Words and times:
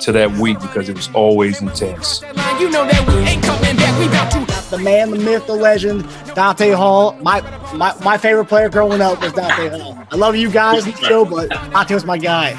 to 0.00 0.12
that 0.12 0.30
week 0.32 0.60
because 0.60 0.88
it 0.88 0.96
was 0.96 1.10
always 1.14 1.60
intense. 1.60 2.22
You 2.58 2.70
know 2.70 2.86
that 2.86 3.04
we 3.08 3.14
ain't 3.28 3.42
coming 3.42 3.76
back. 3.76 3.98
We 3.98 4.06
about 4.06 4.30
to 4.32 4.70
the 4.70 4.78
man, 4.78 5.10
the 5.10 5.18
myth, 5.18 5.46
the 5.46 5.54
legend, 5.54 6.06
Dante 6.34 6.70
Hall. 6.70 7.16
My 7.22 7.40
my, 7.74 7.94
my 8.04 8.18
favorite 8.18 8.46
player 8.46 8.68
growing 8.68 9.00
up 9.00 9.20
was 9.20 9.32
Dante 9.32 9.68
Hall. 9.78 9.98
I 10.10 10.16
love 10.16 10.36
you 10.36 10.50
guys, 10.50 10.84
Joe, 11.08 11.24
but 11.24 11.50
Dante 11.50 11.94
was 11.94 12.04
my 12.04 12.18
guy. 12.18 12.52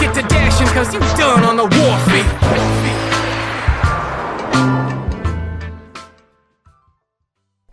get 0.00 0.14
to 0.14 0.22
dashing 0.22 0.66
cause 0.68 0.92
you 0.92 1.00
done 1.00 1.44
on 1.44 1.56
the 1.56 1.64
warfare. 1.64 2.93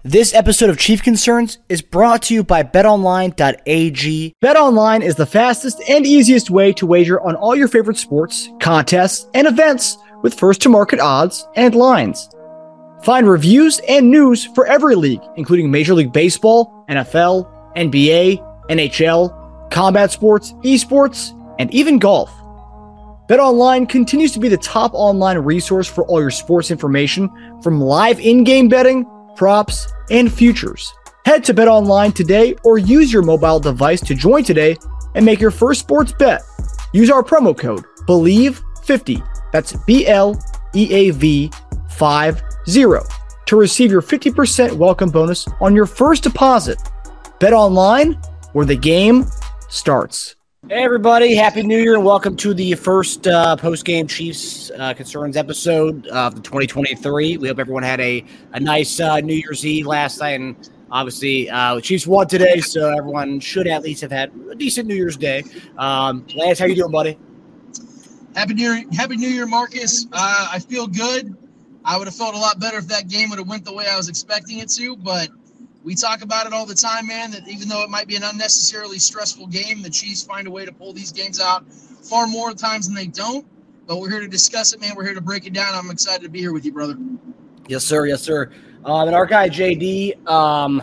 This 0.04 0.34
episode 0.34 0.72
of 0.72 0.80
Chief 0.80 1.04
Concerns 1.04 1.60
is 1.70 1.84
brought 1.84 2.24
to 2.24 2.34
you 2.34 2.44
by 2.44 2.64
betonline.ag. 2.64 4.34
BetOnline 4.44 5.04
is 5.04 5.14
the 5.14 5.28
fastest 5.28 5.80
and 5.88 6.08
easiest 6.08 6.50
way 6.50 6.74
to 6.74 6.88
wager 6.88 7.22
on 7.22 7.36
all 7.36 7.56
your 7.56 7.68
favorite 7.68 7.98
sports, 7.98 8.50
contests, 8.60 9.28
and 9.36 9.46
events 9.46 10.00
with 10.24 10.34
first 10.34 10.60
to 10.64 10.70
market 10.70 11.00
odds 11.00 11.48
and 11.56 11.76
lines. 11.76 12.28
Find 13.04 13.30
reviews 13.30 13.80
and 13.88 14.10
news 14.10 14.44
for 14.44 14.66
every 14.66 14.96
league, 14.96 15.22
including 15.36 15.70
Major 15.70 15.94
League 15.94 16.12
Baseball, 16.12 16.84
NFL, 16.90 17.76
NBA, 17.76 18.44
NHL, 18.72 19.70
combat 19.70 20.10
sports, 20.10 20.54
esports, 20.64 21.38
and 21.60 21.72
even 21.76 22.00
golf. 22.00 22.32
BetOnline 23.30 23.88
continues 23.88 24.32
to 24.32 24.40
be 24.40 24.50
the 24.50 24.58
top 24.58 24.96
online 24.96 25.38
resource 25.38 25.88
for 25.88 26.06
all 26.08 26.20
your 26.20 26.32
sports 26.32 26.72
information 26.72 27.30
from 27.62 27.80
live 27.80 28.20
in-game 28.20 28.68
betting, 28.68 29.06
props, 29.36 29.92
and 30.10 30.32
futures. 30.32 30.94
Head 31.26 31.44
to 31.46 31.54
BetOnline 31.54 32.14
today 32.14 32.56
or 32.64 32.78
use 32.78 33.14
your 33.14 33.22
mobile 33.22 33.60
device 33.60 34.02
to 34.02 34.16
join 34.16 34.44
today 34.44 34.76
and 35.16 35.26
make 35.26 35.40
your 35.40 35.52
first 35.52 35.82
sports 35.82 36.12
bet. 36.12 36.42
Use 36.94 37.10
our 37.10 37.24
promo 37.24 37.58
code 37.58 37.86
BLEAV50. 38.08 39.28
That's 39.52 39.74
B 39.86 40.08
L 40.08 40.42
E 40.74 40.92
A 40.92 41.12
V 41.12 41.52
50 41.90 42.42
to 43.46 43.56
receive 43.56 43.92
your 43.92 44.02
50% 44.02 44.74
welcome 44.74 45.10
bonus 45.10 45.48
on 45.60 45.76
your 45.76 45.86
first 45.86 46.24
deposit. 46.24 46.82
Bet 47.40 47.54
online 47.54 48.14
where 48.54 48.66
the 48.66 48.76
game 48.76 49.26
starts. 49.70 50.36
Hey 50.70 50.84
everybody, 50.84 51.34
happy 51.34 51.64
new 51.64 51.80
year 51.80 51.96
and 51.96 52.06
welcome 52.06 52.36
to 52.38 52.54
the 52.54 52.76
first 52.76 53.26
uh, 53.26 53.56
post-game 53.56 54.06
Chiefs 54.06 54.70
uh, 54.78 54.94
concerns 54.94 55.36
episode 55.36 56.06
of 56.10 56.36
the 56.36 56.42
2023. 56.42 57.38
We 57.38 57.48
hope 57.48 57.58
everyone 57.58 57.82
had 57.82 58.00
a, 58.00 58.24
a 58.54 58.60
nice 58.60 59.00
uh, 59.00 59.22
New 59.22 59.34
Year's 59.34 59.66
Eve 59.66 59.88
last 59.88 60.20
night 60.20 60.40
and 60.40 60.70
obviously 60.92 61.50
uh, 61.50 61.74
the 61.74 61.82
Chiefs 61.82 62.06
won 62.06 62.28
today, 62.28 62.60
so 62.60 62.96
everyone 62.96 63.40
should 63.40 63.66
at 63.66 63.82
least 63.82 64.02
have 64.02 64.12
had 64.12 64.32
a 64.52 64.56
decent 64.56 64.88
New 64.88 64.94
Year's 64.94 65.18
Day. 65.18 65.44
Um, 65.80 66.28
Lance, 66.36 66.60
how 66.60 66.66
you 66.68 66.76
doing, 66.76 66.92
buddy? 66.92 67.18
Happy 68.36 68.54
New 68.54 68.72
Year, 68.72 68.86
Happy 68.94 69.18
New 69.18 69.30
Year, 69.30 69.48
Marcus. 69.48 70.06
Uh, 70.14 70.50
I 70.52 70.60
feel 70.60 70.86
good. 70.86 71.36
I 71.84 71.98
would 71.98 72.06
have 72.06 72.16
felt 72.16 72.36
a 72.36 72.38
lot 72.38 72.60
better 72.60 72.78
if 72.78 72.88
that 72.90 73.08
game 73.08 73.32
would 73.32 73.40
have 73.40 73.50
went 73.50 73.66
the 73.66 73.74
way 73.74 73.88
I 73.92 73.98
was 73.98 74.10
expecting 74.10 74.60
it 74.60 74.70
to, 74.74 74.96
but 74.96 75.30
we 75.84 75.96
talk 75.96 76.22
about 76.22 76.46
it 76.46 76.54
all 76.54 76.66
the 76.66 76.76
time, 76.76 77.08
man. 77.08 77.32
That 77.32 77.48
even 77.48 77.68
though 77.68 77.84
it 77.84 77.90
might 77.90 78.08
be 78.08 78.16
an 78.16 78.24
unnecessarily 78.24 79.00
stressful 79.00 79.48
game, 79.48 79.82
the 79.82 79.90
Chiefs 79.90 80.24
find 80.24 80.48
a 80.48 80.52
way 80.52 80.66
to 80.66 80.72
pull 80.72 80.94
these 80.94 81.12
games 81.12 81.40
out 81.40 81.72
far 81.74 82.28
more 82.28 82.54
times 82.54 82.88
than 82.88 82.96
they 82.96 83.08
don't. 83.08 83.46
But 83.88 84.00
we're 84.00 84.10
here 84.10 84.20
to 84.20 84.28
discuss 84.28 84.74
it, 84.74 84.80
man. 84.80 84.94
We're 84.96 85.06
here 85.06 85.16
to 85.16 85.22
break 85.22 85.46
it 85.46 85.54
down. 85.54 85.74
I'm 85.74 85.90
excited 85.90 86.22
to 86.24 86.30
be 86.30 86.40
here 86.40 86.54
with 86.54 86.66
you, 86.66 86.72
brother. 86.72 86.98
Yes, 87.68 87.84
sir. 87.84 88.06
Yes, 88.06 88.22
sir. 88.22 88.52
Um, 88.86 89.08
and 89.08 89.16
our 89.16 89.26
guy 89.26 89.50
JD 89.50 90.28
um, 90.28 90.82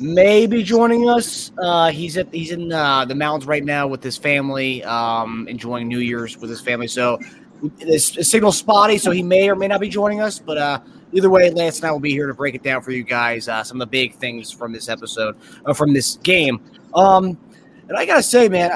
may 0.00 0.46
be 0.46 0.62
joining 0.62 1.08
us. 1.08 1.52
Uh, 1.58 1.90
he's 1.90 2.16
at 2.16 2.32
he's 2.32 2.50
in 2.50 2.72
uh, 2.72 3.04
the 3.04 3.14
mountains 3.14 3.46
right 3.46 3.64
now 3.64 3.86
with 3.86 4.02
his 4.02 4.16
family, 4.16 4.82
um, 4.84 5.46
enjoying 5.48 5.88
New 5.88 5.98
Year's 5.98 6.36
with 6.38 6.50
his 6.50 6.60
family. 6.60 6.88
So 6.88 7.18
this 7.78 8.06
signal 8.22 8.52
spotty, 8.52 8.98
so 8.98 9.10
he 9.10 9.22
may 9.22 9.48
or 9.48 9.56
may 9.56 9.68
not 9.68 9.80
be 9.80 9.88
joining 9.88 10.20
us. 10.20 10.38
But 10.38 10.58
uh, 10.58 10.80
either 11.12 11.30
way, 11.30 11.50
Lance 11.50 11.78
and 11.78 11.86
I 11.86 11.92
will 11.92 12.00
be 12.00 12.10
here 12.10 12.26
to 12.26 12.34
break 12.34 12.54
it 12.54 12.62
down 12.62 12.82
for 12.82 12.90
you 12.90 13.02
guys. 13.02 13.48
Uh, 13.48 13.62
some 13.62 13.80
of 13.80 13.88
the 13.88 13.90
big 13.90 14.14
things 14.14 14.50
from 14.50 14.72
this 14.72 14.88
episode, 14.88 15.36
uh, 15.64 15.74
from 15.74 15.92
this 15.92 16.16
game. 16.16 16.60
Um, 16.94 17.38
and 17.88 17.96
I 17.96 18.06
gotta 18.06 18.22
say, 18.22 18.48
man, 18.48 18.70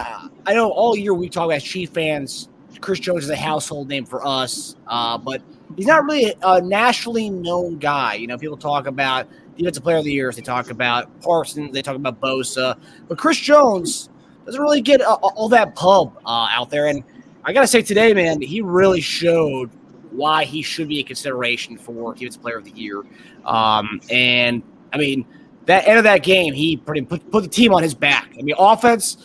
I, 0.46 0.54
know 0.54 0.70
all 0.70 0.96
year 0.96 1.14
we 1.14 1.28
talk 1.28 1.46
about 1.46 1.62
Chief 1.62 1.90
fans. 1.90 2.48
Chris 2.80 3.00
Jones 3.00 3.24
is 3.24 3.30
a 3.30 3.36
household 3.36 3.88
name 3.88 4.04
for 4.04 4.26
us, 4.26 4.76
uh, 4.86 5.16
but 5.16 5.42
he's 5.76 5.86
not 5.86 6.04
really 6.04 6.34
a 6.42 6.60
nationally 6.60 7.30
known 7.30 7.78
guy. 7.78 8.14
You 8.14 8.26
know, 8.26 8.36
people 8.36 8.56
talk 8.56 8.86
about 8.86 9.28
defensive 9.56 9.82
player 9.82 9.96
of 9.96 10.04
the 10.04 10.12
year, 10.12 10.30
they 10.32 10.42
talk 10.42 10.70
about 10.70 11.20
Parsons, 11.22 11.72
they 11.72 11.80
talk 11.82 11.96
about 11.96 12.20
Bosa, 12.20 12.78
but 13.08 13.16
Chris 13.16 13.38
Jones 13.38 14.10
doesn't 14.44 14.60
really 14.60 14.82
get 14.82 15.00
uh, 15.00 15.14
all 15.14 15.48
that 15.48 15.74
pub 15.74 16.16
uh, 16.26 16.48
out 16.50 16.68
there. 16.68 16.86
And 16.88 17.02
I 17.44 17.52
gotta 17.52 17.66
say, 17.66 17.80
today, 17.80 18.12
man, 18.12 18.42
he 18.42 18.60
really 18.60 19.00
showed 19.00 19.70
why 20.16 20.44
he 20.44 20.62
should 20.62 20.88
be 20.88 21.00
a 21.00 21.02
consideration 21.02 21.76
for 21.76 22.14
defensive 22.14 22.42
player 22.42 22.58
of 22.58 22.64
the 22.64 22.70
year. 22.72 23.04
Um, 23.44 24.00
and 24.10 24.62
I 24.92 24.98
mean, 24.98 25.26
that 25.66 25.86
end 25.86 25.98
of 25.98 26.04
that 26.04 26.22
game, 26.22 26.54
he 26.54 26.76
pretty 26.76 27.02
put, 27.02 27.30
put 27.30 27.42
the 27.42 27.48
team 27.48 27.72
on 27.72 27.82
his 27.82 27.94
back. 27.94 28.32
I 28.38 28.42
mean, 28.42 28.54
offense. 28.58 29.18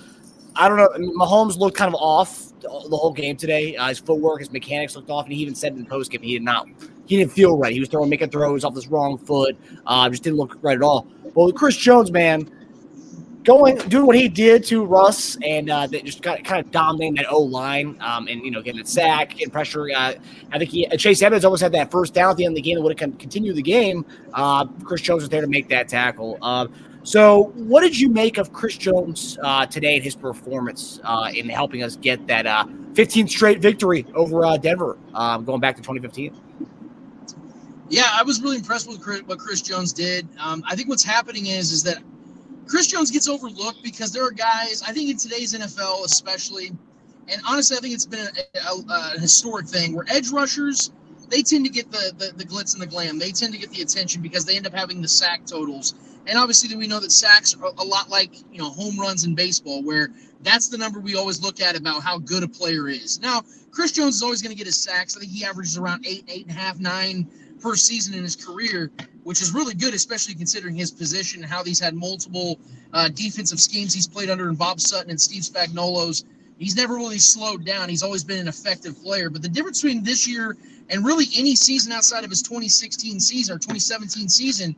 I 0.55 0.67
don't 0.67 0.77
know. 0.77 0.89
I 0.93 0.97
mean, 0.97 1.17
Mahomes 1.17 1.57
looked 1.57 1.77
kind 1.77 1.87
of 1.87 1.95
off 2.01 2.51
the 2.59 2.69
whole 2.69 3.13
game 3.13 3.37
today. 3.37 3.75
Uh, 3.75 3.87
his 3.87 3.99
footwork, 3.99 4.39
his 4.39 4.51
mechanics 4.51 4.95
looked 4.95 5.09
off, 5.09 5.25
and 5.25 5.33
he 5.33 5.39
even 5.41 5.55
said 5.55 5.73
in 5.73 5.83
the 5.83 5.89
post 5.89 6.11
game 6.11 6.21
he 6.21 6.33
did 6.33 6.43
not, 6.43 6.67
he 7.05 7.17
didn't 7.17 7.31
feel 7.31 7.57
right. 7.57 7.73
He 7.73 7.79
was 7.79 7.89
throwing, 7.89 8.09
making 8.09 8.29
throws 8.31 8.63
off 8.63 8.75
his 8.75 8.87
wrong 8.87 9.17
foot. 9.17 9.57
Uh, 9.85 10.09
just 10.09 10.23
didn't 10.23 10.37
look 10.37 10.57
right 10.61 10.75
at 10.75 10.83
all. 10.83 11.07
Well, 11.33 11.51
Chris 11.51 11.77
Jones, 11.77 12.11
man, 12.11 12.49
going 13.43 13.77
doing 13.89 14.05
what 14.05 14.15
he 14.15 14.27
did 14.27 14.63
to 14.65 14.85
Russ 14.85 15.37
and 15.43 15.69
uh, 15.69 15.87
they 15.87 16.01
just 16.01 16.21
got 16.21 16.43
kind 16.43 16.63
of 16.63 16.71
dominating 16.71 17.15
that 17.15 17.31
O 17.31 17.39
line 17.41 17.97
um, 17.99 18.27
and 18.27 18.43
you 18.43 18.51
know 18.51 18.61
getting 18.61 18.81
a 18.81 18.85
sack, 18.85 19.31
getting 19.31 19.49
pressure. 19.49 19.89
Uh, 19.95 20.13
I 20.51 20.57
think 20.57 20.69
he, 20.69 20.87
Chase 20.97 21.21
Edmonds 21.21 21.45
almost 21.45 21.63
had 21.63 21.71
that 21.73 21.91
first 21.91 22.13
down 22.13 22.31
at 22.31 22.37
the 22.37 22.45
end 22.45 22.53
of 22.53 22.55
the 22.55 22.61
game 22.61 22.75
that 22.75 22.81
would 22.81 22.99
have 22.99 23.17
continued 23.17 23.55
the 23.55 23.61
game. 23.61 24.05
Uh, 24.33 24.65
Chris 24.83 25.01
Jones 25.01 25.23
was 25.23 25.29
there 25.29 25.41
to 25.41 25.47
make 25.47 25.69
that 25.69 25.87
tackle. 25.87 26.37
Uh, 26.41 26.67
so, 27.03 27.45
what 27.55 27.81
did 27.81 27.99
you 27.99 28.09
make 28.09 28.37
of 28.37 28.53
Chris 28.53 28.77
Jones 28.77 29.39
uh, 29.41 29.65
today 29.65 29.95
and 29.95 30.03
his 30.03 30.15
performance 30.15 30.99
uh, 31.03 31.31
in 31.33 31.49
helping 31.49 31.81
us 31.81 31.95
get 31.95 32.27
that 32.27 32.45
uh, 32.45 32.65
15 32.93 33.27
straight 33.27 33.59
victory 33.59 34.05
over 34.13 34.45
uh, 34.45 34.57
Denver, 34.57 34.99
um, 35.15 35.43
going 35.43 35.59
back 35.59 35.75
to 35.77 35.81
2015? 35.81 36.35
Yeah, 37.89 38.07
I 38.13 38.21
was 38.21 38.39
really 38.41 38.57
impressed 38.57 38.87
with 38.87 39.03
what 39.25 39.39
Chris 39.39 39.61
Jones 39.61 39.93
did. 39.93 40.27
Um, 40.39 40.63
I 40.67 40.75
think 40.75 40.89
what's 40.89 41.03
happening 41.03 41.47
is 41.47 41.71
is 41.71 41.81
that 41.83 42.03
Chris 42.71 42.87
Jones 42.87 43.11
gets 43.11 43.27
overlooked 43.27 43.83
because 43.83 44.13
there 44.13 44.25
are 44.25 44.31
guys. 44.31 44.81
I 44.81 44.93
think 44.93 45.09
in 45.09 45.17
today's 45.17 45.53
NFL, 45.53 46.05
especially, 46.05 46.71
and 47.27 47.41
honestly, 47.45 47.75
I 47.75 47.81
think 47.81 47.93
it's 47.93 48.05
been 48.05 48.25
a, 48.55 48.59
a, 48.59 49.15
a 49.17 49.19
historic 49.19 49.67
thing 49.67 49.93
where 49.93 50.05
edge 50.07 50.29
rushers 50.29 50.89
they 51.27 51.41
tend 51.41 51.65
to 51.65 51.71
get 51.71 51.91
the, 51.91 52.13
the 52.17 52.31
the 52.37 52.45
glitz 52.45 52.71
and 52.71 52.81
the 52.81 52.87
glam. 52.87 53.19
They 53.19 53.31
tend 53.31 53.53
to 53.53 53.59
get 53.59 53.71
the 53.71 53.81
attention 53.81 54.21
because 54.21 54.45
they 54.45 54.55
end 54.55 54.65
up 54.65 54.73
having 54.73 55.01
the 55.01 55.09
sack 55.09 55.45
totals. 55.45 55.95
And 56.27 56.37
obviously, 56.37 56.73
we 56.77 56.87
know 56.87 57.01
that 57.01 57.11
sacks 57.11 57.53
are 57.61 57.73
a 57.77 57.83
lot 57.83 58.09
like 58.09 58.37
you 58.53 58.59
know 58.59 58.69
home 58.69 58.97
runs 58.97 59.25
in 59.25 59.35
baseball, 59.35 59.83
where 59.83 60.07
that's 60.41 60.69
the 60.69 60.77
number 60.77 61.01
we 61.01 61.17
always 61.17 61.43
look 61.43 61.59
at 61.59 61.77
about 61.77 62.03
how 62.03 62.19
good 62.19 62.41
a 62.41 62.47
player 62.47 62.87
is. 62.87 63.19
Now, 63.19 63.41
Chris 63.71 63.91
Jones 63.91 64.15
is 64.15 64.23
always 64.23 64.41
going 64.41 64.55
to 64.55 64.57
get 64.57 64.67
his 64.67 64.81
sacks. 64.81 65.17
I 65.17 65.19
think 65.19 65.33
he 65.33 65.43
averages 65.43 65.77
around 65.77 66.05
eight, 66.07 66.23
eight 66.29 66.47
and 66.47 66.55
a 66.55 66.59
half, 66.59 66.79
nine 66.79 67.29
per 67.61 67.75
season 67.75 68.13
in 68.13 68.23
his 68.23 68.37
career, 68.37 68.91
which 69.23 69.41
is 69.41 69.53
really 69.53 69.73
good, 69.73 69.93
especially 69.93 70.33
considering 70.33 70.75
his 70.75 70.91
position 70.91 71.43
and 71.43 71.51
how 71.51 71.63
he's 71.63 71.79
had 71.79 71.93
multiple 71.93 72.59
uh, 72.93 73.09
defensive 73.09 73.59
schemes 73.59 73.93
he's 73.93 74.07
played 74.07 74.29
under 74.29 74.49
in 74.49 74.55
Bob 74.55 74.79
Sutton 74.79 75.09
and 75.09 75.19
Steve 75.19 75.43
Spagnuolo's. 75.43 76.25
He's 76.57 76.75
never 76.75 76.95
really 76.95 77.17
slowed 77.17 77.65
down. 77.65 77.89
He's 77.89 78.03
always 78.03 78.23
been 78.23 78.39
an 78.39 78.47
effective 78.47 79.01
player. 79.01 79.29
But 79.29 79.41
the 79.41 79.49
difference 79.49 79.81
between 79.81 80.03
this 80.03 80.27
year 80.27 80.55
and 80.89 81.05
really 81.05 81.25
any 81.35 81.55
season 81.55 81.91
outside 81.91 82.23
of 82.23 82.29
his 82.29 82.41
2016 82.41 83.19
season 83.19 83.55
or 83.55 83.57
2017 83.57 84.29
season 84.29 84.75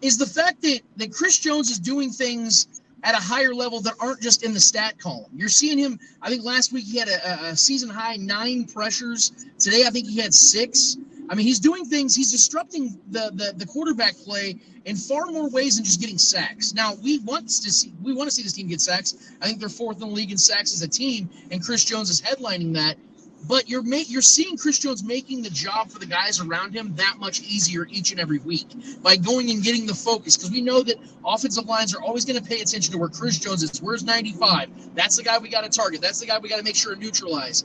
is 0.00 0.18
the 0.18 0.26
fact 0.26 0.62
that, 0.62 0.80
that 0.96 1.12
Chris 1.12 1.38
Jones 1.38 1.70
is 1.70 1.78
doing 1.78 2.10
things 2.10 2.68
at 3.02 3.14
a 3.14 3.18
higher 3.18 3.54
level 3.54 3.80
that 3.80 3.94
aren't 4.00 4.20
just 4.20 4.44
in 4.44 4.52
the 4.52 4.60
stat 4.60 4.98
column. 4.98 5.30
You're 5.34 5.48
seeing 5.48 5.78
him. 5.78 5.98
I 6.20 6.28
think 6.28 6.44
last 6.44 6.72
week 6.72 6.84
he 6.84 6.98
had 6.98 7.08
a, 7.08 7.46
a 7.46 7.56
season 7.56 7.88
high 7.88 8.16
nine 8.16 8.64
pressures. 8.66 9.32
Today 9.58 9.84
I 9.86 9.90
think 9.90 10.08
he 10.08 10.18
had 10.18 10.34
six. 10.34 10.96
I 11.30 11.34
mean, 11.34 11.46
he's 11.46 11.60
doing 11.60 11.84
things. 11.84 12.14
He's 12.16 12.30
disrupting 12.32 13.00
the, 13.10 13.30
the 13.34 13.54
the 13.56 13.66
quarterback 13.66 14.16
play 14.18 14.56
in 14.86 14.96
far 14.96 15.26
more 15.26 15.50
ways 15.50 15.76
than 15.76 15.84
just 15.84 16.00
getting 16.00 16.18
sacks. 16.18 16.74
Now 16.74 16.94
we 17.02 17.18
want 17.20 17.48
to 17.48 17.72
see 17.72 17.92
we 18.02 18.14
want 18.14 18.28
to 18.30 18.34
see 18.34 18.42
this 18.42 18.54
team 18.54 18.68
get 18.68 18.80
sacks. 18.80 19.14
I 19.42 19.46
think 19.46 19.60
they're 19.60 19.68
fourth 19.68 20.02
in 20.02 20.08
the 20.08 20.14
league 20.14 20.32
in 20.32 20.38
sacks 20.38 20.74
as 20.74 20.82
a 20.82 20.88
team, 20.88 21.30
and 21.50 21.64
Chris 21.64 21.84
Jones 21.84 22.10
is 22.10 22.20
headlining 22.22 22.74
that. 22.74 22.96
but 23.48 23.68
you're 23.68 23.82
ma- 23.82 24.04
you're 24.08 24.22
seeing 24.22 24.56
Chris 24.56 24.78
Jones 24.78 25.04
making 25.04 25.42
the 25.42 25.50
job 25.50 25.90
for 25.90 25.98
the 25.98 26.06
guys 26.06 26.40
around 26.40 26.74
him 26.74 26.94
that 26.96 27.16
much 27.18 27.40
easier 27.42 27.86
each 27.90 28.10
and 28.12 28.20
every 28.20 28.38
week 28.40 28.68
by 29.02 29.16
going 29.16 29.50
and 29.50 29.62
getting 29.62 29.86
the 29.86 29.94
focus 29.94 30.36
because 30.36 30.50
we 30.50 30.60
know 30.60 30.82
that 30.82 30.96
offensive 31.24 31.66
lines 31.66 31.94
are 31.94 32.02
always 32.02 32.24
going 32.24 32.42
to 32.42 32.48
pay 32.48 32.60
attention 32.60 32.92
to 32.92 32.98
where 32.98 33.08
Chris 33.08 33.38
Jones 33.38 33.62
is. 33.62 33.80
Where's 33.82 34.04
95? 34.04 34.94
That's 34.94 35.16
the 35.16 35.22
guy 35.22 35.38
we 35.38 35.48
got 35.50 35.64
to 35.64 35.70
target. 35.70 36.00
That's 36.02 36.20
the 36.20 36.26
guy 36.26 36.38
we 36.38 36.48
got 36.48 36.58
to 36.58 36.64
make 36.64 36.76
sure 36.76 36.94
to 36.94 37.00
neutralize. 37.00 37.64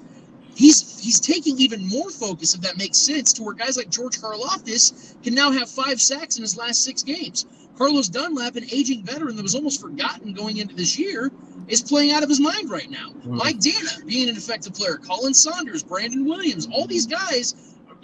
He's 0.55 1.03
he's 1.03 1.19
taking 1.19 1.57
even 1.59 1.88
more 1.88 2.09
focus, 2.09 2.53
if 2.53 2.61
that 2.61 2.77
makes 2.77 2.97
sense, 2.97 3.33
to 3.33 3.44
where 3.44 3.53
guys 3.53 3.77
like 3.77 3.89
George 3.89 4.19
Karlaftis 4.19 5.15
can 5.23 5.33
now 5.33 5.51
have 5.51 5.69
five 5.69 6.00
sacks 6.00 6.38
in 6.38 6.44
his 6.44 6.57
last 6.57 6.83
six 6.83 7.03
games. 7.03 7.45
Carlos 7.77 8.07
Dunlap, 8.07 8.55
an 8.55 8.65
aging 8.71 9.03
veteran 9.03 9.35
that 9.35 9.41
was 9.41 9.55
almost 9.55 9.81
forgotten 9.81 10.33
going 10.33 10.57
into 10.57 10.75
this 10.75 10.97
year, 11.00 11.31
is 11.67 11.81
playing 11.81 12.11
out 12.11 12.21
of 12.21 12.29
his 12.29 12.39
mind 12.39 12.69
right 12.69 12.89
now. 12.89 13.09
Mm-hmm. 13.09 13.35
Mike 13.35 13.57
Danna 13.57 14.05
being 14.05 14.29
an 14.29 14.38
effective 14.38 14.73
player, 14.73 14.97
Khalen 14.97 15.35
Saunders, 15.35 15.83
Brandon 15.83 16.25
Williams, 16.25 16.67
all 16.71 16.85
these 16.85 17.07
guys 17.07 17.55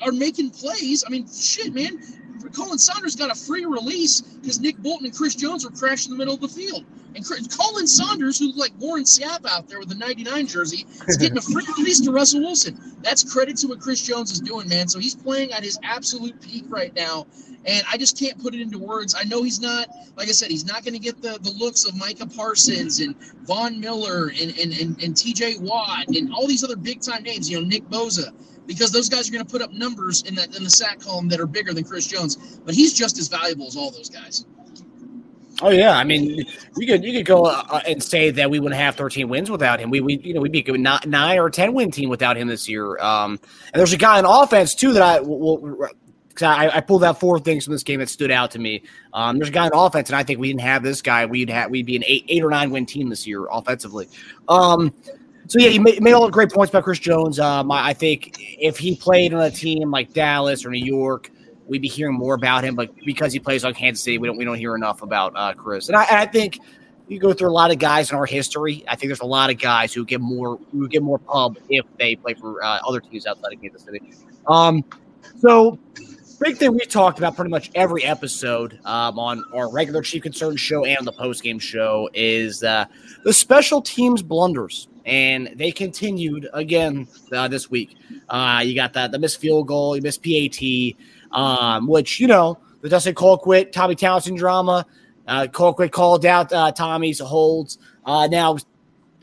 are 0.01 0.11
making 0.11 0.49
plays. 0.49 1.03
I 1.05 1.09
mean, 1.09 1.27
shit, 1.31 1.73
man. 1.73 1.99
Khalen 2.47 2.79
Saunders 2.79 3.15
got 3.15 3.31
a 3.31 3.35
free 3.35 3.65
release 3.65 4.21
because 4.21 4.59
Nick 4.59 4.77
Bolton 4.77 5.05
and 5.05 5.15
Chris 5.15 5.35
Jones 5.35 5.65
were 5.65 5.71
crashed 5.71 6.07
in 6.07 6.11
the 6.11 6.17
middle 6.17 6.35
of 6.35 6.41
the 6.41 6.47
field. 6.47 6.85
And 7.15 7.25
Chris, 7.25 7.47
Khalen 7.47 7.87
Saunders, 7.87 8.37
who 8.37 8.47
looked 8.47 8.59
like 8.59 8.71
Warren 8.79 9.03
Sapp 9.03 9.45
out 9.49 9.67
there 9.67 9.79
with 9.79 9.89
the 9.89 9.95
99 9.95 10.47
jersey, 10.47 10.85
is 11.07 11.17
getting 11.17 11.37
a 11.37 11.41
free 11.41 11.65
release 11.77 11.99
to 12.01 12.11
Russell 12.11 12.41
Wilson. 12.41 12.79
That's 13.01 13.23
credit 13.23 13.57
to 13.57 13.67
what 13.67 13.79
Chris 13.79 14.01
Jones 14.01 14.31
is 14.31 14.39
doing, 14.39 14.67
man. 14.69 14.87
So 14.87 14.99
he's 14.99 15.15
playing 15.15 15.51
at 15.51 15.63
his 15.63 15.79
absolute 15.83 16.39
peak 16.41 16.65
right 16.69 16.93
now. 16.95 17.25
And 17.65 17.83
I 17.91 17.97
just 17.97 18.17
can't 18.17 18.41
put 18.41 18.53
it 18.53 18.61
into 18.61 18.77
words. 18.77 19.15
I 19.17 19.23
know 19.23 19.43
he's 19.43 19.59
not, 19.59 19.87
like 20.15 20.29
I 20.29 20.31
said, 20.31 20.49
he's 20.49 20.65
not 20.65 20.83
going 20.83 20.93
to 20.93 20.99
get 20.99 21.21
the, 21.21 21.39
the 21.41 21.51
looks 21.51 21.85
of 21.85 21.95
Micah 21.95 22.27
Parsons 22.27 22.99
and 22.99 23.15
Von 23.43 23.79
Miller 23.79 24.27
and, 24.29 24.57
and, 24.57 24.71
and, 24.73 25.03
and 25.03 25.13
TJ 25.15 25.61
Watt 25.61 26.07
and 26.07 26.31
all 26.33 26.47
these 26.47 26.63
other 26.63 26.77
big 26.77 27.01
time 27.01 27.23
names, 27.23 27.49
you 27.49 27.59
know, 27.59 27.67
Nick 27.67 27.83
Bosa, 27.89 28.31
because 28.69 28.91
those 28.91 29.09
guys 29.09 29.27
are 29.27 29.31
going 29.31 29.43
to 29.43 29.51
put 29.51 29.63
up 29.63 29.73
numbers 29.73 30.21
in, 30.21 30.35
that, 30.35 30.55
in 30.55 30.63
the 30.63 30.69
sack 30.69 30.99
column 30.99 31.27
that 31.27 31.39
are 31.39 31.47
bigger 31.47 31.73
than 31.73 31.83
Chris 31.83 32.05
Jones. 32.05 32.59
But 32.63 32.75
he's 32.75 32.93
just 32.93 33.17
as 33.17 33.27
valuable 33.27 33.65
as 33.65 33.75
all 33.75 33.89
those 33.89 34.11
guys. 34.11 34.45
Oh 35.61 35.71
yeah, 35.71 35.97
I 35.97 36.03
mean, 36.03 36.45
you 36.77 36.87
could 36.87 37.03
you 37.03 37.11
could 37.11 37.25
go 37.25 37.45
uh, 37.45 37.81
and 37.85 38.01
say 38.01 38.29
that 38.29 38.49
we 38.49 38.59
wouldn't 38.59 38.79
have 38.79 38.95
13 38.95 39.27
wins 39.27 39.51
without 39.51 39.79
him. 39.79 39.89
We 39.89 39.99
we 39.99 40.19
you 40.19 40.33
know 40.33 40.39
we'd 40.39 40.51
be 40.53 40.63
a 40.65 40.77
nine, 40.77 41.37
or 41.39 41.49
10 41.49 41.73
win 41.73 41.91
team 41.91 42.09
without 42.09 42.37
him 42.37 42.47
this 42.47 42.69
year. 42.69 42.97
Um, 42.99 43.39
and 43.73 43.79
there's 43.79 43.91
a 43.91 43.97
guy 43.97 44.19
in 44.19 44.25
offense 44.25 44.73
too 44.75 44.93
that 44.93 45.01
I 45.01 45.19
will. 45.19 45.89
I, 46.41 46.69
I 46.77 46.79
pulled 46.79 47.03
out 47.03 47.19
four 47.19 47.37
things 47.37 47.65
from 47.65 47.73
this 47.73 47.83
game 47.83 47.99
that 47.99 48.07
stood 48.07 48.31
out 48.31 48.51
to 48.51 48.59
me. 48.59 48.83
Um, 49.13 49.37
there's 49.37 49.49
a 49.49 49.51
guy 49.51 49.65
in 49.65 49.71
offense, 49.73 50.07
and 50.07 50.15
I 50.15 50.23
think 50.23 50.39
we 50.39 50.47
didn't 50.47 50.61
have 50.61 50.83
this 50.83 51.01
guy. 51.01 51.25
We'd 51.25 51.49
have 51.49 51.69
we'd 51.69 51.87
be 51.87 51.97
an 51.97 52.03
eight 52.07 52.23
eight 52.29 52.43
or 52.43 52.49
nine 52.49 52.69
win 52.69 52.85
team 52.85 53.09
this 53.09 53.27
year 53.27 53.45
offensively. 53.51 54.07
Um, 54.47 54.93
so 55.49 55.57
yeah, 55.57 55.69
you 55.69 55.81
made, 55.81 56.01
made 56.01 56.13
all 56.13 56.25
the 56.25 56.31
great 56.31 56.51
points 56.51 56.69
about 56.69 56.83
Chris 56.83 56.99
Jones. 56.99 57.39
Um, 57.39 57.71
I, 57.71 57.91
think 57.93 58.37
if 58.39 58.77
he 58.77 58.95
played 58.95 59.33
on 59.33 59.41
a 59.41 59.49
team 59.49 59.89
like 59.89 60.13
Dallas 60.13 60.63
or 60.63 60.69
New 60.69 60.85
York, 60.85 61.31
we'd 61.67 61.81
be 61.81 61.87
hearing 61.87 62.15
more 62.15 62.35
about 62.35 62.63
him. 62.63 62.75
But 62.75 62.95
because 63.03 63.33
he 63.33 63.39
plays 63.39 63.65
on 63.65 63.73
Kansas 63.73 64.03
City, 64.03 64.19
we 64.19 64.27
don't 64.27 64.37
we 64.37 64.45
don't 64.45 64.59
hear 64.59 64.75
enough 64.75 65.01
about 65.01 65.33
uh, 65.35 65.53
Chris. 65.53 65.87
And 65.87 65.97
I, 65.97 66.03
and 66.03 66.17
I 66.17 66.27
think 66.27 66.59
you 67.07 67.19
go 67.19 67.33
through 67.33 67.49
a 67.49 67.51
lot 67.51 67.71
of 67.71 67.79
guys 67.79 68.11
in 68.11 68.17
our 68.17 68.27
history. 68.27 68.83
I 68.87 68.95
think 68.95 69.09
there's 69.09 69.21
a 69.21 69.25
lot 69.25 69.49
of 69.49 69.57
guys 69.57 69.91
who 69.91 70.05
get 70.05 70.21
more 70.21 70.59
who 70.71 70.87
get 70.87 71.01
more 71.01 71.17
pub 71.17 71.57
if 71.67 71.83
they 71.97 72.15
play 72.15 72.35
for 72.35 72.63
uh, 72.63 72.79
other 72.87 72.99
teams 72.99 73.25
outside 73.25 73.51
of 73.51 73.59
Kansas 73.59 73.81
City. 73.81 74.13
Um, 74.47 74.85
so 75.39 75.79
big 76.39 76.57
thing 76.57 76.73
we 76.73 76.85
talked 76.85 77.17
about 77.17 77.35
pretty 77.35 77.49
much 77.49 77.71
every 77.73 78.03
episode 78.03 78.79
um, 78.85 79.17
on 79.17 79.43
our 79.53 79.71
regular 79.71 80.03
Chief 80.03 80.21
Concern 80.21 80.55
show 80.57 80.85
and 80.85 81.07
the 81.07 81.11
post 81.11 81.41
game 81.41 81.57
show 81.57 82.07
is 82.13 82.63
uh, 82.63 82.85
the 83.23 83.33
special 83.33 83.81
teams 83.81 84.21
blunders, 84.21 84.88
and 85.05 85.51
they 85.55 85.71
continued 85.71 86.47
again 86.53 87.07
uh, 87.31 87.47
this 87.47 87.69
week. 87.69 87.95
Uh, 88.29 88.61
you 88.63 88.75
got 88.75 88.93
that 88.93 89.11
the 89.11 89.19
missed 89.19 89.39
field 89.39 89.67
goal, 89.67 89.95
you 89.95 90.01
missed 90.01 90.23
PAT 90.23 90.95
um, 91.31 91.87
which 91.87 92.19
you 92.19 92.27
know 92.27 92.57
the 92.81 92.89
Dustin 92.89 93.15
Colquitt, 93.15 93.71
Tommy 93.71 93.95
Townsend 93.95 94.37
drama. 94.37 94.85
Uh, 95.27 95.47
Colquitt 95.47 95.91
called 95.91 96.25
out 96.25 96.51
uh, 96.51 96.71
Tommy's 96.71 97.19
holds. 97.19 97.77
Uh, 98.05 98.27
now, 98.27 98.57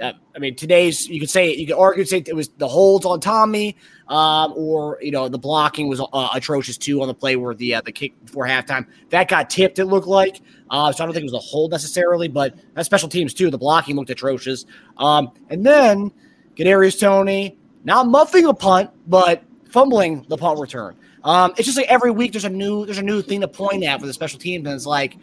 uh, 0.00 0.12
I 0.34 0.38
mean, 0.38 0.54
today's 0.54 1.08
you 1.08 1.18
could 1.18 1.30
say 1.30 1.54
you 1.54 1.66
could 1.66 1.76
argue 1.76 2.04
say 2.04 2.22
it 2.26 2.36
was 2.36 2.48
the 2.48 2.68
holds 2.68 3.04
on 3.04 3.20
Tommy, 3.20 3.76
um, 4.08 4.52
or 4.56 4.98
you 5.00 5.10
know 5.10 5.28
the 5.28 5.38
blocking 5.38 5.88
was 5.88 6.00
uh, 6.00 6.28
atrocious 6.34 6.78
too 6.78 7.02
on 7.02 7.08
the 7.08 7.14
play 7.14 7.36
where 7.36 7.54
the 7.54 7.74
uh, 7.74 7.80
the 7.80 7.92
kick 7.92 8.12
before 8.24 8.46
halftime 8.46 8.86
that 9.10 9.28
got 9.28 9.50
tipped. 9.50 9.78
It 9.78 9.86
looked 9.86 10.06
like 10.06 10.40
uh, 10.70 10.92
so 10.92 11.02
I 11.02 11.06
don't 11.06 11.14
think 11.14 11.22
it 11.22 11.32
was 11.32 11.44
a 11.44 11.46
hold 11.46 11.70
necessarily, 11.70 12.28
but 12.28 12.54
that's 12.74 12.86
special 12.86 13.08
teams 13.08 13.34
too. 13.34 13.50
The 13.50 13.58
blocking 13.58 13.96
looked 13.96 14.10
atrocious. 14.10 14.66
Um, 14.96 15.30
and 15.48 15.64
then 15.64 16.10
Kadarius 16.56 16.98
Toney 16.98 17.56
not 17.84 18.08
muffing 18.08 18.46
a 18.46 18.54
punt, 18.54 18.90
but 19.06 19.44
fumbling 19.70 20.24
the 20.28 20.36
punt 20.36 20.58
return. 20.58 20.96
Um, 21.22 21.52
it's 21.56 21.66
just 21.66 21.76
like 21.76 21.86
every 21.86 22.10
week 22.10 22.32
there's 22.32 22.44
a 22.44 22.50
new 22.50 22.84
there's 22.84 22.98
a 22.98 23.02
new 23.02 23.22
thing 23.22 23.40
to 23.40 23.48
point 23.48 23.84
at 23.84 24.00
for 24.00 24.06
the 24.06 24.12
special 24.12 24.38
teams, 24.38 24.66
and 24.66 24.74
it's 24.74 24.86
like 24.86 25.16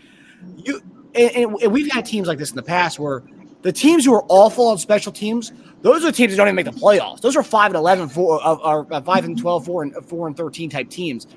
you 0.57 0.81
and, 1.15 1.56
and 1.63 1.71
we've 1.71 1.91
had 1.91 2.06
teams 2.06 2.27
like 2.27 2.38
this 2.38 2.50
in 2.50 2.56
the 2.56 2.63
past 2.63 3.00
where 3.00 3.24
the 3.63 3.71
teams 3.71 4.06
who 4.06 4.13
are 4.13 4.25
awful 4.27 4.68
on 4.68 4.77
special 4.77 5.12
teams, 5.12 5.51
those 5.81 6.04
are 6.04 6.07
the 6.07 6.12
teams 6.12 6.31
that 6.31 6.38
don't 6.38 6.48
even 6.48 6.56
make 6.56 6.65
the 6.65 6.71
playoffs. 6.71 7.21
Those 7.21 7.36
are 7.36 7.44
five 7.44 7.68
and 7.68 7.75
11, 7.75 8.10
four, 8.10 8.45
uh, 8.45 8.54
uh, 8.54 8.57
or, 8.57 8.88
or 8.89 9.01
five 9.01 9.25
and 9.25 9.38
12, 9.38 9.65
four 9.65 9.83
and 9.83 9.95
four 10.06 10.27
and 10.27 10.38
13 10.38 10.69
type 10.69 10.89
teams. 10.89 11.27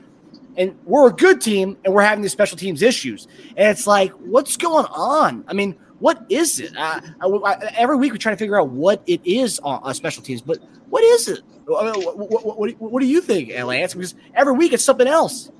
And 0.57 0.77
we're 0.85 1.09
a 1.09 1.13
good 1.13 1.41
team 1.41 1.77
and 1.85 1.95
we're 1.95 2.03
having 2.03 2.23
these 2.23 2.33
special 2.33 2.59
teams 2.59 2.83
issues. 2.83 3.29
And 3.57 3.69
it's 3.69 3.87
like, 3.87 4.11
what's 4.13 4.57
going 4.57 4.87
on? 4.87 5.45
I 5.49 5.53
mean, 5.53 5.77
what 5.99 6.27
is 6.29 6.61
it? 6.61 6.73
I, 6.77 7.01
I, 7.21 7.27
I, 7.27 7.73
every 7.77 7.97
week 7.97 8.13
we 8.13 8.19
try 8.19 8.33
to 8.33 8.37
figure 8.37 8.61
out 8.61 8.71
what 8.71 9.03
it 9.07 9.21
is 9.25 9.59
on, 9.61 9.81
on 9.83 9.95
special 9.95 10.23
teams, 10.23 10.43
but 10.43 10.59
what 10.91 11.03
is 11.05 11.29
it? 11.29 11.41
I 11.77 11.93
mean, 11.93 12.05
what, 12.05 12.17
what, 12.17 12.59
what, 12.59 12.81
what, 12.81 13.01
do 13.01 13.07
you 13.07 13.21
think, 13.21 13.53
Lance? 13.53 13.95
Because 13.95 14.15
every 14.35 14.53
week 14.53 14.73
it's 14.73 14.85
something 14.85 15.07
else. 15.07 15.51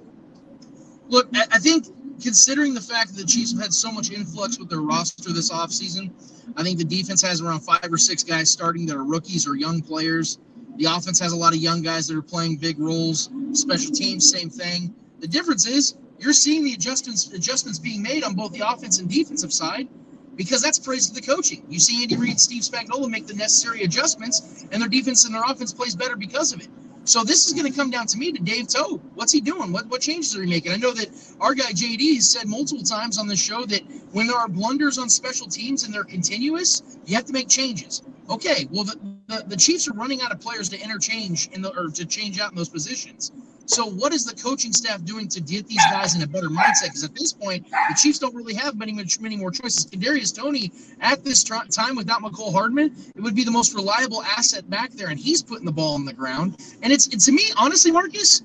Look, 1.09 1.29
I 1.35 1.59
think 1.59 1.87
considering 2.23 2.75
the 2.75 2.81
fact 2.81 3.15
that 3.15 3.21
the 3.21 3.27
Chiefs 3.27 3.53
have 3.53 3.61
had 3.61 3.73
so 3.73 3.91
much 3.91 4.11
influx 4.11 4.59
with 4.59 4.69
their 4.69 4.81
roster 4.81 5.33
this 5.33 5.51
offseason, 5.51 6.11
I 6.57 6.63
think 6.63 6.79
the 6.79 6.85
defense 6.85 7.23
has 7.23 7.41
around 7.41 7.61
five 7.61 7.89
or 7.91 7.99
six 7.99 8.23
guys 8.23 8.51
starting 8.51 8.87
that 8.87 8.97
are 8.97 9.05
rookies 9.05 9.47
or 9.47 9.57
young 9.57 9.83
players. 9.83 10.39
The 10.77 10.87
offense 10.87 11.19
has 11.21 11.33
a 11.33 11.37
lot 11.37 11.55
of 11.55 11.61
young 11.61 11.83
guys 11.83 12.07
that 12.09 12.17
are 12.17 12.23
playing 12.23 12.57
big 12.57 12.79
roles. 12.79 13.31
Special 13.53 13.93
teams, 13.93 14.31
same 14.31 14.51
thing. 14.51 14.95
The 15.21 15.29
difference 15.29 15.67
is 15.67 15.97
you're 16.19 16.33
seeing 16.33 16.65
the 16.65 16.75
adjustments 16.75 17.33
adjustments 17.33 17.79
being 17.79 18.03
made 18.03 18.25
on 18.25 18.35
both 18.35 18.53
the 18.53 18.61
offense 18.67 18.99
and 18.99 19.09
defensive 19.09 19.53
side 19.53 19.89
because 20.37 20.63
that's 20.63 20.79
praise 20.79 21.09
to 21.09 21.15
the 21.15 21.27
coaching. 21.27 21.65
You 21.69 21.79
see 21.81 22.03
Andy 22.03 22.17
Reid, 22.17 22.39
Steve 22.39 22.63
Spagnuolo 22.63 23.09
make 23.09 23.27
the 23.27 23.35
necessary 23.35 23.83
adjustments, 23.83 24.67
and 24.71 24.81
their 24.81 24.89
defense 24.89 25.25
and 25.25 25.35
their 25.35 25.43
offense 25.43 25.73
plays 25.73 25.97
better 25.97 26.17
because 26.17 26.53
of 26.53 26.61
it. 26.61 26.69
So 27.07 27.25
this 27.25 27.47
is 27.47 27.55
going 27.55 27.71
to 27.71 27.77
come 27.77 27.91
down 27.91 28.07
to 28.09 28.19
me 28.19 28.33
to 28.33 28.43
Dave 28.43 28.69
Toub. 28.69 29.01
What's 29.15 29.33
he 29.33 29.41
doing? 29.43 29.73
What 29.73 29.89
what 29.89 30.03
changes 30.03 30.37
are 30.37 30.43
he 30.43 30.51
making? 30.51 30.73
I 30.73 30.77
know 30.77 30.93
that 30.93 31.09
our 31.41 31.55
guy 31.55 31.73
JD 31.73 32.17
has 32.17 32.31
said 32.31 32.49
multiple 32.49 32.85
times 32.85 33.19
on 33.19 33.29
the 33.29 33.37
show 33.37 33.67
that 33.67 33.83
when 34.13 34.29
there 34.29 34.39
are 34.39 34.49
blunders 34.49 34.99
on 34.99 35.11
special 35.11 35.49
teams 35.49 35.85
and 35.85 35.95
they're 35.95 36.05
continuous, 36.05 36.83
you 37.07 37.17
have 37.17 37.27
to 37.27 37.35
make 37.35 37.49
changes. 37.49 38.03
Okay, 38.29 38.67
well 38.71 38.85
the, 38.85 38.99
the, 39.29 39.45
the 39.49 39.57
Chiefs 39.57 39.89
are 39.89 39.93
running 39.93 40.21
out 40.21 40.33
of 40.33 40.41
players 40.41 40.69
to 40.71 40.81
interchange 40.81 41.49
in 41.53 41.63
the 41.63 41.71
or 41.77 41.89
to 41.91 42.05
change 42.05 42.41
out 42.41 42.51
in 42.51 42.57
those 42.57 42.69
positions. 42.69 43.33
So 43.67 43.85
what 43.85 44.13
is 44.13 44.25
the 44.25 44.35
coaching 44.35 44.73
staff 44.73 45.05
doing 45.05 45.29
to 45.29 45.41
get 45.41 45.67
these 45.67 45.85
guys 45.91 46.15
in 46.15 46.23
a 46.23 46.27
better 46.27 46.49
mindset? 46.49 46.85
Because 46.85 47.05
at 47.05 47.15
this 47.15 47.33
point, 47.33 47.69
the 47.69 47.97
Chiefs 48.01 48.19
don't 48.19 48.35
really 48.35 48.55
have 48.55 48.77
many 48.77 48.93
many 49.21 49.37
more 49.37 49.51
choices. 49.51 49.87
Kadarius 49.87 50.35
Toney 50.35 50.73
at 51.01 51.25
this 51.25 51.43
tr- 51.45 51.67
time 51.71 51.97
without 51.97 52.23
Mecole 52.23 52.53
Hardman, 52.53 52.95
it 53.15 53.21
would 53.21 53.35
be 53.35 53.45
the 53.45 53.51
most 53.51 53.75
reliable 53.75 54.23
asset 54.23 54.69
back 54.71 54.91
there, 54.93 55.09
and 55.09 55.19
he's 55.19 55.43
putting 55.43 55.65
the 55.65 55.73
ball 55.73 55.95
on 55.95 56.05
the 56.05 56.13
ground. 56.13 56.57
And 56.83 56.93
it's 56.93 57.07
to 57.09 57.33
me, 57.33 57.45
honestly, 57.57 57.91
Marcus, 57.91 58.43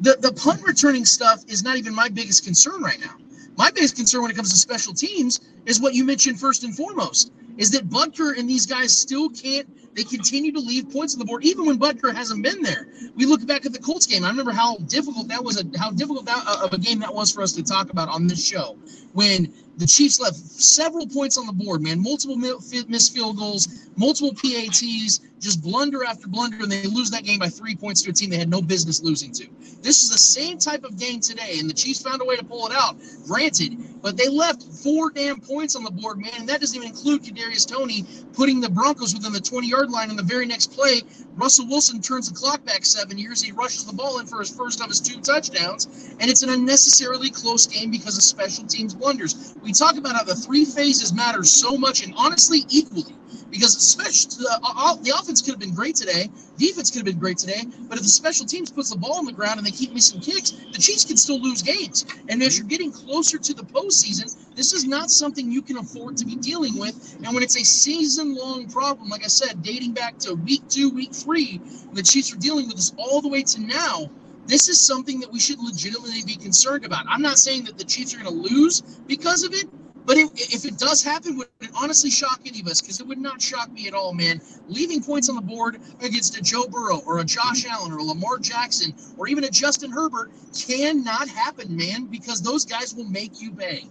the 0.00 0.16
the 0.20 0.32
punt 0.32 0.62
returning 0.62 1.04
stuff 1.04 1.44
is 1.48 1.62
not 1.62 1.76
even 1.76 1.94
my 1.94 2.08
biggest 2.08 2.44
concern 2.44 2.82
right 2.82 3.00
now. 3.00 3.14
My 3.56 3.70
biggest 3.70 3.96
concern 3.96 4.22
when 4.22 4.30
it 4.30 4.34
comes 4.34 4.50
to 4.50 4.56
special 4.56 4.92
teams 4.92 5.40
is 5.66 5.80
what 5.80 5.94
you 5.94 6.04
mentioned 6.04 6.38
first 6.40 6.64
and 6.64 6.76
foremost 6.76 7.32
is 7.56 7.70
that 7.70 7.88
Butker 7.88 8.36
and 8.36 8.48
these 8.48 8.66
guys 8.66 8.96
still 8.96 9.28
can't. 9.30 9.68
They 9.94 10.02
continue 10.02 10.50
to 10.52 10.58
leave 10.58 10.90
points 10.90 11.14
on 11.14 11.20
the 11.20 11.24
board, 11.24 11.44
even 11.44 11.66
when 11.66 11.78
Butker 11.78 12.12
hasn't 12.12 12.42
been 12.42 12.62
there. 12.62 12.88
We 13.14 13.26
look 13.26 13.46
back 13.46 13.64
at 13.64 13.72
the 13.72 13.78
Colts 13.78 14.06
game. 14.06 14.24
I 14.24 14.28
remember 14.28 14.50
how 14.50 14.76
difficult 14.78 15.28
that 15.28 15.44
was, 15.44 15.60
a, 15.60 15.78
how 15.78 15.92
difficult 15.92 16.26
that 16.26 16.42
uh, 16.46 16.64
of 16.64 16.72
a 16.72 16.78
game 16.78 16.98
that 16.98 17.14
was 17.14 17.30
for 17.30 17.42
us 17.42 17.52
to 17.52 17.62
talk 17.62 17.90
about 17.90 18.08
on 18.08 18.26
this 18.26 18.44
show. 18.44 18.76
When 19.12 19.54
the 19.76 19.86
Chiefs 19.86 20.18
left 20.18 20.36
several 20.36 21.06
points 21.06 21.38
on 21.38 21.46
the 21.46 21.52
board, 21.52 21.80
man, 21.80 22.02
multiple 22.02 22.36
missed 22.36 23.14
field 23.14 23.36
goals, 23.36 23.88
multiple 23.96 24.32
PATs, 24.34 25.20
just 25.40 25.62
blunder 25.62 26.04
after 26.04 26.26
blunder, 26.26 26.58
and 26.60 26.72
they 26.72 26.84
lose 26.86 27.10
that 27.10 27.22
game 27.22 27.38
by 27.38 27.48
three 27.48 27.76
points 27.76 28.02
to 28.02 28.10
a 28.10 28.12
team 28.12 28.30
they 28.30 28.36
had 28.36 28.50
no 28.50 28.62
business 28.62 29.02
losing 29.02 29.30
to. 29.32 29.46
This 29.80 30.02
is 30.02 30.10
the 30.10 30.18
same 30.18 30.58
type 30.58 30.82
of 30.82 30.98
game 30.98 31.20
today, 31.20 31.58
and 31.58 31.68
the 31.68 31.74
Chiefs 31.74 32.02
found 32.02 32.20
a 32.22 32.24
way 32.24 32.36
to 32.36 32.44
pull 32.44 32.66
it 32.66 32.72
out. 32.74 32.96
Granted, 33.26 34.02
but 34.02 34.16
they 34.16 34.28
left 34.28 34.62
four 34.62 35.10
damn 35.10 35.40
points 35.40 35.53
on 35.54 35.84
the 35.84 35.90
board, 35.90 36.18
man, 36.18 36.32
and 36.40 36.48
that 36.48 36.60
doesn't 36.60 36.76
even 36.76 36.88
include 36.88 37.22
Kadarius 37.22 37.64
Toney 37.66 38.04
putting 38.32 38.60
the 38.60 38.68
Broncos 38.68 39.14
within 39.14 39.32
the 39.32 39.38
20-yard 39.38 39.88
line. 39.88 40.10
In 40.10 40.16
the 40.16 40.22
very 40.22 40.46
next 40.46 40.72
play, 40.72 41.02
Russell 41.36 41.68
Wilson 41.68 42.00
turns 42.00 42.28
the 42.28 42.34
clock 42.34 42.64
back 42.64 42.84
seven 42.84 43.16
years. 43.16 43.40
He 43.40 43.52
rushes 43.52 43.84
the 43.84 43.92
ball 43.92 44.18
in 44.18 44.26
for 44.26 44.40
his 44.40 44.50
first 44.50 44.80
of 44.80 44.88
his 44.88 45.00
two 45.00 45.20
touchdowns, 45.20 46.14
and 46.18 46.28
it's 46.28 46.42
an 46.42 46.50
unnecessarily 46.50 47.30
close 47.30 47.66
game 47.68 47.90
because 47.92 48.16
of 48.16 48.24
special 48.24 48.64
teams 48.66 48.94
blunders. 48.94 49.54
We 49.62 49.72
talk 49.72 49.96
about 49.96 50.16
how 50.16 50.24
the 50.24 50.34
three 50.34 50.64
phases 50.64 51.12
matter 51.12 51.44
so 51.44 51.78
much, 51.78 52.02
and 52.02 52.12
honestly, 52.16 52.64
equally 52.68 53.14
because 53.54 53.76
especially 53.76 54.42
the, 54.42 54.50
uh, 54.50 54.74
all, 54.76 54.98
uh, 54.98 55.02
the 55.02 55.10
offense 55.10 55.40
could 55.40 55.52
have 55.52 55.60
been 55.60 55.74
great 55.74 55.94
today, 55.94 56.28
defense 56.58 56.90
could 56.90 56.98
have 56.98 57.06
been 57.06 57.20
great 57.20 57.38
today, 57.38 57.62
but 57.88 57.96
if 57.96 58.02
the 58.02 58.10
special 58.10 58.44
teams 58.44 58.68
puts 58.68 58.90
the 58.90 58.96
ball 58.96 59.18
on 59.18 59.24
the 59.24 59.32
ground 59.32 59.58
and 59.58 59.66
they 59.66 59.70
keep 59.70 59.92
missing 59.92 60.20
kicks, 60.20 60.50
the 60.50 60.78
Chiefs 60.78 61.04
can 61.04 61.16
still 61.16 61.40
lose 61.40 61.62
games. 61.62 62.04
And 62.28 62.42
as 62.42 62.58
you're 62.58 62.66
getting 62.66 62.90
closer 62.90 63.38
to 63.38 63.54
the 63.54 63.62
postseason, 63.62 64.34
this 64.56 64.72
is 64.72 64.84
not 64.84 65.08
something 65.08 65.52
you 65.52 65.62
can 65.62 65.78
afford 65.78 66.16
to 66.16 66.26
be 66.26 66.34
dealing 66.34 66.76
with. 66.76 67.16
And 67.22 67.32
when 67.32 67.44
it's 67.44 67.56
a 67.56 67.64
season-long 67.64 68.70
problem, 68.70 69.08
like 69.08 69.22
I 69.22 69.28
said, 69.28 69.62
dating 69.62 69.92
back 69.92 70.18
to 70.18 70.34
week 70.34 70.68
two, 70.68 70.90
week 70.90 71.12
three, 71.12 71.60
the 71.92 72.02
Chiefs 72.02 72.34
are 72.34 72.38
dealing 72.38 72.66
with 72.66 72.74
this 72.74 72.92
all 72.98 73.22
the 73.22 73.28
way 73.28 73.42
to 73.44 73.60
now. 73.60 74.10
This 74.46 74.68
is 74.68 74.84
something 74.84 75.20
that 75.20 75.30
we 75.30 75.38
should 75.38 75.60
legitimately 75.60 76.22
be 76.26 76.34
concerned 76.34 76.84
about. 76.84 77.04
I'm 77.08 77.22
not 77.22 77.38
saying 77.38 77.64
that 77.64 77.78
the 77.78 77.84
Chiefs 77.84 78.14
are 78.14 78.18
going 78.18 78.34
to 78.34 78.54
lose 78.54 78.80
because 79.06 79.44
of 79.44 79.54
it, 79.54 79.66
but 80.06 80.18
it, 80.18 80.30
if 80.34 80.64
it 80.64 80.78
does 80.78 81.02
happen, 81.02 81.36
would 81.38 81.48
it 81.60 81.70
honestly 81.74 82.10
shock 82.10 82.40
any 82.46 82.60
of 82.60 82.66
us? 82.66 82.80
Because 82.80 83.00
it 83.00 83.06
would 83.06 83.18
not 83.18 83.40
shock 83.40 83.72
me 83.72 83.88
at 83.88 83.94
all, 83.94 84.12
man. 84.12 84.40
Leaving 84.68 85.02
points 85.02 85.28
on 85.28 85.36
the 85.36 85.42
board 85.42 85.80
against 86.00 86.36
a 86.36 86.42
Joe 86.42 86.66
Burrow 86.66 87.00
or 87.06 87.20
a 87.20 87.24
Josh 87.24 87.64
Allen 87.66 87.92
or 87.92 87.98
a 87.98 88.02
Lamar 88.02 88.38
Jackson 88.38 88.94
or 89.16 89.28
even 89.28 89.44
a 89.44 89.50
Justin 89.50 89.90
Herbert 89.90 90.30
cannot 90.66 91.28
happen, 91.28 91.74
man, 91.74 92.04
because 92.04 92.42
those 92.42 92.64
guys 92.64 92.94
will 92.94 93.08
make 93.08 93.40
you 93.40 93.52
pay. 93.52 93.88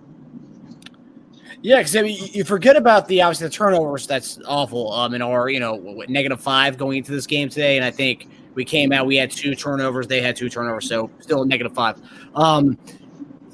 Yeah, 1.62 1.78
because 1.78 1.96
I 1.96 2.02
mean, 2.02 2.30
you 2.34 2.44
forget 2.44 2.76
about 2.76 3.08
the 3.08 3.22
obviously 3.22 3.48
the 3.48 3.54
turnovers. 3.54 4.06
That's 4.06 4.38
awful. 4.46 4.92
Um, 4.92 5.14
in 5.14 5.22
our 5.22 5.50
you 5.50 5.62
know 5.62 6.04
negative 6.10 6.42
five 6.42 6.78
going 6.78 6.98
into 6.98 7.12
this 7.12 7.26
game 7.26 7.48
today, 7.48 7.78
and 7.78 7.86
I 7.86 7.92
think 7.92 8.28
we 8.54 8.66
came 8.66 8.92
out. 8.92 9.06
We 9.06 9.16
had 9.16 9.32
two 9.32 9.56
turnovers. 9.56 10.08
They 10.08 10.22
had 10.22 10.36
two 10.36 10.50
turnovers, 10.50 10.90
so 10.90 11.10
still 11.22 11.46
negative 11.46 11.74
five. 11.74 12.02
Um, 12.36 12.78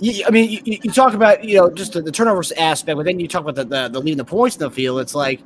I 0.02 0.30
mean, 0.30 0.50
you, 0.50 0.62
you, 0.66 0.92
talk 0.92 1.14
about 1.14 1.44
you 1.44 1.58
know 1.58 1.70
just 1.70 1.94
the, 1.94 2.02
the, 2.02 2.12
turnovers 2.12 2.54
aspect, 2.54 2.96
but 2.96 3.04
then 3.06 3.20
you 3.20 3.28
talk 3.28 3.42
about 3.42 3.56
the, 3.56 3.66
the, 3.66 3.90
the 3.90 4.00
leading 4.00 4.18
the 4.18 4.26
points 4.26 4.56
in 4.56 4.62
the 4.62 4.72
field. 4.72 5.02
It's 5.02 5.14
like 5.14 5.42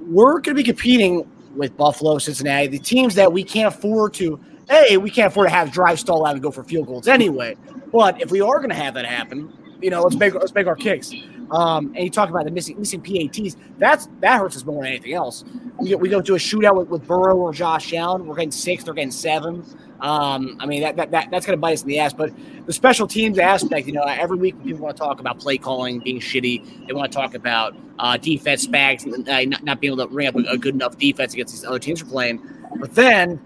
we're 0.00 0.40
going 0.40 0.42
to 0.42 0.54
be 0.54 0.64
competing 0.64 1.28
with 1.54 1.76
Buffalo, 1.76 2.18
Cincinnati, 2.18 2.66
the 2.66 2.78
teams 2.78 3.14
that 3.14 3.32
we 3.32 3.44
can't 3.44 3.72
afford 3.72 4.14
to. 4.14 4.40
Hey, 4.68 4.96
we 4.96 5.10
can't 5.10 5.28
afford 5.28 5.48
to 5.48 5.54
have 5.54 5.70
drive 5.70 6.00
stall 6.00 6.26
out 6.26 6.34
and 6.34 6.42
go 6.42 6.50
for 6.50 6.64
field 6.64 6.88
goals 6.88 7.06
anyway. 7.06 7.56
But 7.92 8.20
if 8.20 8.32
we 8.32 8.40
are 8.40 8.58
going 8.58 8.70
to 8.70 8.74
have 8.74 8.94
that 8.94 9.06
happen, 9.06 9.52
you 9.80 9.90
know, 9.90 10.02
let's 10.02 10.16
make 10.16 10.34
let's 10.34 10.54
make 10.54 10.66
our 10.66 10.76
kicks. 10.76 11.12
Um, 11.50 11.92
and 11.94 12.04
you 12.04 12.10
talk 12.10 12.28
about 12.28 12.44
the 12.44 12.50
missing 12.50 12.78
missing 12.78 13.00
PATs. 13.00 13.56
That's 13.78 14.08
that 14.20 14.38
hurts 14.38 14.56
us 14.56 14.64
more 14.64 14.82
than 14.82 14.92
anything 14.92 15.12
else. 15.12 15.44
We, 15.78 15.94
we 15.94 16.08
go 16.08 16.20
to 16.20 16.34
a 16.34 16.38
shootout 16.38 16.76
with, 16.76 16.88
with 16.88 17.06
Burrow 17.06 17.36
or 17.36 17.52
Josh 17.52 17.92
Allen. 17.94 18.26
We're 18.26 18.34
getting 18.34 18.50
six. 18.50 18.84
They're 18.84 18.94
getting 18.94 19.10
seven. 19.10 19.64
Um, 20.00 20.56
I 20.60 20.66
mean 20.66 20.82
that, 20.82 20.96
that, 20.96 21.10
that 21.12 21.30
that's 21.30 21.46
going 21.46 21.56
to 21.56 21.60
bite 21.60 21.74
us 21.74 21.82
in 21.82 21.88
the 21.88 21.98
ass. 22.00 22.12
But 22.12 22.32
the 22.66 22.72
special 22.72 23.06
teams 23.06 23.38
aspect, 23.38 23.86
you 23.86 23.92
know, 23.92 24.02
every 24.02 24.36
week 24.36 24.62
people 24.64 24.80
want 24.80 24.96
to 24.96 25.02
talk 25.02 25.20
about 25.20 25.38
play 25.38 25.56
calling 25.56 26.00
being 26.00 26.20
shitty. 26.20 26.86
They 26.86 26.92
want 26.92 27.10
to 27.10 27.16
talk 27.16 27.34
about 27.34 27.76
uh, 27.98 28.16
defense 28.16 28.66
bags, 28.66 29.06
uh, 29.06 29.42
not, 29.46 29.64
not 29.64 29.80
being 29.80 29.92
able 29.92 30.06
to 30.06 30.12
ring 30.12 30.26
up 30.26 30.34
a, 30.34 30.58
good 30.58 30.74
enough 30.74 30.98
defense 30.98 31.32
against 31.32 31.54
these 31.54 31.64
other 31.64 31.78
teams 31.78 32.02
we're 32.04 32.10
playing. 32.10 32.42
But 32.78 32.94
then 32.94 33.40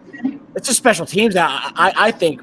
it's 0.57 0.67
just 0.67 0.79
special 0.79 1.07
teams. 1.07 1.37
I, 1.37 1.47
I, 1.47 1.93
I 1.97 2.11
think 2.11 2.43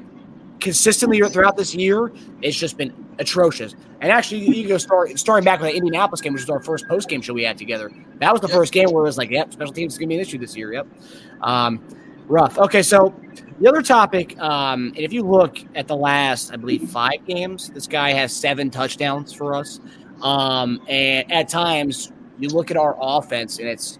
consistently 0.60 1.20
throughout 1.28 1.56
this 1.56 1.74
year, 1.74 2.12
it's 2.42 2.56
just 2.56 2.76
been 2.76 2.92
atrocious. 3.18 3.74
And 4.00 4.12
actually, 4.12 4.44
you 4.44 4.68
go 4.68 4.78
start 4.78 5.18
starting 5.18 5.44
back 5.44 5.60
with 5.60 5.70
the 5.70 5.76
Indianapolis 5.76 6.20
game, 6.20 6.32
which 6.32 6.42
was 6.42 6.50
our 6.50 6.62
first 6.62 6.86
post 6.88 7.08
game 7.08 7.20
show 7.20 7.34
we 7.34 7.42
had 7.44 7.58
together. 7.58 7.90
That 8.20 8.32
was 8.32 8.40
the 8.40 8.48
yep. 8.48 8.56
first 8.56 8.72
game 8.72 8.88
where 8.90 9.02
it 9.02 9.06
was 9.06 9.18
like, 9.18 9.30
yep, 9.30 9.52
special 9.52 9.72
teams 9.72 9.94
is 9.94 9.98
going 9.98 10.08
to 10.08 10.12
be 10.12 10.16
an 10.16 10.20
issue 10.20 10.38
this 10.38 10.56
year. 10.56 10.72
Yep. 10.72 10.86
Um, 11.40 11.84
rough. 12.26 12.58
Okay, 12.58 12.82
so 12.82 13.14
the 13.60 13.68
other 13.68 13.82
topic, 13.82 14.38
um, 14.38 14.88
and 14.88 14.98
if 14.98 15.12
you 15.12 15.22
look 15.22 15.58
at 15.74 15.88
the 15.88 15.96
last, 15.96 16.52
I 16.52 16.56
believe, 16.56 16.88
five 16.90 17.26
games, 17.26 17.70
this 17.70 17.86
guy 17.86 18.12
has 18.12 18.34
seven 18.34 18.70
touchdowns 18.70 19.32
for 19.32 19.54
us. 19.54 19.80
Um, 20.22 20.80
and 20.88 21.30
at 21.32 21.48
times, 21.48 22.12
you 22.38 22.48
look 22.48 22.70
at 22.70 22.76
our 22.76 22.96
offense, 23.00 23.58
and 23.58 23.68
it's 23.68 23.98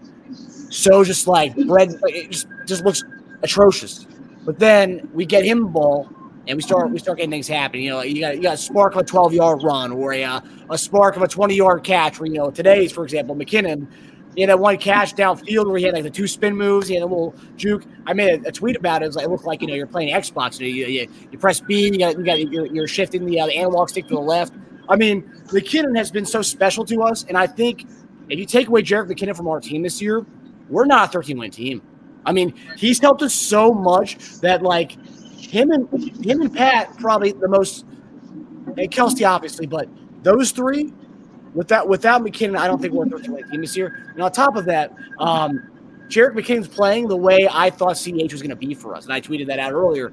so 0.69 1.03
just 1.03 1.27
like 1.27 1.55
bread, 1.67 1.99
it 2.03 2.31
just, 2.31 2.47
just 2.65 2.85
looks 2.85 3.03
atrocious. 3.41 4.05
But 4.45 4.59
then 4.59 5.09
we 5.13 5.25
get 5.25 5.43
him 5.43 5.63
the 5.63 5.67
ball, 5.67 6.09
and 6.49 6.57
we 6.57 6.63
start 6.63 6.89
we 6.89 6.97
start 6.97 7.19
getting 7.19 7.29
things 7.29 7.47
happening. 7.47 7.85
You 7.85 7.91
know, 7.91 8.01
you 8.01 8.19
got 8.19 8.35
you 8.35 8.41
got 8.41 8.55
a 8.55 8.57
spark 8.57 8.95
of 8.95 9.01
a 9.01 9.05
12 9.05 9.33
yard 9.33 9.61
run 9.63 9.91
or 9.91 10.13
a 10.13 10.23
uh, 10.23 10.41
a 10.71 10.77
spark 10.77 11.15
of 11.15 11.21
a 11.21 11.27
20 11.27 11.55
yard 11.55 11.83
catch. 11.83 12.19
Where 12.19 12.27
you 12.27 12.39
know 12.39 12.49
today's, 12.49 12.91
for 12.91 13.03
example, 13.03 13.35
McKinnon. 13.35 13.87
He 14.35 14.41
had 14.41 14.51
that 14.51 14.59
one 14.59 14.77
catch 14.77 15.15
downfield 15.15 15.67
where 15.67 15.77
he 15.77 15.85
had 15.85 15.93
like 15.93 16.03
the 16.03 16.09
two 16.09 16.27
spin 16.27 16.55
moves. 16.55 16.87
He 16.87 16.93
had 16.93 17.03
a 17.03 17.05
little 17.05 17.35
juke. 17.55 17.83
I 18.05 18.13
made 18.13 18.45
a, 18.45 18.49
a 18.49 18.51
tweet 18.51 18.75
about 18.75 19.01
it. 19.01 19.05
It, 19.05 19.07
was 19.07 19.15
like, 19.15 19.25
it 19.25 19.29
looked 19.29 19.45
like 19.45 19.61
you 19.61 19.67
know 19.67 19.73
you're 19.75 19.87
playing 19.87 20.13
Xbox. 20.13 20.59
You, 20.59 20.67
you, 20.67 21.07
you 21.31 21.37
press 21.37 21.59
B. 21.59 21.85
You 21.85 21.97
got 21.97 22.17
you 22.17 22.23
got 22.23 22.39
you're, 22.39 22.65
you're 22.65 22.87
shifting 22.87 23.25
the, 23.25 23.39
uh, 23.39 23.47
the 23.47 23.55
analog 23.55 23.89
stick 23.89 24.07
to 24.07 24.15
the 24.15 24.19
left. 24.19 24.53
I 24.87 24.95
mean, 24.95 25.23
McKinnon 25.47 25.95
has 25.97 26.09
been 26.09 26.25
so 26.25 26.41
special 26.41 26.83
to 26.85 27.03
us, 27.03 27.25
and 27.27 27.37
I 27.37 27.45
think 27.45 27.85
if 28.29 28.39
you 28.39 28.45
take 28.45 28.67
away 28.67 28.81
Jerick 28.81 29.07
McKinnon 29.07 29.35
from 29.35 29.47
our 29.47 29.59
team 29.59 29.83
this 29.83 30.01
year, 30.01 30.25
we're 30.67 30.85
not 30.85 31.09
a 31.09 31.11
13 31.11 31.37
win 31.37 31.51
team. 31.51 31.81
I 32.25 32.31
mean, 32.31 32.53
he's 32.77 32.99
helped 32.99 33.21
us 33.21 33.33
so 33.33 33.73
much 33.73 34.17
that 34.41 34.61
like 34.61 34.95
him 35.39 35.71
and 35.71 35.89
him 36.25 36.41
and 36.41 36.53
Pat 36.53 36.97
probably 36.97 37.31
the 37.31 37.47
most 37.47 37.85
and 38.77 38.91
Kelce 38.91 39.27
obviously, 39.27 39.65
but 39.65 39.87
those 40.23 40.51
three 40.51 40.93
without 41.53 41.87
without 41.87 42.21
McKinnon, 42.21 42.57
I 42.57 42.67
don't 42.67 42.81
think 42.81 42.93
we're 42.93 43.05
a 43.05 43.09
13 43.09 43.31
win 43.31 43.49
team 43.49 43.61
this 43.61 43.75
year. 43.75 44.11
And 44.13 44.21
on 44.21 44.31
top 44.31 44.55
of 44.55 44.65
that, 44.65 44.93
um, 45.19 45.69
Jerick 46.07 46.33
McKinnon's 46.35 46.67
playing 46.67 47.07
the 47.07 47.17
way 47.17 47.47
I 47.51 47.69
thought 47.69 47.97
CH 47.97 48.31
was 48.31 48.41
going 48.41 48.49
to 48.49 48.55
be 48.55 48.73
for 48.73 48.95
us, 48.95 49.05
and 49.05 49.13
I 49.13 49.21
tweeted 49.21 49.47
that 49.47 49.59
out 49.59 49.73
earlier. 49.73 50.11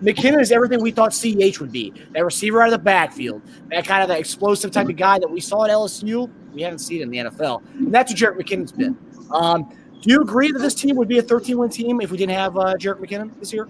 McKinnon 0.00 0.40
is 0.40 0.52
everything 0.52 0.80
we 0.80 0.92
thought 0.92 1.12
CH 1.12 1.58
would 1.58 1.72
be. 1.72 1.92
That 2.12 2.24
receiver 2.24 2.62
out 2.62 2.68
of 2.68 2.72
the 2.72 2.78
backfield, 2.78 3.42
that 3.70 3.84
kind 3.84 4.02
of 4.02 4.08
that 4.08 4.20
explosive 4.20 4.70
type 4.70 4.88
of 4.88 4.96
guy 4.96 5.18
that 5.18 5.28
we 5.28 5.40
saw 5.40 5.64
at 5.64 5.70
LSU. 5.70 6.30
We 6.52 6.62
haven't 6.62 6.78
seen 6.78 7.02
in 7.02 7.10
the 7.10 7.18
NFL, 7.18 7.62
and 7.74 7.92
that's 7.92 8.12
what 8.12 8.18
Jerick 8.18 8.40
McKinnon's 8.40 8.72
been. 8.72 8.96
Um, 9.32 9.68
do 10.02 10.12
you 10.12 10.20
agree 10.20 10.52
that 10.52 10.60
this 10.60 10.74
team 10.74 10.94
would 10.96 11.08
be 11.08 11.18
a 11.18 11.22
13 11.22 11.58
win 11.58 11.70
team 11.70 12.00
if 12.00 12.10
we 12.10 12.16
didn't 12.16 12.36
have 12.36 12.56
uh, 12.56 12.74
Jerick 12.76 13.00
McKinnon 13.00 13.38
this 13.40 13.52
year? 13.52 13.66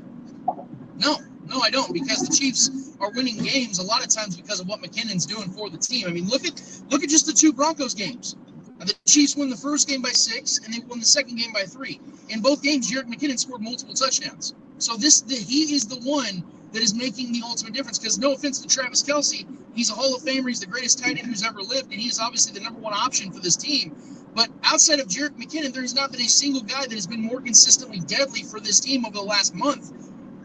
No, 0.99 1.19
no, 1.47 1.61
I 1.61 1.71
don't, 1.71 1.93
because 1.93 2.27
the 2.27 2.35
Chiefs 2.35 2.71
are 3.01 3.11
winning 3.11 3.39
games 3.39 3.79
a 3.79 3.83
lot 3.83 4.05
of 4.05 4.09
times 4.09 4.37
because 4.37 4.61
of 4.61 4.67
what 4.67 4.81
McKinnon's 4.81 5.27
doing 5.27 5.49
for 5.51 5.71
the 5.71 5.79
team. 5.79 6.07
I 6.07 6.11
mean, 6.11 6.29
look 6.29 6.45
at 6.45 6.61
look 6.91 7.03
at 7.03 7.11
just 7.11 7.27
the 7.27 7.33
two 7.33 7.53
Broncos 7.53 7.95
games. 7.95 8.37
Uh, 8.81 8.85
the 8.85 8.95
Chiefs 9.07 9.37
won 9.37 9.49
the 9.49 9.57
first 9.57 9.89
game 9.89 10.03
by 10.03 10.11
six, 10.11 10.59
and 10.59 10.73
they 10.73 10.81
won 10.87 10.99
the 10.99 11.07
second 11.07 11.37
game 11.37 11.53
by 11.53 11.63
three. 11.63 12.01
In 12.29 12.41
both 12.41 12.63
games, 12.63 12.91
Jerick 12.91 13.07
McKinnon 13.07 13.39
scored 13.39 13.63
multiple 13.63 13.95
touchdowns. 13.95 14.55
So 14.79 14.97
this, 14.97 15.21
the, 15.23 15.35
he 15.35 15.75
is 15.75 15.87
the 15.87 15.97
one 15.97 16.45
that 16.73 16.83
is 16.83 16.95
making 16.95 17.33
the 17.33 17.43
ultimate 17.45 17.73
difference. 17.73 17.99
Because 17.99 18.19
no 18.19 18.33
offense 18.33 18.61
to 18.61 18.69
Travis 18.69 19.03
Kelce, 19.03 19.47
he's 19.75 19.91
a 19.91 19.95
Hall 19.95 20.15
of 20.15 20.23
Famer. 20.23 20.49
He's 20.49 20.61
the 20.61 20.67
greatest 20.67 20.99
tight 21.03 21.19
end 21.19 21.27
who's 21.27 21.45
ever 21.45 21.63
lived, 21.63 21.93
and 21.93 22.01
he 22.01 22.09
is 22.09 22.19
obviously 22.19 22.53
the 22.53 22.61
number 22.61 22.81
one 22.81 22.93
option 22.93 23.33
for 23.33 23.41
this 23.41 23.57
team. 23.57 23.97
But 24.35 24.51
outside 24.65 25.01
of 25.01 25.09
Jerick 25.09 25.39
McKinnon, 25.39 25.73
there 25.73 25.81
has 25.83 25.95
not 25.95 26.13
been 26.13 26.21
a 26.21 26.29
single 26.29 26.61
guy 26.61 26.83
that 26.83 26.93
has 26.93 27.07
been 27.07 27.23
more 27.23 27.41
consistently 27.41 28.01
deadly 28.01 28.43
for 28.43 28.61
this 28.61 28.81
team 28.81 29.07
over 29.07 29.15
the 29.15 29.23
last 29.23 29.55
month 29.55 29.93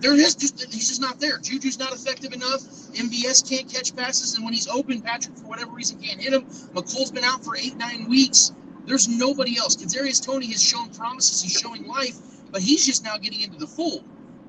there 0.01 0.13
is 0.13 0.35
just 0.35 0.59
he's 0.73 0.87
just 0.87 1.01
not 1.01 1.19
there. 1.19 1.37
Juju's 1.37 1.77
not 1.77 1.93
effective 1.93 2.33
enough. 2.33 2.61
MVS 2.93 3.47
can't 3.47 3.71
catch 3.71 3.95
passes, 3.95 4.35
and 4.35 4.43
when 4.43 4.53
he's 4.53 4.67
open, 4.67 5.01
Patrick 5.01 5.37
for 5.37 5.45
whatever 5.45 5.71
reason 5.71 5.99
can't 6.01 6.19
hit 6.19 6.33
him. 6.33 6.43
Mecole's 6.73 7.11
been 7.11 7.23
out 7.23 7.43
for 7.43 7.55
eight 7.55 7.77
nine 7.77 8.09
weeks. 8.09 8.51
There's 8.85 9.07
nobody 9.07 9.57
else. 9.57 9.75
Kadarius 9.75 10.23
Toney 10.25 10.47
has 10.47 10.61
shown 10.61 10.89
promises. 10.89 11.41
He's 11.41 11.53
showing 11.53 11.85
life, 11.85 12.17
but 12.51 12.61
he's 12.61 12.85
just 12.85 13.03
now 13.03 13.17
getting 13.17 13.41
into 13.41 13.57
the 13.57 13.67
fold. 13.67 14.03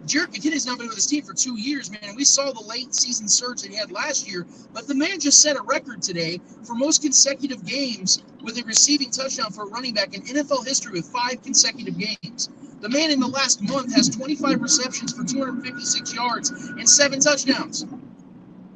McKinnon 0.05 0.53
has 0.55 0.67
now 0.67 0.75
been 0.77 0.89
with 0.89 0.97
his 0.97 1.07
team 1.07 1.23
for 1.23 1.33
two 1.33 1.57
years, 1.57 1.91
man. 1.91 2.01
And 2.03 2.17
we 2.17 2.25
saw 2.25 2.51
the 2.51 2.63
late 2.63 2.93
season 2.95 3.29
surge 3.29 3.63
that 3.63 3.71
he 3.71 3.77
had 3.77 3.93
last 3.93 4.29
year, 4.29 4.47
but 4.73 4.89
the 4.89 4.95
man 4.95 5.21
just 5.21 5.41
set 5.41 5.57
a 5.57 5.63
record 5.63 6.03
today 6.03 6.41
for 6.65 6.75
most 6.75 7.03
consecutive 7.03 7.65
games 7.65 8.25
with 8.43 8.59
a 8.59 8.65
receiving 8.65 9.11
touchdown 9.11 9.53
for 9.53 9.63
a 9.63 9.67
running 9.67 9.95
back 9.95 10.15
in 10.15 10.23
NFL 10.23 10.67
history 10.67 10.93
with 10.93 11.07
five 11.07 11.43
consecutive 11.43 11.97
games. 11.97 12.49
The 12.83 12.89
man 12.89 13.13
in 13.13 13.21
the 13.21 13.29
last 13.29 13.63
month 13.63 13.95
has 13.95 14.09
25 14.09 14.61
receptions 14.61 15.13
for 15.13 15.23
256 15.23 16.15
yards 16.15 16.51
and 16.51 16.89
seven 16.89 17.21
touchdowns. 17.21 17.87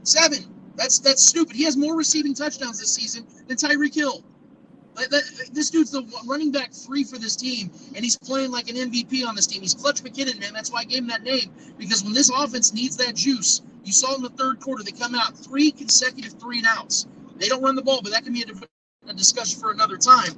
Seven. 0.04 0.38
That's 0.76 1.00
that's 1.00 1.26
stupid. 1.26 1.56
He 1.56 1.64
has 1.64 1.76
more 1.76 1.96
receiving 1.96 2.32
touchdowns 2.32 2.78
this 2.78 2.94
season 2.94 3.26
than 3.48 3.56
Tyreek 3.56 3.94
Hill. 3.94 4.22
This 5.52 5.70
dude's 5.70 5.90
the 5.90 6.04
running 6.25 6.52
back 6.52 6.72
three 6.72 7.02
for 7.02 7.18
this 7.18 7.34
team, 7.34 7.70
and 7.96 8.04
he's 8.04 8.16
playing 8.16 8.52
like 8.52 8.70
an 8.70 8.76
MVP 8.76 9.26
on 9.26 9.34
this 9.34 9.46
team. 9.48 9.62
He's 9.62 9.75
Clutch 9.75 10.02
McKinnon, 10.04 10.38
man. 10.38 10.52
That's 10.54 10.70
why 10.70 10.80
I 10.80 10.84
gave 10.84 11.00
him 11.00 11.08
that 11.08 11.25
name 11.25 11.50
because 11.76 12.04
when 12.04 12.12
this 12.12 12.30
offense 12.30 12.72
needs 12.72 12.96
that 12.98 13.16
juice, 13.16 13.60
you 13.84 13.92
saw 13.92 14.14
in 14.14 14.22
the 14.22 14.30
third 14.30 14.60
quarter 14.60 14.84
they 14.84 14.92
come 14.92 15.16
out 15.16 15.36
three 15.36 15.72
consecutive 15.72 16.34
three 16.34 16.58
and 16.58 16.66
outs. 16.68 17.08
They 17.38 17.48
don't 17.48 17.62
run 17.62 17.75
the 17.75 17.82
ball, 17.82 18.02
but 18.02 18.12
that 18.12 18.22
can 18.25 18.32
be 18.32 18.42
a, 18.42 18.75
a 19.08 19.14
discussion 19.14 19.60
for 19.60 19.70
another 19.70 19.96
time. 19.96 20.32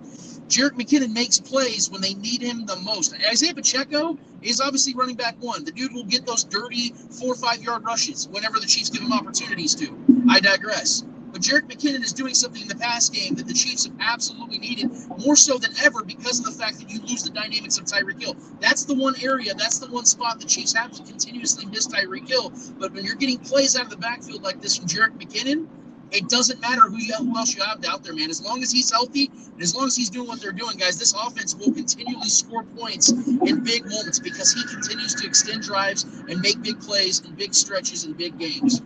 Jerick 0.49 0.73
McKinnon 0.73 1.13
makes 1.13 1.39
plays 1.39 1.91
when 1.91 2.01
they 2.01 2.15
need 2.15 2.41
him 2.41 2.65
the 2.65 2.77
most. 2.77 3.15
Isaiah 3.29 3.55
Pacheco 3.55 4.17
is 4.41 4.61
obviously 4.61 4.95
running 4.95 5.17
back 5.17 5.37
one. 5.41 5.65
The 5.65 5.73
dude 5.73 5.93
will 5.93 6.05
get 6.05 6.27
those 6.27 6.45
dirty 6.45 6.95
four 7.11 7.33
or 7.33 7.37
five 7.37 7.63
yard 7.63 7.85
rushes 7.85 8.29
whenever 8.29 8.59
the 8.59 8.67
Chiefs 8.67 8.89
give 8.89 9.03
him 9.03 9.13
opportunities 9.13 9.75
to. 9.77 9.95
I 10.29 10.41
digress. 10.41 11.05
But 11.31 11.43
Jerick 11.43 11.69
McKinnon 11.69 12.03
is 12.03 12.15
doing 12.15 12.33
something 12.35 12.63
in 12.63 12.69
the 12.69 12.77
pass 12.77 13.11
game 13.11 13.35
that 13.35 13.47
the 13.47 13.53
Chiefs 13.53 13.85
have 13.85 13.95
absolutely 14.01 14.59
needed 14.59 14.91
more 15.19 15.37
so 15.37 15.59
than 15.59 15.73
ever 15.85 16.03
because 16.03 16.39
of 16.39 16.47
the 16.47 16.53
fact 16.53 16.79
that 16.79 16.91
you 16.91 17.01
lose 17.03 17.23
the 17.23 17.31
dynamics 17.31 17.77
of 17.77 17.85
Tyreek 17.85 18.21
Hill. 18.21 18.35
That's 18.61 18.85
the 18.85 18.95
one 18.95 19.15
area, 19.23 19.53
that's 19.55 19.79
the 19.79 19.89
one 19.89 20.07
spot 20.07 20.41
the 20.41 20.47
Chiefs 20.47 20.73
have 20.73 20.93
to 20.93 21.03
continuously 21.03 21.67
miss 21.67 21.87
Tyreek 21.87 22.29
Hill. 22.29 22.53
But 22.79 22.95
when 22.95 23.05
you're 23.05 23.17
getting 23.17 23.39
plays 23.39 23.77
out 23.77 23.85
of 23.85 23.91
the 23.91 23.99
backfield 23.99 24.43
like 24.43 24.63
this 24.63 24.79
from 24.79 24.87
Jerick 24.89 25.19
McKinnon, 25.19 25.67
It 26.11 26.29
doesn't 26.29 26.61
matter 26.61 26.83
who, 26.83 26.97
you, 26.97 27.15
who 27.15 27.37
else 27.37 27.55
you 27.55 27.63
have 27.63 27.85
out 27.85 28.03
there, 28.03 28.15
man. 28.15 28.31
As 28.31 28.43
long 28.43 28.63
as 28.63 28.71
he's 28.71 28.91
healthy 28.91 29.31
and 29.53 29.63
as 29.63 29.75
long 29.75 29.87
as 29.87 29.97
he's 29.97 30.09
doing 30.09 30.27
what 30.27 30.41
they're 30.41 30.53
doing, 30.53 30.79
guys, 30.79 30.99
this 30.99 31.13
offense 31.13 31.55
will 31.55 31.73
continually 31.73 32.29
score 32.29 32.65
points 32.65 33.11
in 33.11 33.63
big 33.63 33.85
moments 33.85 34.19
because 34.19 34.53
he 34.53 34.65
continues 34.67 35.15
to 35.17 35.27
extend 35.27 35.63
drives 35.63 36.05
and 36.05 36.41
make 36.41 36.63
big 36.63 36.81
plays 36.81 37.21
in 37.21 37.35
big 37.35 37.55
stretches 37.55 38.05
in 38.05 38.15
big 38.15 38.39
games. 38.39 38.81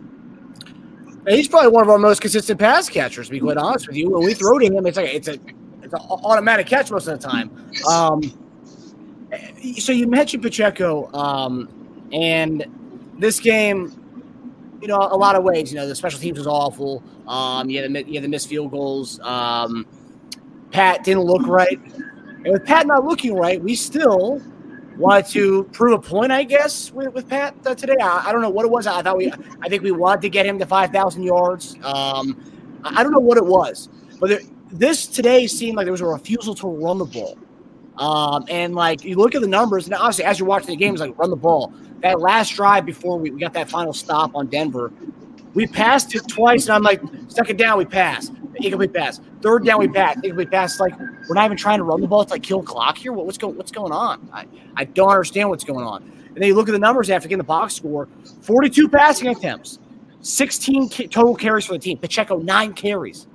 He's 1.27 1.47
probably 1.47 1.69
one 1.69 1.83
of 1.83 1.89
our 1.89 1.97
most 1.97 2.19
consistent 2.19 2.59
pass 2.59 2.89
catchers. 2.89 3.27
To 3.27 3.31
be 3.31 3.39
quite 3.39 3.57
honest 3.57 3.87
with 3.87 3.95
you, 3.95 4.09
when 4.09 4.25
we 4.25 4.33
throw 4.33 4.59
to 4.59 4.65
him, 4.65 4.85
it's 4.85 4.97
like 4.97 5.13
it's 5.13 5.29
a 5.29 5.39
it's 5.81 5.93
an 5.93 5.99
automatic 6.01 6.67
catch 6.67 6.91
most 6.91 7.07
of 7.07 7.19
the 7.19 7.25
time. 7.25 7.49
Um, 7.89 8.21
so 9.79 9.93
you 9.93 10.07
mentioned 10.07 10.43
Pacheco, 10.43 11.09
um, 11.13 11.69
and 12.11 12.65
this 13.19 13.39
game, 13.39 14.02
you 14.83 14.89
know, 14.89 14.99
a 14.99 15.15
lot 15.15 15.37
of 15.37 15.43
ways. 15.43 15.71
You 15.71 15.79
know, 15.79 15.87
the 15.87 15.95
special 15.95 16.19
teams 16.19 16.37
was 16.37 16.45
awful. 16.45 17.01
Um, 17.25 17.69
you 17.69 17.81
had 17.81 17.91
the 17.91 18.03
you 18.05 18.15
had 18.15 18.23
the 18.23 18.27
missed 18.27 18.49
field 18.49 18.69
goals. 18.69 19.17
Um, 19.21 19.87
Pat 20.71 21.05
didn't 21.05 21.23
look 21.23 21.47
right, 21.47 21.79
and 22.43 22.51
with 22.51 22.65
Pat 22.65 22.85
not 22.85 23.05
looking 23.05 23.33
right, 23.33 23.63
we 23.63 23.75
still 23.75 24.41
wanted 24.97 25.25
to 25.27 25.63
prove 25.71 25.93
a 25.93 26.01
point, 26.01 26.31
I 26.31 26.43
guess, 26.43 26.91
with, 26.91 27.13
with 27.13 27.29
Pat 27.29 27.55
uh, 27.65 27.73
today. 27.73 27.95
I, 28.01 28.25
I, 28.27 28.31
don't 28.31 28.41
know 28.41 28.49
what 28.49 28.65
it 28.65 28.69
was. 28.69 28.85
I 28.85 29.01
thought 29.01 29.17
we, 29.17 29.31
I 29.61 29.69
think 29.69 29.81
we 29.81 29.91
wanted 29.91 30.21
to 30.21 30.29
get 30.29 30.45
him 30.45 30.59
to 30.59 30.67
5,000 30.67 31.23
yards. 31.23 31.75
Um, 31.83 32.39
I, 32.83 32.99
I, 32.99 33.03
don't 33.03 33.11
know 33.11 33.19
what 33.19 33.37
it 33.37 33.45
was, 33.45 33.89
but 34.19 34.29
there, 34.29 34.41
this 34.71 35.07
today 35.07 35.47
seemed 35.47 35.77
like 35.77 35.85
there 35.85 35.91
was 35.91 36.01
a 36.01 36.05
refusal 36.05 36.53
to 36.55 36.67
run 36.67 36.99
the 36.99 37.05
ball. 37.05 37.39
Um, 37.97 38.45
and 38.49 38.75
like 38.75 39.03
you 39.03 39.15
look 39.15 39.35
at 39.35 39.41
the 39.41 39.47
numbers, 39.47 39.85
and 39.85 39.95
obviously 39.95 40.25
as 40.25 40.39
you're 40.39 40.47
watching 40.47 40.67
the 40.67 40.75
game, 40.75 40.93
it's 40.93 41.01
like 41.01 41.17
run 41.17 41.29
the 41.29 41.35
ball. 41.35 41.73
That 42.03 42.19
last 42.19 42.49
drive 42.55 42.85
before 42.85 43.17
we, 43.17 43.31
we 43.31 43.39
got 43.39 43.53
that 43.53 43.69
final 43.69 43.93
stop 43.93 44.35
on 44.35 44.47
Denver, 44.47 44.91
we 45.53 45.65
passed 45.65 46.13
it 46.13 46.27
twice, 46.27 46.65
and 46.65 46.75
I'm 46.75 46.83
like, 46.83 47.01
second 47.29 47.57
down, 47.57 47.77
we 47.77 47.85
passed. 47.85 48.33
Incomplete 48.55 48.93
pass. 48.93 49.19
Third 49.41 49.65
down, 49.65 49.79
we 49.79 49.87
pass. 49.87 50.15
Incomplete 50.17 50.51
pass. 50.51 50.79
Like 50.79 50.97
we're 50.99 51.33
not 51.33 51.45
even 51.45 51.57
trying 51.57 51.79
to 51.79 51.83
run 51.83 52.01
the 52.01 52.07
ball. 52.07 52.21
It's 52.21 52.31
like 52.31 52.43
kill 52.43 52.61
clock 52.61 52.97
here. 52.97 53.13
What, 53.13 53.25
what's 53.25 53.37
going 53.37 53.55
What's 53.55 53.71
going 53.71 53.91
on? 53.91 54.29
I, 54.31 54.45
I 54.75 54.83
don't 54.83 55.09
understand 55.09 55.49
what's 55.49 55.63
going 55.63 55.85
on. 55.85 56.03
And 56.03 56.37
then 56.37 56.43
you 56.43 56.55
look 56.55 56.67
at 56.67 56.73
the 56.73 56.79
numbers 56.79 57.09
after 57.09 57.27
getting 57.27 57.39
the 57.39 57.43
box 57.45 57.73
score: 57.73 58.07
42 58.41 58.89
passing 58.89 59.29
attempts, 59.29 59.79
16 60.21 60.89
total 61.09 61.35
carries 61.35 61.65
for 61.65 61.73
the 61.73 61.79
team. 61.79 61.97
Pacheco 61.97 62.39
nine 62.39 62.73
carries. 62.73 63.27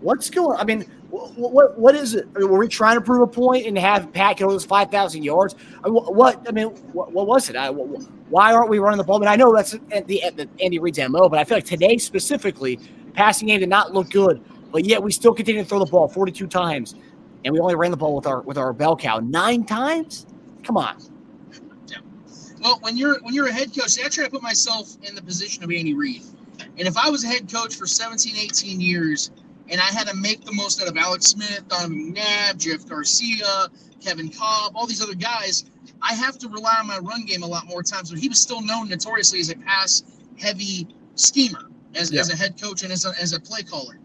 What's 0.00 0.30
going? 0.30 0.56
on? 0.56 0.60
I 0.60 0.64
mean, 0.64 0.84
what, 1.10 1.52
what 1.52 1.78
what 1.78 1.94
is 1.94 2.14
it? 2.14 2.28
I 2.34 2.38
mean, 2.38 2.48
were 2.48 2.58
we 2.58 2.68
trying 2.68 2.96
to 2.96 3.00
prove 3.00 3.22
a 3.22 3.26
point 3.26 3.66
and 3.66 3.76
have 3.78 4.12
Pat 4.12 4.36
get 4.36 4.48
those 4.48 4.64
five 4.64 4.90
thousand 4.90 5.24
yards? 5.24 5.56
I 5.84 5.88
mean, 5.88 6.02
what 6.02 6.46
I 6.48 6.52
mean, 6.52 6.68
what, 6.92 7.12
what 7.12 7.26
was 7.26 7.50
it? 7.50 7.56
I, 7.56 7.70
why 7.70 8.52
aren't 8.52 8.70
we 8.70 8.78
running 8.78 8.98
the 8.98 9.04
ball? 9.04 9.16
I 9.16 9.20
mean, 9.20 9.28
I 9.28 9.36
know 9.36 9.54
that's 9.54 9.72
the, 9.72 9.80
the 10.06 10.48
Andy 10.62 10.78
Reid's 10.78 10.98
mo, 11.08 11.28
but 11.28 11.38
I 11.38 11.44
feel 11.44 11.56
like 11.56 11.64
today 11.64 11.98
specifically, 11.98 12.78
passing 13.14 13.48
game 13.48 13.60
did 13.60 13.68
not 13.68 13.92
look 13.92 14.10
good. 14.10 14.40
But 14.70 14.84
yet 14.84 15.02
we 15.02 15.10
still 15.10 15.34
continue 15.34 15.62
to 15.62 15.68
throw 15.68 15.80
the 15.80 15.90
ball 15.90 16.06
42 16.06 16.46
times, 16.46 16.94
and 17.44 17.52
we 17.52 17.58
only 17.58 17.74
ran 17.74 17.90
the 17.90 17.96
ball 17.96 18.14
with 18.14 18.26
our 18.26 18.42
with 18.42 18.56
our 18.56 18.72
bell 18.72 18.96
cow 18.96 19.18
nine 19.18 19.64
times. 19.64 20.26
Come 20.62 20.76
on. 20.76 20.96
Well, 22.62 22.78
when 22.82 22.96
you're 22.96 23.18
when 23.22 23.34
you're 23.34 23.48
a 23.48 23.52
head 23.52 23.74
coach, 23.74 23.98
I 23.98 24.08
try 24.08 24.24
to 24.24 24.30
put 24.30 24.42
myself 24.42 24.96
in 25.02 25.14
the 25.14 25.22
position 25.22 25.64
of 25.64 25.70
Andy 25.72 25.94
Reid, 25.94 26.22
and 26.78 26.86
if 26.86 26.96
I 26.96 27.08
was 27.08 27.24
a 27.24 27.26
head 27.26 27.50
coach 27.50 27.74
for 27.74 27.86
17, 27.86 28.36
18 28.36 28.80
years 28.80 29.30
and 29.70 29.80
I 29.80 29.84
had 29.84 30.08
to 30.08 30.16
make 30.16 30.44
the 30.44 30.52
most 30.52 30.82
out 30.82 30.88
of 30.88 30.96
Alex 30.96 31.26
Smith, 31.26 31.66
Donovan 31.68 32.14
McNabb, 32.14 32.58
Jeff 32.58 32.86
Garcia, 32.86 33.68
Kevin 34.00 34.28
Kolb, 34.28 34.74
all 34.74 34.86
these 34.86 35.02
other 35.02 35.14
guys. 35.14 35.64
I 36.02 36.14
have 36.14 36.38
to 36.38 36.48
rely 36.48 36.76
on 36.80 36.86
my 36.86 36.98
run 36.98 37.24
game 37.24 37.42
a 37.42 37.46
lot 37.46 37.66
more 37.66 37.82
times. 37.82 38.10
But 38.10 38.18
he 38.18 38.28
was 38.28 38.40
still 38.40 38.62
known 38.62 38.88
notoriously 38.88 39.40
as 39.40 39.50
a 39.50 39.56
pass 39.56 40.02
heavy 40.38 40.88
schemer, 41.14 41.66
as, 41.94 42.10
yeah. 42.10 42.20
as 42.20 42.32
a 42.32 42.36
head 42.36 42.60
coach 42.60 42.82
and 42.82 42.92
as 42.92 43.04
a, 43.04 43.12
as 43.20 43.32
a 43.32 43.40
play 43.40 43.62
caller. 43.62 43.98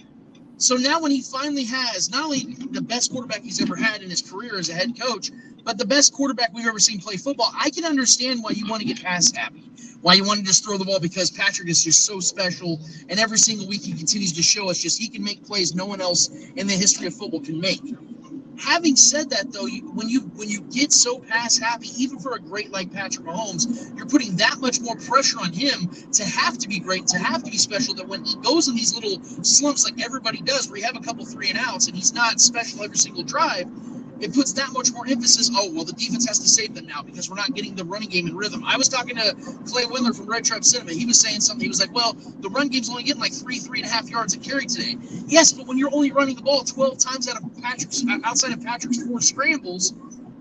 So 0.58 0.76
now, 0.76 1.02
when 1.02 1.12
he 1.12 1.22
finally 1.22 1.66
has 1.66 2.10
not 2.12 2.26
only 2.26 2.56
the 2.72 2.82
best 2.82 3.12
quarterback 3.12 3.42
he's 3.42 3.62
ever 3.62 3.76
had 3.76 4.02
in 4.02 4.10
his 4.10 4.22
career 4.22 4.58
as 4.58 4.70
a 4.70 4.74
head 4.74 4.98
coach, 5.00 5.32
but 5.66 5.78
the 5.78 5.86
best 5.86 6.14
quarterback 6.14 6.54
we've 6.54 6.68
ever 6.68 6.80
seen 6.80 7.02
play 7.02 7.18
football, 7.18 7.52
I 7.60 7.70
can 7.72 7.84
understand 7.84 8.42
why 8.42 8.52
you 8.52 8.68
want 8.68 8.82
to 8.82 8.88
get 8.88 9.04
pass 9.04 9.32
happy 9.34 9.66
why 10.06 10.14
you 10.14 10.24
want 10.24 10.40
to 10.40 10.46
just 10.46 10.64
throw 10.64 10.78
the 10.78 10.86
ball 10.86 11.00
because 11.00 11.32
Patrick 11.32 11.68
is 11.68 11.84
just 11.84 12.06
so 12.06 12.20
special. 12.20 12.80
And 13.10 13.20
every 13.20 13.40
single 13.40 13.68
week 13.68 13.82
he 13.84 13.94
continues 13.94 14.34
to 14.34 14.44
show 14.44 14.70
us 14.70 14.78
just 14.78 15.00
he 15.00 15.08
can 15.08 15.24
make 15.24 15.44
plays 15.44 15.74
no 15.74 15.88
one 15.88 16.00
else 16.00 16.30
in 16.56 16.68
the 16.68 16.74
history 16.74 17.08
of 17.08 17.16
football 17.16 17.42
can 17.42 17.60
make. 17.60 17.82
Having 18.60 18.96
said 18.98 19.32
that, 19.32 19.52
though, 19.52 19.66
you, 19.66 19.82
when 19.96 20.08
you 20.08 20.22
when 20.36 20.48
you 20.48 20.62
get 20.62 20.94
so 20.94 21.18
pass 21.20 21.58
happy, 21.58 21.90
even 21.98 22.20
for 22.20 22.36
a 22.36 22.40
great 22.40 22.72
like 22.72 22.94
Patrick 22.94 23.26
Mahomes, 23.26 23.98
you're 23.98 24.06
putting 24.06 24.36
that 24.38 24.60
much 24.60 24.80
more 24.80 24.96
pressure 24.96 25.40
on 25.40 25.52
him 25.52 25.90
to 26.14 26.24
have 26.24 26.58
to 26.60 26.70
be 26.70 26.80
great, 26.80 27.08
to 27.08 27.18
have 27.18 27.44
to 27.44 27.52
be 27.52 27.58
special. 27.58 27.96
That 27.96 28.08
when 28.08 28.24
he 28.24 28.36
goes 28.38 28.68
in 28.68 28.76
these 28.76 28.94
little 28.96 29.22
slumps 29.44 29.84
like 29.84 30.06
everybody 30.06 30.40
does, 30.42 30.70
where 30.70 30.78
you 30.78 30.86
have 30.86 30.96
a 30.96 31.02
couple 31.02 31.26
three 31.26 31.50
and 31.50 31.60
outs 31.60 31.88
and 31.88 31.98
he's 31.98 32.14
not 32.14 32.40
special 32.40 32.84
every 32.84 32.98
single 32.98 33.24
drive, 33.24 33.68
it 34.22 34.34
puts 34.34 34.54
that 34.54 34.72
much 34.72 34.92
more 34.94 35.06
emphasis. 35.08 35.52
Oh, 35.54 35.72
well, 35.72 35.84
the 35.84 35.94
defense 35.94 36.28
has 36.28 36.40
to 36.40 36.48
save 36.48 36.74
them 36.74 36.86
now 36.88 37.02
because 37.02 37.30
we're 37.30 37.36
not 37.36 37.54
getting 37.54 37.76
the 37.76 37.84
running 37.84 38.10
game 38.10 38.28
in 38.28 38.36
rhythm. 38.36 38.64
I 38.66 38.78
was 38.78 38.88
talking 38.88 39.16
to 39.18 39.36
Clay 39.68 39.84
Windler 39.84 40.16
from 40.16 40.28
Red 40.28 40.46
Truck 40.46 40.64
Cinema. 40.64 40.94
He 40.94 41.06
was 41.06 41.20
saying 41.20 41.42
something. 41.42 41.64
He 41.64 41.68
was 41.68 41.80
like, 41.80 41.94
well, 41.94 42.14
the 42.14 42.50
run 42.50 42.70
game's 42.70 42.90
only 42.90 43.04
getting 43.04 43.22
like 43.22 43.34
three, 43.34 43.60
three 43.60 43.82
and 43.82 43.90
a 43.90 43.92
half 43.92 44.10
yards 44.10 44.34
a 44.34 44.40
carry 44.40 44.66
today. 44.66 44.98
Yes, 45.28 45.52
but 45.52 45.68
when 45.68 45.78
you're 45.78 45.94
only 45.94 46.12
running 46.12 46.36
the 46.36 46.42
ball 46.42 46.64
12 46.64 46.98
times 46.98 47.28
out 47.28 47.38
of 47.38 47.62
Patrick's, 47.62 48.04
uh, 48.08 48.18
outside 48.24 48.54
of 48.54 48.64
Patrick's 48.64 49.04
four 49.04 49.20
scrambles, 49.22 49.94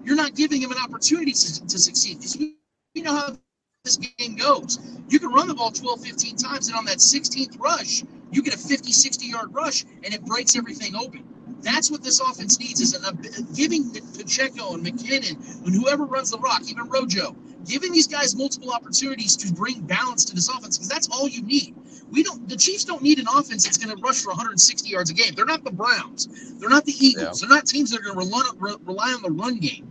you're 0.04 0.16
not 0.16 0.34
giving 0.34 0.60
him 0.60 0.70
an 0.70 0.78
opportunity 0.78 1.32
to, 1.32 1.66
to 1.66 1.78
succeed 1.78 2.18
because 2.18 2.36
you 2.36 3.02
know 3.02 3.14
how 3.14 3.36
this 3.84 3.96
game 3.96 4.36
goes. 4.36 4.78
You 5.08 5.18
can 5.18 5.30
run 5.30 5.48
the 5.48 5.54
ball 5.54 5.70
12, 5.70 6.00
15 6.00 6.36
times, 6.36 6.68
and 6.68 6.76
on 6.76 6.84
that 6.86 6.98
16th 6.98 7.58
rush, 7.58 8.02
you 8.30 8.42
get 8.42 8.54
a 8.54 8.58
50, 8.58 8.92
60 8.92 9.26
yard 9.26 9.54
rush, 9.54 9.84
and 10.02 10.14
it 10.14 10.24
breaks 10.24 10.56
everything 10.56 10.94
open. 10.94 11.24
That's 11.64 11.90
what 11.90 12.02
this 12.02 12.20
offense 12.20 12.60
needs 12.60 12.80
is 12.80 12.94
an, 12.94 13.04
uh, 13.04 13.12
giving 13.54 13.90
Pacheco 13.90 14.74
and 14.74 14.84
McKinnon 14.84 15.64
and 15.64 15.74
whoever 15.74 16.04
runs 16.04 16.30
the 16.30 16.38
rock, 16.38 16.62
even 16.68 16.88
Rojo, 16.88 17.34
giving 17.66 17.90
these 17.90 18.06
guys 18.06 18.36
multiple 18.36 18.70
opportunities 18.70 19.34
to 19.38 19.52
bring 19.52 19.80
balance 19.80 20.26
to 20.26 20.34
this 20.34 20.48
offense 20.48 20.76
because 20.76 20.88
that's 20.88 21.08
all 21.08 21.26
you 21.26 21.42
need. 21.42 21.74
We 22.10 22.22
don't. 22.22 22.46
The 22.48 22.56
Chiefs 22.56 22.84
don't 22.84 23.02
need 23.02 23.18
an 23.18 23.26
offense 23.34 23.64
that's 23.64 23.78
going 23.78 23.96
to 23.96 24.00
rush 24.02 24.22
for 24.22 24.28
160 24.28 24.88
yards 24.88 25.10
a 25.10 25.14
game. 25.14 25.34
They're 25.34 25.46
not 25.46 25.64
the 25.64 25.72
Browns. 25.72 26.28
They're 26.60 26.68
not 26.68 26.84
the 26.84 26.92
Eagles. 26.92 27.42
Yeah. 27.42 27.48
They're 27.48 27.56
not 27.56 27.66
teams 27.66 27.90
that 27.90 28.00
are 28.00 28.04
going 28.04 28.28
to 28.30 28.78
rely 28.84 29.12
on 29.12 29.22
the 29.22 29.30
run 29.30 29.58
game. 29.58 29.90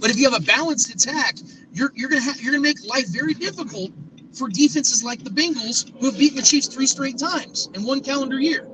But 0.00 0.10
if 0.10 0.16
you 0.16 0.28
have 0.28 0.40
a 0.40 0.44
balanced 0.44 0.92
attack, 0.92 1.36
you're 1.72 1.92
you're 1.94 2.08
going 2.08 2.22
to 2.22 2.42
you're 2.42 2.52
going 2.52 2.62
to 2.64 2.68
make 2.68 2.84
life 2.88 3.08
very 3.08 3.34
difficult 3.34 3.92
for 4.32 4.48
defenses 4.48 5.04
like 5.04 5.22
the 5.22 5.30
Bengals, 5.30 5.92
who 6.00 6.06
have 6.06 6.18
beaten 6.18 6.36
the 6.36 6.42
Chiefs 6.42 6.66
three 6.66 6.86
straight 6.86 7.18
times 7.18 7.68
in 7.74 7.84
one 7.84 8.00
calendar 8.00 8.40
year. 8.40 8.66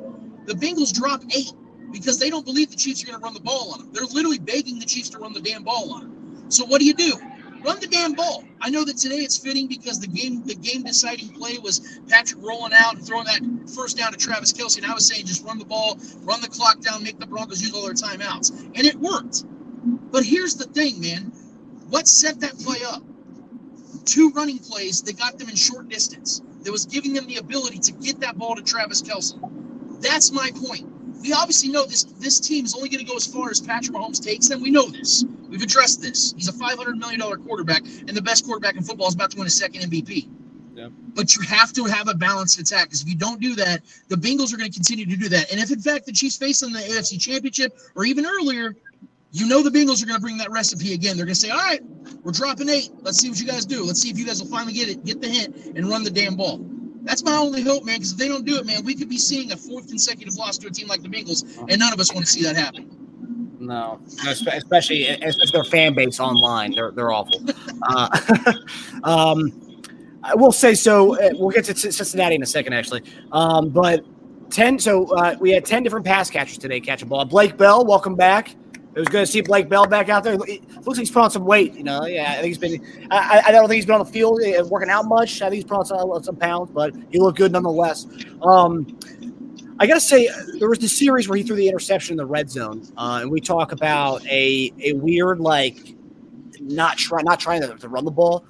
The 0.47 0.55
Bengals 0.55 0.95
drop 0.95 1.23
eight 1.37 1.53
because 1.93 2.19
they 2.19 2.31
don't 2.31 2.45
believe 2.45 2.71
the 2.71 2.77
Chiefs 2.77 3.03
are 3.03 3.07
going 3.07 3.19
to 3.19 3.25
run 3.25 3.35
the 3.35 3.41
ball 3.41 3.73
on 3.73 3.81
them. 3.81 3.91
They're 3.93 4.05
literally 4.05 4.39
begging 4.39 4.79
the 4.79 4.87
Chiefs 4.87 5.11
to 5.11 5.19
run 5.19 5.33
the 5.33 5.41
damn 5.41 5.65
ball 5.65 5.93
on 5.93 6.01
them. 6.03 6.51
So 6.51 6.65
what 6.65 6.81
do 6.81 6.87
you 6.87 6.95
do? 6.95 7.15
Run 7.63 7.81
the 7.81 7.89
damn 7.89 8.13
ball. 8.13 8.45
I 8.61 8.71
know 8.71 8.85
that 8.85 8.97
today 8.97 9.17
it's 9.17 9.37
fitting 9.37 9.67
because 9.67 10.01
the 10.01 10.07
game 10.07 10.45
the 10.45 10.55
game 10.55 10.85
deciding 10.85 11.31
play 11.31 11.59
was 11.59 12.01
Patrick 12.09 12.43
rolling 12.43 12.73
out 12.73 12.95
and 12.95 13.05
throwing 13.05 13.25
that 13.25 13.71
first 13.75 13.97
down 13.97 14.13
to 14.13 14.19
Travis 14.19 14.53
Kelce. 14.53 14.77
And 14.77 14.87
I 14.87 14.95
was 14.95 15.09
saying 15.09 15.27
just 15.27 15.45
run 15.45 15.59
the 15.59 15.65
ball, 15.65 15.99
run 16.23 16.41
the 16.41 16.49
clock 16.49 16.81
down, 16.81 17.03
make 17.03 17.19
the 17.19 17.27
Broncos 17.27 17.61
use 17.61 17.75
all 17.75 17.83
their 17.83 17.95
timeouts. 17.95 18.51
And 18.75 18.87
it 18.87 18.97
worked. 18.97 19.45
But 20.13 20.25
here's 20.25 20.55
the 20.55 20.67
thing, 20.67 21.01
man. 21.01 21.33
What 21.91 22.07
set 22.07 22.41
that 22.41 22.59
play 22.59 22.79
up? 22.87 23.03
Two 24.05 24.31
running 24.31 24.59
plays 24.59 25.03
that 25.03 25.19
got 25.19 25.39
them 25.39 25.49
in 25.49 25.57
short 25.57 25.89
distance. 25.89 26.41
That 26.63 26.73
was 26.73 26.87
giving 26.87 27.13
them 27.13 27.27
the 27.27 27.37
ability 27.37 27.79
to 27.79 27.93
get 27.93 28.21
that 28.21 28.39
ball 28.39 28.55
to 28.57 28.63
Travis 28.63 29.03
Kelce. 29.03 29.35
That's 30.01 30.31
my 30.33 30.51
point 30.55 30.89
we 31.21 31.33
obviously 31.33 31.69
know 31.71 31.85
this 31.85 32.05
this 32.05 32.41
team 32.41 32.65
is 32.65 32.75
only 32.75 32.89
going 32.89 33.05
to 33.05 33.11
go 33.11 33.17
as 33.17 33.27
far 33.27 33.51
as 33.51 33.61
Patrick 33.61 33.97
Mahomes 33.97 34.23
takes 34.23 34.49
them. 34.49 34.61
We 34.61 34.71
know 34.71 34.87
this. 34.87 35.25
We've 35.49 35.63
addressed 35.63 36.03
this. 36.03 36.35
He's 36.37 36.49
a 36.49 36.53
$500 36.53 36.97
million 36.97 37.21
quarterback, 37.43 37.83
and 37.83 38.11
the 38.11 38.23
best 38.23 38.45
quarterback 38.45 38.77
in 38.77 38.83
football 38.83 39.09
is 39.09 39.15
about 39.15 39.31
to 39.33 39.39
win 39.39 39.47
a 39.47 39.51
second 39.51 39.83
MVP. 39.83 40.29
Yep. 40.75 40.93
But 41.15 41.35
you 41.35 41.43
have 41.43 41.73
to 41.73 41.85
have 41.87 42.09
a 42.09 42.15
balanced 42.15 42.61
attack 42.61 42.85
because 42.85 43.03
if 43.03 43.09
you 43.09 43.17
don't 43.17 43.41
do 43.41 43.57
that, 43.57 43.83
the 44.09 44.15
Bengals 44.15 44.55
are 44.55 44.57
going 44.57 44.71
to 44.71 44.75
continue 44.75 45.07
to 45.07 45.17
do 45.17 45.29
that. 45.29 45.51
And 45.51 45.61
if 45.61 45.73
in 45.73 45.81
fact 45.81 46.07
the 46.07 46.13
Chiefs 46.13 46.37
face 46.37 46.61
them 46.61 46.69
in 46.69 46.75
the 46.75 46.81
AFC 46.81 47.21
Championship 47.21 47.77
or 47.97 48.05
even 48.05 48.25
earlier, 48.25 48.77
you 49.33 49.49
know 49.49 49.63
the 49.63 49.71
Bengals 49.71 50.03
are 50.03 50.07
going 50.07 50.19
to 50.19 50.23
bring 50.23 50.39
that 50.39 50.53
recipe 50.53 50.95
again. 50.95 51.17
They're 51.17 51.27
going 51.27 51.35
to 51.35 51.41
say, 51.41 51.51
"All 51.51 51.59
right, 51.59 51.83
we're 52.23 52.33
dropping 52.33 52.69
eight. 52.69 52.91
Let's 53.03 53.19
see 53.19 53.29
what 53.29 53.41
you 53.41 53.47
guys 53.47 53.67
do. 53.67 53.85
Let's 53.85 54.01
see 54.01 54.11
if 54.11 54.19
you 54.19 54.25
guys 54.25 54.41
will 54.41 54.51
finally 54.51 54.73
get 54.73 54.89
it, 54.89 55.05
get 55.05 55.21
the 55.21 55.29
hint, 55.29 55.77
and 55.77 55.89
run 55.89 56.05
the 56.05 56.11
damn 56.11 56.37
ball." 56.37 56.65
That's 57.09 57.25
my 57.25 57.37
only 57.37 57.63
hope, 57.63 57.87
man. 57.87 57.97
Because 57.97 58.13
if 58.13 58.19
they 58.19 58.29
don't 58.29 58.45
do 58.45 58.57
it, 58.59 58.67
man, 58.67 58.85
we 58.85 58.95
could 58.95 59.09
be 59.09 59.17
seeing 59.17 59.51
a 59.53 59.57
fourth 59.57 59.89
consecutive 59.89 60.35
loss 60.35 60.59
to 60.59 60.69
a 60.69 60.71
team 60.71 60.89
like 60.89 61.01
the 61.01 61.09
Bengals, 61.09 61.59
and 61.71 61.79
none 61.79 61.91
of 61.91 61.99
us 61.99 62.13
want 62.13 62.27
to 62.27 62.31
see 62.31 62.43
that 62.43 62.55
happen. 62.55 63.57
No, 63.59 63.99
especially 64.27 65.07
especially 65.09 65.51
their 65.53 65.65
fan 65.65 65.95
base 65.95 66.21
online. 66.21 66.73
They're 66.75 66.91
they're 66.91 67.11
awful. 67.11 67.43
uh, 67.89 68.53
um, 69.05 69.83
I 70.23 70.35
will 70.35 70.53
say 70.53 70.75
so. 70.75 71.19
Uh, 71.19 71.31
we'll 71.33 71.49
get 71.49 71.65
to 71.65 71.75
Cincinnati 71.75 72.35
in 72.35 72.43
a 72.43 72.47
second, 72.47 72.75
actually. 72.75 73.03
Um, 73.33 73.71
but 73.71 74.05
ten. 74.51 74.79
So 74.79 75.07
uh, 75.17 75.35
we 75.41 75.51
had 75.51 75.65
ten 75.65 75.83
different 75.83 76.05
pass 76.05 76.29
catchers 76.31 76.59
today 76.59 76.79
catch 76.79 77.01
a 77.01 77.07
ball. 77.07 77.25
Blake 77.25 77.57
Bell, 77.57 77.87
welcome 77.87 78.17
back. 78.17 78.55
It 78.99 79.03
was 79.03 79.09
good 79.11 79.21
to 79.21 79.27
see 79.29 79.43
Blake 79.43 79.69
Bell 79.69 79.87
back 79.87 80.09
out 80.09 80.25
there. 80.25 80.35
It 80.35 80.69
looks 80.75 80.87
like 80.89 80.99
he's 80.99 81.11
put 81.13 81.23
on 81.23 81.31
some 81.31 81.45
weight. 81.45 81.73
You 81.75 81.85
know, 81.85 82.05
yeah, 82.05 82.33
I 82.33 82.35
think 82.41 82.47
he's 82.47 82.59
been. 82.59 83.07
I, 83.13 83.45
I 83.47 83.53
don't 83.53 83.69
think 83.69 83.77
he's 83.77 83.87
been 83.87 83.95
on 83.95 84.05
the 84.05 84.11
field 84.11 84.43
uh, 84.43 84.65
working 84.65 84.91
out 84.91 85.07
much. 85.07 85.41
I 85.41 85.49
think 85.49 85.55
he's 85.55 85.65
put 85.65 85.79
on 85.79 85.87
some, 85.87 86.21
some 86.25 86.35
pounds, 86.35 86.73
but 86.73 86.93
he 87.09 87.21
looked 87.21 87.39
good 87.39 87.53
nonetheless. 87.53 88.09
Um, 88.43 88.99
I 89.79 89.87
gotta 89.87 90.01
say, 90.01 90.29
there 90.59 90.69
was 90.69 90.81
the 90.81 90.89
series 90.89 91.29
where 91.29 91.37
he 91.37 91.45
threw 91.45 91.55
the 91.55 91.69
interception 91.69 92.15
in 92.15 92.17
the 92.17 92.27
red 92.27 92.51
zone, 92.51 92.83
uh, 92.97 93.21
and 93.23 93.31
we 93.31 93.41
talk 93.41 93.71
about 93.71 94.27
a 94.27 94.73
a 94.83 94.95
weird 94.95 95.39
like 95.39 95.95
not 96.59 96.99
try 96.99 97.23
not 97.23 97.39
trying 97.39 97.61
to, 97.61 97.77
to 97.77 97.89
run 97.89 98.05
the 98.05 98.11
ball. 98.11 98.45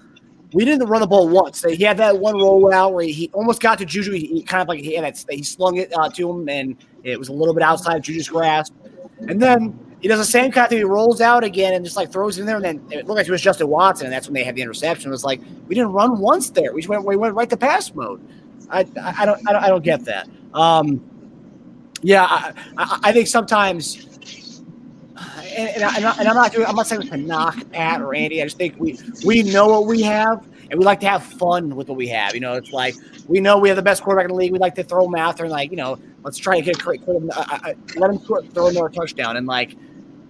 We 0.55 0.65
didn't 0.65 0.89
run 0.89 1.03
the 1.03 1.07
ball 1.07 1.29
once. 1.29 1.63
He 1.63 1.85
had 1.85 1.99
that 1.99 2.21
one 2.21 2.37
rollout 2.37 2.95
where 2.95 3.05
he 3.05 3.29
almost 3.35 3.61
got 3.61 3.77
to 3.81 3.85
Juju. 3.85 4.13
He, 4.13 4.43
kind 4.45 4.63
of 4.63 4.69
like 4.69 4.81
he 4.81 4.95
had 4.95 5.05
that, 5.05 5.23
he 5.29 5.43
slung 5.43 5.77
it 5.77 5.93
uh, 5.95 6.09
to 6.09 6.31
him, 6.31 6.49
and 6.49 6.75
it 7.05 7.19
was 7.19 7.29
a 7.29 7.35
little 7.35 7.53
bit 7.53 7.63
outside 7.63 8.03
Juju's 8.03 8.31
grasp. 8.31 8.73
And 9.29 9.43
then 9.43 9.79
he 10.01 10.09
does 10.09 10.19
the 10.19 10.25
same 10.25 10.53
kind 10.53 10.65
of 10.65 10.71
thing. 10.71 10.79
He 10.79 10.85
rolls 10.85 11.21
out 11.21 11.43
again 11.43 11.75
and 11.75 11.85
just 11.85 11.97
like 11.97 12.13
throws 12.13 12.39
it 12.39 12.43
in 12.43 12.47
there, 12.47 12.57
and 12.57 12.65
then 12.65 12.83
it 12.91 13.07
looked 13.07 13.17
like 13.17 13.27
it 13.27 13.31
was 13.31 13.43
Justin 13.43 13.69
Watson, 13.69 14.07
and 14.07 14.13
that's 14.13 14.29
when 14.29 14.35
they 14.35 14.45
had 14.45 14.55
the 14.55 14.63
interception. 14.63 15.09
It 15.09 15.11
was 15.11 15.25
like 15.25 15.41
we 15.67 15.75
didn't 15.75 15.93
run 15.93 16.19
once 16.19 16.51
there. 16.51 16.73
We 16.73 16.87
went 16.87 17.05
we 17.05 17.17
went 17.17 17.35
right 17.35 17.51
to 17.51 17.57
pass 17.57 17.93
mode. 17.95 18.21
I, 18.71 18.81
I, 19.03 19.27
don't 19.27 19.49
I 19.49 19.53
don't 19.53 19.65
I 19.65 19.69
don't 19.69 19.83
get 19.83 20.05
that. 20.05 20.29
Um, 20.55 21.03
yeah, 22.03 22.25
I, 22.25 22.53
I, 22.77 22.99
I 23.05 23.13
think 23.13 23.27
sometimes, 23.27 24.21
and, 25.57 25.69
and, 25.69 25.85
I, 25.85 25.97
am 25.97 26.37
not 26.37 26.53
doing, 26.53 26.67
I'm 26.67 26.77
not 26.77 26.87
saying 26.87 27.03
to 27.03 27.17
knock 27.17 27.59
Pat 27.73 28.01
or 28.01 28.15
Andy. 28.15 28.41
I 28.41 28.45
just 28.45 28.57
think 28.57 28.77
we 28.79 28.99
we 29.25 29.43
know 29.43 29.67
what 29.67 29.87
we 29.87 30.03
have, 30.03 30.47
and 30.71 30.79
we 30.79 30.85
like 30.85 31.01
to 31.01 31.09
have 31.09 31.25
fun 31.25 31.75
with 31.75 31.89
what 31.89 31.97
we 31.97 32.07
have. 32.09 32.35
You 32.35 32.41
know, 32.41 32.55
it's 32.55 32.71
like 32.71 32.95
we 33.27 33.41
know 33.41 33.59
we 33.59 33.69
have 33.69 33.77
the 33.77 33.83
best 33.83 34.05
quarterback 34.05 34.27
in 34.27 34.31
the 34.31 34.37
league. 34.37 34.53
We 34.53 34.61
like 34.61 34.77
to 34.77 34.85
throw 34.85 35.07
him 35.07 35.17
out 35.17 35.37
there 35.37 35.47
and 35.47 35.53
like 35.53 35.71
you 35.73 35.77
know, 35.77 35.99
let's 36.23 36.39
try 36.39 36.57
and 36.57 36.65
get 36.65 36.81
a, 36.81 37.75
let 37.97 38.11
him 38.11 38.19
throw 38.21 38.69
another 38.69 38.91
touchdown. 38.91 39.37
And 39.37 39.47
like 39.49 39.77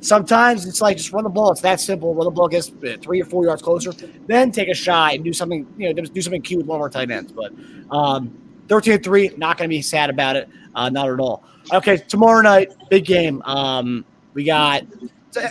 sometimes 0.00 0.66
it's 0.66 0.80
like 0.80 0.96
just 0.96 1.12
run 1.12 1.24
the 1.24 1.30
ball. 1.30 1.52
It's 1.52 1.60
that 1.62 1.80
simple. 1.80 2.14
Run 2.14 2.24
the 2.24 2.30
ball 2.30 2.48
gets 2.48 2.68
three 2.68 3.20
or 3.20 3.24
four 3.24 3.44
yards 3.44 3.62
closer, 3.62 3.92
then 4.26 4.52
take 4.52 4.68
a 4.68 4.74
shot 4.74 5.14
and 5.14 5.24
do 5.24 5.32
something. 5.32 5.66
You 5.76 5.92
know, 5.92 6.02
do 6.02 6.22
something 6.22 6.42
cute 6.42 6.58
with 6.58 6.66
one 6.66 6.76
of 6.76 6.82
our 6.82 6.90
tight 6.90 7.10
ends. 7.10 7.32
But 7.32 7.52
um, 7.90 8.36
13-3, 8.68 9.38
not 9.38 9.58
going 9.58 9.68
to 9.68 9.74
be 9.74 9.82
sad 9.82 10.10
about 10.10 10.36
it. 10.36 10.48
Uh, 10.74 10.88
not 10.88 11.08
at 11.08 11.20
all. 11.20 11.42
Okay, 11.72 11.96
tomorrow 11.96 12.40
night, 12.40 12.72
big 12.88 13.04
game. 13.04 13.42
Um, 13.42 14.04
we 14.34 14.44
got. 14.44 14.84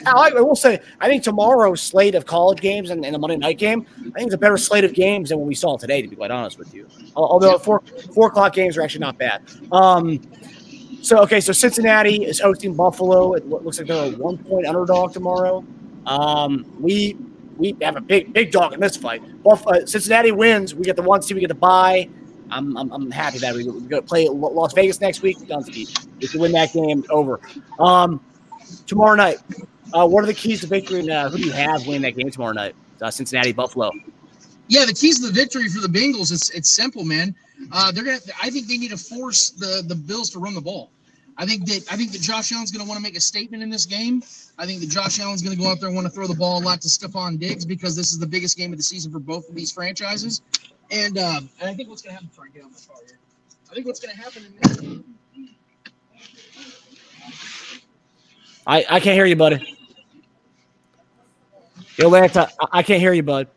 I 0.05 0.31
will 0.33 0.55
say, 0.55 0.79
I 0.99 1.07
think 1.07 1.23
tomorrow's 1.23 1.81
slate 1.81 2.15
of 2.15 2.25
college 2.25 2.59
games 2.59 2.89
and, 2.89 3.05
and, 3.05 3.13
the 3.13 3.19
Monday 3.19 3.37
night 3.37 3.57
game, 3.57 3.85
I 3.99 4.01
think 4.01 4.25
it's 4.25 4.33
a 4.33 4.37
better 4.37 4.57
slate 4.57 4.83
of 4.83 4.93
games 4.93 5.29
than 5.29 5.37
what 5.37 5.47
we 5.47 5.53
saw 5.53 5.77
today. 5.77 6.01
To 6.01 6.07
be 6.07 6.15
quite 6.15 6.31
honest 6.31 6.57
with 6.57 6.73
you, 6.73 6.87
although 7.15 7.57
four 7.59 7.83
four 8.13 8.27
o'clock 8.27 8.53
games 8.53 8.75
are 8.75 8.81
actually 8.81 9.01
not 9.01 9.17
bad. 9.17 9.43
Um, 9.71 10.19
so 11.07 11.19
okay, 11.19 11.39
so 11.39 11.53
Cincinnati 11.53 12.25
is 12.25 12.37
hosting 12.37 12.73
Buffalo. 12.73 13.33
It 13.33 13.47
looks 13.47 13.79
like 13.79 13.87
they're 13.87 14.13
a 14.13 14.17
one 14.17 14.37
point 14.37 14.65
underdog 14.67 15.13
tomorrow. 15.13 15.63
Um, 16.05 16.65
we 16.81 17.15
we 17.55 17.77
have 17.81 17.95
a 17.95 18.01
big 18.01 18.33
big 18.33 18.51
dog 18.51 18.73
in 18.73 18.81
this 18.81 18.97
fight. 18.97 19.21
Buff, 19.41 19.65
uh, 19.67 19.85
Cincinnati 19.85 20.33
wins. 20.33 20.75
We 20.75 20.83
get 20.83 20.97
the 20.97 21.01
one 21.01 21.21
seed. 21.21 21.35
We 21.35 21.41
get 21.41 21.47
the 21.47 21.55
bye. 21.55 22.09
I'm, 22.49 22.77
I'm, 22.77 22.91
I'm 22.91 23.11
happy 23.11 23.39
that 23.39 23.55
we, 23.55 23.67
we 23.67 23.81
go 23.87 24.01
play 24.01 24.27
Las 24.29 24.73
Vegas 24.73 25.01
next 25.01 25.21
week. 25.21 25.37
Dunsky, 25.39 26.07
if 26.21 26.33
you 26.33 26.39
win 26.39 26.53
that 26.53 26.71
game, 26.71 27.03
over. 27.09 27.41
Um, 27.77 28.21
tomorrow 28.85 29.15
night, 29.15 29.37
uh, 29.93 30.07
what 30.07 30.23
are 30.23 30.27
the 30.27 30.33
keys 30.33 30.61
to 30.61 30.67
victory? 30.67 31.01
And 31.01 31.09
uh, 31.09 31.29
who 31.29 31.37
do 31.37 31.43
you 31.43 31.51
have 31.51 31.85
winning 31.85 32.03
that 32.03 32.15
game 32.15 32.31
tomorrow 32.31 32.53
night? 32.53 32.73
Uh, 33.01 33.11
Cincinnati, 33.11 33.51
Buffalo. 33.51 33.91
Yeah, 34.69 34.85
the 34.85 34.93
keys 34.93 35.19
to 35.19 35.27
the 35.27 35.33
victory 35.33 35.69
for 35.69 35.79
the 35.79 35.87
Bengals. 35.87 36.31
It's 36.33 36.49
it's 36.49 36.69
simple, 36.69 37.05
man. 37.05 37.33
Uh, 37.71 37.91
they're 37.91 38.03
gonna. 38.03 38.19
I 38.41 38.49
think 38.49 38.67
they 38.67 38.77
need 38.77 38.91
to 38.91 38.97
force 38.97 39.51
the 39.51 39.83
the 39.85 39.95
Bills 39.95 40.29
to 40.31 40.39
run 40.39 40.53
the 40.53 40.61
ball. 40.61 40.89
I 41.39 41.45
think 41.45 41.65
that 41.67 41.85
I 41.91 41.95
think 41.95 42.11
that 42.13 42.21
Josh 42.21 42.51
Allen's 42.51 42.71
going 42.71 42.83
to 42.83 42.89
want 42.89 42.97
to 42.97 43.03
make 43.03 43.15
a 43.15 43.21
statement 43.21 43.61
in 43.61 43.69
this 43.69 43.85
game. 43.85 44.23
I 44.57 44.65
think 44.65 44.81
that 44.81 44.89
Josh 44.89 45.19
Allen's 45.19 45.43
going 45.43 45.55
to 45.55 45.61
go 45.61 45.69
out 45.69 45.79
there 45.79 45.87
and 45.87 45.95
want 45.95 46.07
to 46.07 46.11
throw 46.11 46.25
the 46.25 46.33
ball 46.33 46.59
a 46.59 46.63
lot 46.63 46.81
to 46.81 46.87
Stefon 46.87 47.37
Diggs 47.37 47.63
because 47.63 47.95
this 47.95 48.11
is 48.11 48.17
the 48.17 48.25
biggest 48.25 48.57
game 48.57 48.71
of 48.71 48.77
the 48.77 48.83
season 48.83 49.11
for 49.11 49.19
both 49.19 49.47
of 49.47 49.53
these 49.55 49.71
franchises. 49.71 50.41
And 50.91 51.17
um, 51.17 51.49
and 51.59 51.69
I 51.69 51.73
think 51.75 51.89
what's 51.89 52.01
going 52.01 52.15
to 52.15 52.21
happen. 52.21 52.31
Sorry, 52.33 52.49
get 52.49 52.63
on 52.63 52.71
my 52.71 52.77
car 52.87 52.97
here. 53.05 53.19
I 53.69 53.73
think 53.75 53.85
what's 53.85 53.99
going 53.99 54.15
to 54.15 54.21
happen 54.21 54.45
in 54.45 54.53
this 54.61 54.77
game. 54.77 55.03
I, 58.65 58.85
I 58.89 58.99
can't 58.99 59.15
hear 59.15 59.25
you, 59.25 59.35
buddy. 59.35 59.77
Yo, 61.97 62.09
Lance, 62.09 62.35
I, 62.35 62.47
I 62.71 62.83
can't 62.83 62.99
hear 62.99 63.13
you, 63.13 63.23
bud. 63.23 63.47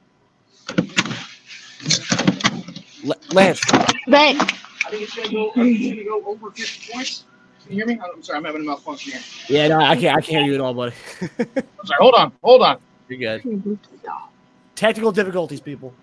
L- 3.05 3.14
Lance. 3.33 3.61
Thanks. 4.09 4.45
I 4.87 4.90
think 4.90 5.03
it's 5.03 5.14
going 5.14 5.31
to 5.31 6.05
go 6.05 6.23
over 6.27 6.51
50 6.51 6.93
points. 6.93 7.25
Can 7.70 7.78
you 7.78 7.87
hear 7.87 7.94
me? 7.94 8.02
I'm 8.02 8.20
sorry, 8.20 8.38
I'm 8.38 8.44
having 8.44 8.62
a 8.62 8.64
malfunction 8.64 9.12
here. 9.12 9.20
Yeah, 9.46 9.68
no, 9.68 9.78
I 9.78 9.94
can't. 9.94 10.18
I 10.18 10.20
can't 10.20 10.42
hear 10.42 10.46
you 10.46 10.54
at 10.56 10.61
all, 10.61 10.74
buddy. 10.74 10.92
I'm 11.38 11.46
sorry. 11.85 11.98
Hold 12.00 12.14
on. 12.14 12.33
Hold 12.42 12.62
on. 12.62 12.80
You're 13.09 13.38
good. 13.40 13.78
Technical 14.74 15.12
difficulties, 15.12 15.61
people. 15.61 15.94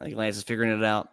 I 0.00 0.04
think 0.04 0.16
Lance 0.16 0.36
is 0.36 0.44
figuring 0.44 0.70
it 0.70 0.84
out. 0.84 1.08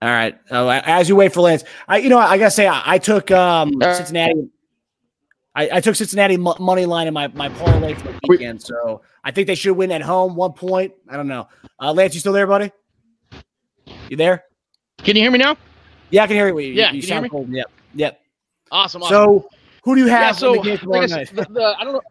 All 0.00 0.08
right. 0.08 0.38
Oh, 0.50 0.70
as 0.70 1.10
you 1.10 1.14
wait 1.14 1.34
for 1.34 1.42
Lance, 1.42 1.64
I 1.86 1.98
you 1.98 2.08
know 2.08 2.16
I 2.16 2.38
gotta 2.38 2.50
say 2.50 2.66
I, 2.66 2.94
I 2.94 2.98
took 2.98 3.30
um, 3.30 3.74
Cincinnati. 3.82 4.48
I, 5.54 5.68
I, 5.70 5.80
took 5.82 5.96
Cincinnati 5.96 6.38
money 6.38 6.86
line 6.86 7.08
in 7.08 7.12
my 7.12 7.28
my 7.28 7.50
parlay 7.50 7.92
for 7.92 8.08
the 8.08 8.20
weekend, 8.26 8.62
so 8.62 9.02
I 9.22 9.32
think 9.32 9.48
they 9.48 9.54
should 9.54 9.76
win 9.76 9.92
at 9.92 10.00
home. 10.00 10.34
One 10.34 10.54
point. 10.54 10.94
I 11.10 11.16
don't 11.18 11.28
know. 11.28 11.46
Uh, 11.78 11.92
Lance, 11.92 12.14
you 12.14 12.20
still 12.20 12.32
there, 12.32 12.46
buddy? 12.46 12.72
You 14.08 14.16
there? 14.16 14.44
Can 14.98 15.16
you 15.16 15.22
hear 15.22 15.30
me 15.30 15.38
now? 15.38 15.56
Yeah, 16.10 16.24
I 16.24 16.26
can 16.26 16.36
hear 16.36 16.48
you. 16.48 16.58
you 16.58 16.72
yeah, 16.74 16.90
you, 16.90 16.96
you 16.96 17.02
sound 17.02 17.30
cold. 17.30 17.50
Yep. 17.50 17.70
Yep. 17.94 18.20
Awesome, 18.70 19.02
awesome. 19.02 19.14
So, 19.14 19.48
who 19.84 19.94
do 19.94 20.00
you 20.00 20.08
have? 20.08 20.20
Yeah, 20.20 20.32
so 20.32 20.52
like 20.52 20.80
the, 21.30 21.46
the, 21.50 21.74
I 21.78 21.84
don't 21.84 21.94
know. 21.94 22.02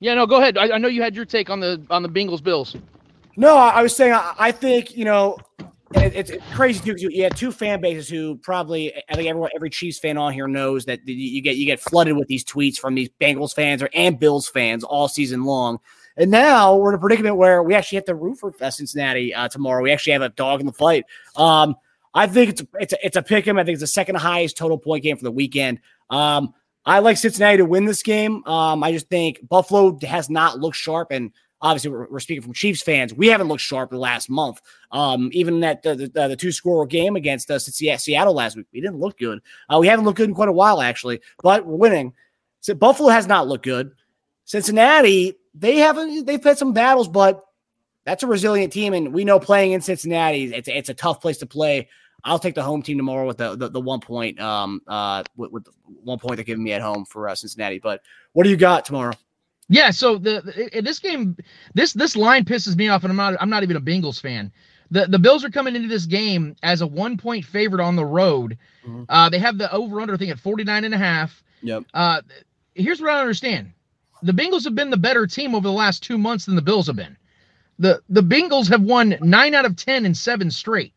Yeah, 0.00 0.14
no, 0.14 0.26
go 0.26 0.36
ahead. 0.36 0.58
I, 0.58 0.74
I, 0.74 0.78
know 0.78 0.88
you 0.88 1.00
had 1.00 1.14
your 1.14 1.24
take 1.24 1.48
on 1.48 1.60
the 1.60 1.80
on 1.88 2.02
the 2.02 2.08
Bengals 2.08 2.42
Bills. 2.42 2.76
No, 3.36 3.56
I 3.56 3.82
was 3.82 3.94
saying 3.94 4.12
I, 4.12 4.34
I 4.38 4.52
think 4.52 4.96
you 4.96 5.04
know 5.04 5.38
it, 5.94 6.14
it's, 6.14 6.30
it's, 6.30 6.44
crazy 6.52 6.80
too 6.80 6.94
because 6.94 7.14
you 7.14 7.22
had 7.22 7.36
two 7.36 7.52
fan 7.52 7.80
bases 7.80 8.08
who 8.08 8.36
probably 8.38 8.92
I 9.08 9.14
think 9.14 9.28
everyone 9.28 9.50
every 9.54 9.70
Chiefs 9.70 9.98
fan 9.98 10.16
on 10.16 10.32
here 10.32 10.48
knows 10.48 10.84
that 10.86 11.06
you 11.06 11.40
get 11.40 11.56
you 11.56 11.66
get 11.66 11.80
flooded 11.80 12.16
with 12.16 12.28
these 12.28 12.44
tweets 12.44 12.78
from 12.78 12.94
these 12.94 13.10
Bengals 13.20 13.54
fans 13.54 13.82
or 13.82 13.90
and 13.94 14.18
Bills 14.18 14.48
fans 14.48 14.82
all 14.82 15.08
season 15.08 15.44
long. 15.44 15.78
And 16.16 16.30
now 16.30 16.76
we're 16.76 16.90
in 16.90 16.96
a 16.96 16.98
predicament 16.98 17.36
where 17.36 17.62
we 17.62 17.74
actually 17.74 17.96
have 17.96 18.04
to 18.06 18.14
root 18.14 18.38
for 18.38 18.52
Cincinnati 18.70 19.34
uh, 19.34 19.48
tomorrow. 19.48 19.82
We 19.82 19.92
actually 19.92 20.14
have 20.14 20.22
a 20.22 20.28
dog 20.28 20.60
in 20.60 20.66
the 20.66 20.72
fight. 20.72 21.04
Um, 21.36 21.76
I 22.14 22.26
think 22.26 22.50
it's 22.50 22.62
it's 22.78 22.92
a, 22.92 23.06
it's 23.06 23.16
a 23.16 23.22
pick 23.22 23.46
'em. 23.46 23.58
I 23.58 23.64
think 23.64 23.74
it's 23.74 23.82
the 23.82 23.86
second 23.86 24.16
highest 24.16 24.56
total 24.56 24.78
point 24.78 25.02
game 25.02 25.16
for 25.16 25.24
the 25.24 25.30
weekend. 25.30 25.80
Um, 26.10 26.54
I 26.84 26.98
like 26.98 27.16
Cincinnati 27.16 27.58
to 27.58 27.64
win 27.64 27.84
this 27.84 28.02
game. 28.02 28.44
Um, 28.46 28.82
I 28.82 28.92
just 28.92 29.08
think 29.08 29.46
Buffalo 29.48 29.98
has 30.02 30.28
not 30.28 30.58
looked 30.58 30.76
sharp, 30.76 31.10
and 31.10 31.32
obviously 31.60 31.90
we're, 31.90 32.08
we're, 32.10 32.20
speaking 32.20 32.42
from 32.42 32.52
Chiefs 32.52 32.82
fans. 32.82 33.14
We 33.14 33.28
haven't 33.28 33.48
looked 33.48 33.62
sharp 33.62 33.90
the 33.90 33.98
last 33.98 34.28
month. 34.28 34.60
Um, 34.90 35.30
even 35.32 35.60
that 35.60 35.82
the, 35.82 35.94
the, 35.94 36.28
the 36.28 36.36
two 36.36 36.52
score 36.52 36.84
game 36.86 37.16
against 37.16 37.50
us 37.50 37.68
at 37.68 38.00
Seattle 38.00 38.34
last 38.34 38.56
week, 38.56 38.66
we 38.72 38.80
didn't 38.80 38.98
look 38.98 39.16
good. 39.18 39.40
Uh, 39.72 39.78
we 39.78 39.86
haven't 39.86 40.04
looked 40.04 40.18
good 40.18 40.28
in 40.28 40.34
quite 40.34 40.48
a 40.48 40.52
while 40.52 40.82
actually, 40.82 41.20
but 41.42 41.64
we're 41.64 41.76
winning. 41.76 42.12
So 42.60 42.74
Buffalo 42.74 43.08
has 43.10 43.26
not 43.26 43.48
looked 43.48 43.64
good. 43.64 43.92
Cincinnati, 44.44 45.36
they 45.54 45.76
haven't. 45.76 46.26
They've 46.26 46.42
had 46.42 46.58
some 46.58 46.72
battles, 46.72 47.08
but 47.08 47.44
that's 48.04 48.22
a 48.22 48.26
resilient 48.26 48.72
team, 48.72 48.94
and 48.94 49.12
we 49.12 49.24
know 49.24 49.38
playing 49.38 49.72
in 49.72 49.80
Cincinnati, 49.80 50.54
it's 50.54 50.68
it's 50.68 50.88
a 50.88 50.94
tough 50.94 51.20
place 51.20 51.38
to 51.38 51.46
play. 51.46 51.88
I'll 52.24 52.38
take 52.38 52.54
the 52.54 52.62
home 52.62 52.82
team 52.82 52.96
tomorrow 52.96 53.26
with 53.26 53.38
the 53.38 53.56
the, 53.56 53.68
the 53.68 53.80
one 53.80 54.00
point 54.00 54.40
um 54.40 54.80
uh 54.86 55.24
with, 55.36 55.50
with 55.50 55.66
one 56.04 56.18
point 56.18 56.36
they're 56.36 56.44
giving 56.44 56.62
me 56.62 56.72
at 56.72 56.82
home 56.82 57.04
for 57.04 57.28
uh, 57.28 57.34
Cincinnati. 57.34 57.78
But 57.78 58.02
what 58.32 58.44
do 58.44 58.50
you 58.50 58.56
got 58.56 58.84
tomorrow? 58.84 59.12
Yeah, 59.68 59.90
so 59.90 60.18
the, 60.18 60.70
the 60.72 60.82
this 60.82 60.98
game 60.98 61.36
this 61.74 61.92
this 61.92 62.16
line 62.16 62.44
pisses 62.44 62.76
me 62.76 62.88
off, 62.88 63.04
and 63.04 63.10
I'm 63.10 63.16
not 63.16 63.34
I'm 63.40 63.50
not 63.50 63.62
even 63.62 63.76
a 63.76 63.80
Bengals 63.80 64.20
fan. 64.20 64.52
The 64.90 65.06
the 65.06 65.18
Bills 65.18 65.44
are 65.44 65.50
coming 65.50 65.74
into 65.74 65.88
this 65.88 66.06
game 66.06 66.56
as 66.62 66.80
a 66.80 66.86
one 66.86 67.16
point 67.16 67.44
favorite 67.44 67.82
on 67.82 67.96
the 67.96 68.04
road. 68.04 68.58
Mm-hmm. 68.86 69.04
Uh, 69.08 69.28
they 69.28 69.38
have 69.38 69.58
the 69.58 69.72
over 69.72 70.00
under 70.00 70.16
thing 70.16 70.30
at 70.30 70.38
49 70.38 70.84
and 70.84 70.94
a 70.94 70.98
half. 70.98 71.42
Yep. 71.62 71.84
Uh, 71.94 72.20
here's 72.74 73.00
what 73.00 73.10
I 73.10 73.20
understand. 73.20 73.72
The 74.22 74.32
Bengals 74.32 74.64
have 74.64 74.74
been 74.74 74.90
the 74.90 74.96
better 74.96 75.26
team 75.26 75.54
over 75.54 75.66
the 75.66 75.72
last 75.72 76.02
two 76.02 76.16
months 76.16 76.46
than 76.46 76.54
the 76.56 76.62
Bills 76.62 76.86
have 76.86 76.96
been. 76.96 77.16
The 77.78 78.00
the 78.08 78.22
Bengals 78.22 78.68
have 78.68 78.82
won 78.82 79.16
nine 79.20 79.54
out 79.54 79.64
of 79.64 79.76
ten 79.76 80.06
in 80.06 80.14
seven 80.14 80.50
straight. 80.50 80.92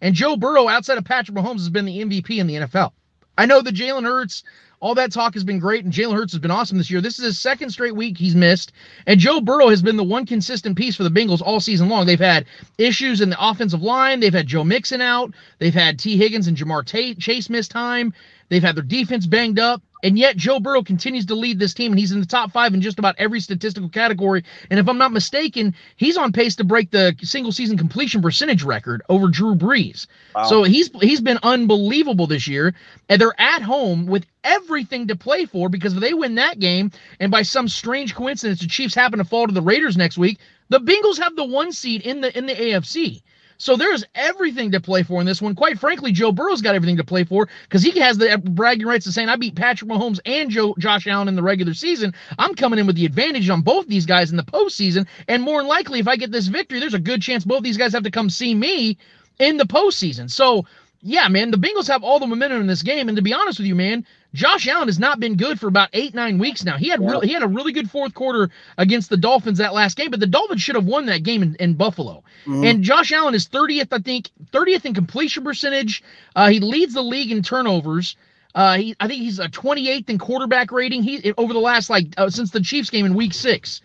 And 0.00 0.14
Joe 0.14 0.36
Burrow, 0.36 0.68
outside 0.68 0.98
of 0.98 1.04
Patrick 1.04 1.36
Mahomes, 1.36 1.58
has 1.58 1.68
been 1.68 1.84
the 1.84 1.98
MVP 1.98 2.38
in 2.38 2.46
the 2.46 2.54
NFL. 2.54 2.92
I 3.36 3.46
know 3.46 3.60
that 3.60 3.74
Jalen 3.74 4.04
Hurts, 4.04 4.44
all 4.80 4.94
that 4.94 5.12
talk 5.12 5.34
has 5.34 5.44
been 5.44 5.58
great, 5.58 5.84
and 5.84 5.92
Jalen 5.92 6.14
Hurts 6.14 6.32
has 6.32 6.40
been 6.40 6.50
awesome 6.50 6.78
this 6.78 6.90
year. 6.90 7.00
This 7.00 7.18
is 7.18 7.24
his 7.24 7.38
second 7.38 7.70
straight 7.70 7.94
week 7.96 8.16
he's 8.16 8.34
missed, 8.34 8.72
and 9.06 9.20
Joe 9.20 9.40
Burrow 9.40 9.68
has 9.68 9.82
been 9.82 9.96
the 9.96 10.04
one 10.04 10.24
consistent 10.24 10.76
piece 10.76 10.96
for 10.96 11.04
the 11.04 11.10
Bengals 11.10 11.42
all 11.42 11.60
season 11.60 11.88
long. 11.88 12.06
They've 12.06 12.18
had 12.18 12.46
issues 12.78 13.20
in 13.20 13.30
the 13.30 13.36
offensive 13.38 13.82
line. 13.82 14.20
They've 14.20 14.32
had 14.32 14.46
Joe 14.46 14.64
Mixon 14.64 15.00
out. 15.00 15.34
They've 15.58 15.74
had 15.74 15.98
Tee 15.98 16.16
Higgins 16.16 16.48
and 16.48 16.56
Ja'Marr 16.56 16.84
Tate, 16.84 17.18
Chase 17.18 17.50
miss 17.50 17.68
time. 17.68 18.14
They've 18.48 18.62
had 18.62 18.76
their 18.76 18.84
defense 18.84 19.26
banged 19.26 19.58
up. 19.58 19.82
And 20.02 20.18
yet 20.18 20.36
Joe 20.36 20.60
Burrow 20.60 20.82
continues 20.82 21.26
to 21.26 21.34
lead 21.34 21.58
this 21.58 21.74
team, 21.74 21.92
and 21.92 21.98
he's 21.98 22.12
in 22.12 22.20
the 22.20 22.26
top 22.26 22.52
five 22.52 22.74
in 22.74 22.80
just 22.80 22.98
about 22.98 23.14
every 23.18 23.40
statistical 23.40 23.88
category. 23.88 24.44
And 24.70 24.80
if 24.80 24.88
I'm 24.88 24.98
not 24.98 25.12
mistaken, 25.12 25.74
he's 25.96 26.16
on 26.16 26.32
pace 26.32 26.56
to 26.56 26.64
break 26.64 26.90
the 26.90 27.14
single 27.22 27.52
season 27.52 27.76
completion 27.76 28.22
percentage 28.22 28.62
record 28.62 29.02
over 29.08 29.28
Drew 29.28 29.54
Brees. 29.54 30.06
Wow. 30.34 30.44
So 30.44 30.62
he's 30.62 30.90
he's 31.00 31.20
been 31.20 31.38
unbelievable 31.42 32.26
this 32.26 32.46
year. 32.46 32.74
And 33.08 33.20
they're 33.20 33.40
at 33.40 33.62
home 33.62 34.06
with 34.06 34.26
everything 34.44 35.08
to 35.08 35.16
play 35.16 35.44
for 35.46 35.68
because 35.68 35.94
if 35.94 36.00
they 36.00 36.14
win 36.14 36.36
that 36.36 36.58
game, 36.58 36.90
and 37.18 37.30
by 37.30 37.42
some 37.42 37.68
strange 37.68 38.14
coincidence, 38.14 38.60
the 38.60 38.66
Chiefs 38.66 38.94
happen 38.94 39.18
to 39.18 39.24
fall 39.24 39.46
to 39.46 39.52
the 39.52 39.62
Raiders 39.62 39.96
next 39.96 40.16
week, 40.18 40.38
the 40.68 40.80
Bengals 40.80 41.18
have 41.18 41.36
the 41.36 41.44
one 41.44 41.72
seed 41.72 42.02
in 42.02 42.20
the 42.20 42.36
in 42.36 42.46
the 42.46 42.54
AFC. 42.54 43.22
So 43.60 43.76
there's 43.76 44.04
everything 44.14 44.70
to 44.70 44.80
play 44.80 45.02
for 45.02 45.20
in 45.20 45.26
this 45.26 45.42
one. 45.42 45.54
Quite 45.54 45.78
frankly, 45.78 46.12
Joe 46.12 46.32
Burrow's 46.32 46.62
got 46.62 46.74
everything 46.74 46.96
to 46.96 47.04
play 47.04 47.24
for 47.24 47.46
because 47.64 47.82
he 47.82 47.98
has 48.00 48.16
the 48.16 48.38
bragging 48.38 48.86
rights 48.86 49.06
of 49.06 49.12
saying, 49.12 49.28
I 49.28 49.36
beat 49.36 49.54
Patrick 49.54 49.90
Mahomes 49.90 50.18
and 50.24 50.48
Joe, 50.50 50.74
Josh 50.78 51.06
Allen 51.06 51.28
in 51.28 51.36
the 51.36 51.42
regular 51.42 51.74
season. 51.74 52.14
I'm 52.38 52.54
coming 52.54 52.78
in 52.78 52.86
with 52.86 52.96
the 52.96 53.04
advantage 53.04 53.50
on 53.50 53.60
both 53.60 53.86
these 53.86 54.06
guys 54.06 54.30
in 54.30 54.38
the 54.38 54.42
postseason. 54.42 55.06
And 55.28 55.42
more 55.42 55.60
than 55.60 55.68
likely, 55.68 56.00
if 56.00 56.08
I 56.08 56.16
get 56.16 56.32
this 56.32 56.46
victory, 56.46 56.80
there's 56.80 56.94
a 56.94 56.98
good 56.98 57.20
chance 57.20 57.44
both 57.44 57.62
these 57.62 57.76
guys 57.76 57.92
have 57.92 58.04
to 58.04 58.10
come 58.10 58.30
see 58.30 58.54
me 58.54 58.96
in 59.38 59.58
the 59.58 59.66
postseason. 59.66 60.30
So 60.30 60.64
yeah, 61.02 61.28
man, 61.28 61.50
the 61.50 61.56
Bengals 61.58 61.88
have 61.88 62.02
all 62.02 62.18
the 62.18 62.26
momentum 62.26 62.60
in 62.60 62.66
this 62.66 62.82
game. 62.82 63.08
And 63.08 63.16
to 63.16 63.22
be 63.22 63.32
honest 63.32 63.58
with 63.58 63.66
you, 63.66 63.74
man, 63.74 64.06
Josh 64.32 64.68
Allen 64.68 64.88
has 64.88 64.98
not 64.98 65.18
been 65.18 65.36
good 65.36 65.58
for 65.58 65.66
about 65.66 65.88
eight, 65.92 66.14
nine 66.14 66.38
weeks 66.38 66.64
now. 66.64 66.76
He 66.76 66.88
had 66.88 67.00
yeah. 67.02 67.20
he 67.22 67.32
had 67.32 67.42
a 67.42 67.48
really 67.48 67.72
good 67.72 67.90
fourth 67.90 68.14
quarter 68.14 68.50
against 68.78 69.10
the 69.10 69.16
Dolphins 69.16 69.58
that 69.58 69.74
last 69.74 69.96
game, 69.96 70.10
but 70.10 70.20
the 70.20 70.26
Dolphins 70.26 70.62
should 70.62 70.76
have 70.76 70.84
won 70.84 71.06
that 71.06 71.22
game 71.22 71.42
in, 71.42 71.56
in 71.56 71.74
Buffalo. 71.74 72.22
Mm-hmm. 72.46 72.64
And 72.64 72.82
Josh 72.82 73.12
Allen 73.12 73.34
is 73.34 73.48
30th, 73.48 73.88
I 73.92 73.98
think, 73.98 74.30
30th 74.52 74.84
in 74.84 74.94
completion 74.94 75.42
percentage. 75.42 76.02
Uh, 76.36 76.50
he 76.50 76.60
leads 76.60 76.94
the 76.94 77.02
league 77.02 77.32
in 77.32 77.42
turnovers. 77.42 78.16
Uh, 78.54 78.76
he, 78.76 78.96
I 78.98 79.06
think 79.06 79.22
he's 79.22 79.38
a 79.38 79.48
28th 79.48 80.10
in 80.10 80.18
quarterback 80.18 80.72
rating. 80.72 81.02
He 81.02 81.32
over 81.36 81.52
the 81.52 81.60
last 81.60 81.90
like 81.90 82.06
uh, 82.16 82.30
since 82.30 82.50
the 82.50 82.60
Chiefs 82.60 82.90
game 82.90 83.06
in 83.06 83.14
Week 83.14 83.34
Six. 83.34 83.80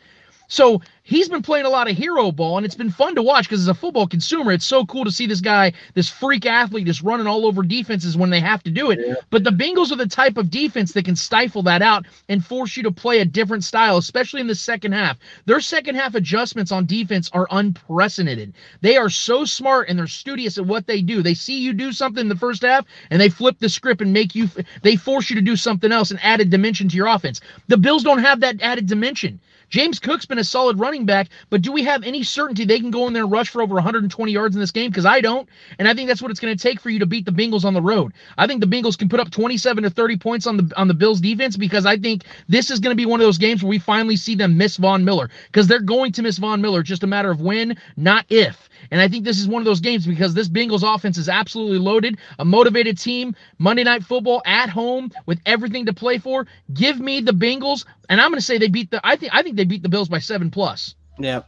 So 0.47 0.81
he's 1.03 1.29
been 1.29 1.41
playing 1.41 1.65
a 1.65 1.69
lot 1.69 1.89
of 1.89 1.97
hero 1.97 2.31
ball, 2.31 2.58
and 2.58 2.65
it's 2.65 2.75
been 2.75 2.89
fun 2.89 3.15
to 3.15 3.23
watch 3.23 3.45
because 3.45 3.62
as 3.62 3.67
a 3.67 3.73
football 3.73 4.08
consumer, 4.08 4.51
it's 4.51 4.65
so 4.65 4.86
cool 4.86 5.03
to 5.05 5.12
see 5.12 5.25
this 5.25 5.41
guy, 5.41 5.73
this 5.93 6.10
freak 6.10 6.45
athlete, 6.45 6.86
just 6.86 7.01
running 7.01 7.27
all 7.27 7.45
over 7.45 7.63
defenses 7.63 8.17
when 8.17 8.29
they 8.29 8.39
have 8.39 8.63
to 8.63 8.71
do 8.71 8.91
it. 8.91 8.99
Yeah. 9.01 9.15
But 9.29 9.43
the 9.43 9.51
Bengals 9.51 9.91
are 9.91 9.97
the 9.97 10.08
type 10.08 10.38
of 10.38 10.49
defense 10.49 10.93
that 10.93 11.05
can 11.05 11.15
stifle 11.15 11.63
that 11.63 11.81
out 11.81 12.05
and 12.29 12.45
force 12.45 12.77
you 12.77 12.84
to 12.84 12.91
play 12.91 13.19
a 13.19 13.25
different 13.25 13.63
style, 13.63 13.97
especially 13.97 14.41
in 14.41 14.47
the 14.47 14.55
second 14.55 14.91
half. 14.91 15.17
Their 15.45 15.62
second 15.62 15.95
half 15.95 16.15
adjustments 16.15 16.71
on 16.71 16.86
defense 16.86 17.29
are 17.34 17.47
unprecedented. 17.51 18.53
They 18.81 18.97
are 18.97 19.10
so 19.10 19.45
smart 19.45 19.89
and 19.89 19.97
they're 19.97 20.08
studious 20.08 20.58
at 20.58 20.65
what 20.65 20.88
they 20.88 21.01
do. 21.01 21.21
They 21.21 21.34
see 21.34 21.60
you 21.60 21.73
do 21.73 21.91
something 21.91 22.21
in 22.21 22.29
the 22.29 22.36
first 22.36 22.63
half, 22.63 22.86
and 23.10 23.21
they 23.21 23.29
flip 23.29 23.58
the 23.60 23.69
script 23.69 24.01
and 24.01 24.13
make 24.13 24.36
you. 24.36 24.49
They 24.81 24.95
force 24.95 25.29
you 25.29 25.36
to 25.36 25.41
do 25.41 25.55
something 25.55 25.91
else 25.91 26.12
and 26.12 26.19
add 26.23 26.41
a 26.41 26.45
dimension 26.45 26.89
to 26.89 26.95
your 26.95 27.08
offense. 27.08 27.41
The 27.67 27.77
Bills 27.77 28.03
don't 28.03 28.19
have 28.19 28.39
that 28.41 28.62
added 28.62 28.88
dimension. 28.88 29.39
James 29.69 29.99
Cook's 29.99 30.25
been 30.25 30.39
a 30.39 30.43
solid 30.43 30.80
running 30.80 31.06
back, 31.06 31.30
but 31.49 31.62
do 31.62 31.71
we 31.71 31.84
have 31.84 32.04
any 32.04 32.23
certainty 32.23 32.65
they 32.65 32.80
can 32.80 32.91
go 32.91 33.08
in 33.08 33.13
there 33.13 33.23
and 33.23 33.32
rush 33.32 33.49
for 33.49 33.62
over 33.62 33.75
120 33.75 34.32
yards 34.32 34.56
in 34.56 34.62
this 34.62 34.71
game? 34.71 34.89
Because 34.89 35.06
I 35.06 35.21
don't. 35.21 35.47
And 35.80 35.88
I 35.88 35.93
think 35.93 36.08
that's 36.08 36.21
what 36.21 36.32
it's 36.32 36.39
going 36.39 36.56
to 36.56 36.62
take 36.62 36.80
for 36.80 36.89
you 36.89 36.99
to 36.99 37.06
beat 37.06 37.25
the 37.25 37.32
Bengals 37.32 37.65
on 37.65 37.73
the 37.73 37.82
road. 37.82 38.13
I 38.38 38.47
think 38.47 38.62
the 38.62 38.67
Bengals 38.67 38.97
can 38.97 39.10
put 39.10 39.19
up 39.19 39.32
27 39.32 39.84
to 39.84 39.89
30 39.89 40.17
points 40.17 40.47
on 40.47 40.58
the 40.58 40.71
on 40.78 40.88
the 40.88 40.93
Bills 40.93 41.21
defense 41.21 41.58
because 41.58 41.86
I 41.86 41.97
think 41.97 42.23
this 42.47 42.69
is 42.69 42.80
going 42.80 42.91
to 42.91 43.01
be 43.01 43.06
one 43.06 43.19
of 43.19 43.25
those 43.25 43.38
games 43.38 43.63
where 43.63 43.69
we 43.69 43.80
finally 43.80 44.15
see 44.15 44.36
them 44.36 44.58
miss 44.58 44.78
Von 44.78 45.04
Miller. 45.04 45.30
Because 45.47 45.67
they're 45.67 45.80
going 45.80 46.12
to 46.13 46.21
miss 46.21 46.38
Von 46.38 46.62
Miller, 46.62 46.84
just 46.84 47.04
a 47.04 47.08
matter 47.08 47.32
of 47.32 47.41
when, 47.41 47.78
not 47.97 48.25
if. 48.30 48.69
And 48.91 49.02
I 49.02 49.08
think 49.08 49.26
this 49.26 49.39
is 49.39 49.48
one 49.48 49.62
of 49.62 49.65
those 49.65 49.80
games 49.80 50.06
because 50.06 50.34
this 50.34 50.50
Bengals 50.50 50.84
offense 50.84 51.17
is 51.17 51.30
absolutely 51.30 51.80
loaded, 51.80 52.17
a 52.39 52.45
motivated 52.45 52.98
team, 52.98 53.36
Monday 53.58 53.84
night 53.84 54.04
football 54.04 54.41
at 54.45 54.69
home 54.69 55.12
with 55.26 55.39
everything 55.45 55.86
to 55.86 55.93
play 55.93 56.17
for. 56.17 56.48
Give 56.74 57.00
me 57.00 57.21
the 57.21 57.32
Bengals, 57.32 57.86
and 58.10 58.21
I'm 58.21 58.30
going 58.30 58.39
to 58.39 58.45
say 58.45 58.58
they 58.58 58.67
beat 58.67 58.91
the. 58.91 59.02
I 59.04 59.15
think 59.15 59.34
I 59.34 59.41
think 59.41 59.56
they 59.56 59.65
beat 59.65 59.84
the 59.84 59.89
Bills 59.89 60.10
by 60.10 60.19
seven 60.19 60.52
plus. 60.52 60.95
Yeah, 61.17 61.41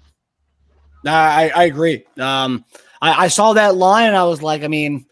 I 1.06 1.52
I 1.56 1.63
agree. 1.65 2.06
Um, 2.19 2.63
I, 3.02 3.26
I 3.26 3.28
saw 3.28 3.54
that 3.54 3.76
line 3.76 4.08
and 4.08 4.15
I 4.15 4.23
was 4.23 4.41
like, 4.41 4.63
I 4.63 4.67
mean, 4.67 5.06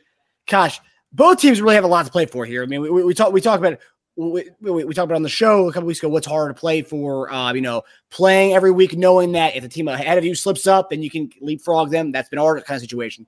gosh, 0.47 0.79
both 1.11 1.39
teams 1.39 1.61
really 1.61 1.75
have 1.75 1.83
a 1.83 1.87
lot 1.87 2.05
to 2.05 2.11
play 2.11 2.25
for 2.25 2.45
here. 2.45 2.63
I 2.63 2.65
mean, 2.65 2.81
we, 2.81 2.89
we, 2.89 3.13
talk 3.13 3.31
we 3.31 3.41
talk 3.41 3.59
about 3.59 3.79
we, 4.15 4.49
we, 4.61 4.85
we, 4.85 4.93
talked 4.93 5.05
about 5.05 5.15
on 5.15 5.23
the 5.23 5.29
show 5.29 5.67
a 5.67 5.73
couple 5.73 5.87
weeks 5.87 5.99
ago 5.99 6.09
what's 6.09 6.27
hard 6.27 6.55
to 6.55 6.59
play 6.59 6.81
for 6.81 7.31
uh, 7.31 7.53
you 7.53 7.61
know 7.61 7.83
playing 8.09 8.53
every 8.53 8.71
week 8.71 8.95
knowing 8.95 9.33
that 9.33 9.55
if 9.55 9.63
the 9.63 9.69
team 9.69 9.87
ahead 9.87 10.17
of 10.17 10.23
you 10.23 10.35
slips 10.35 10.67
up 10.67 10.89
then 10.89 11.03
you 11.03 11.09
can 11.09 11.29
leapfrog 11.41 11.91
them. 11.91 12.11
That's 12.11 12.29
been 12.29 12.39
our 12.39 12.59
kind 12.61 12.77
of 12.77 12.81
situation. 12.81 13.27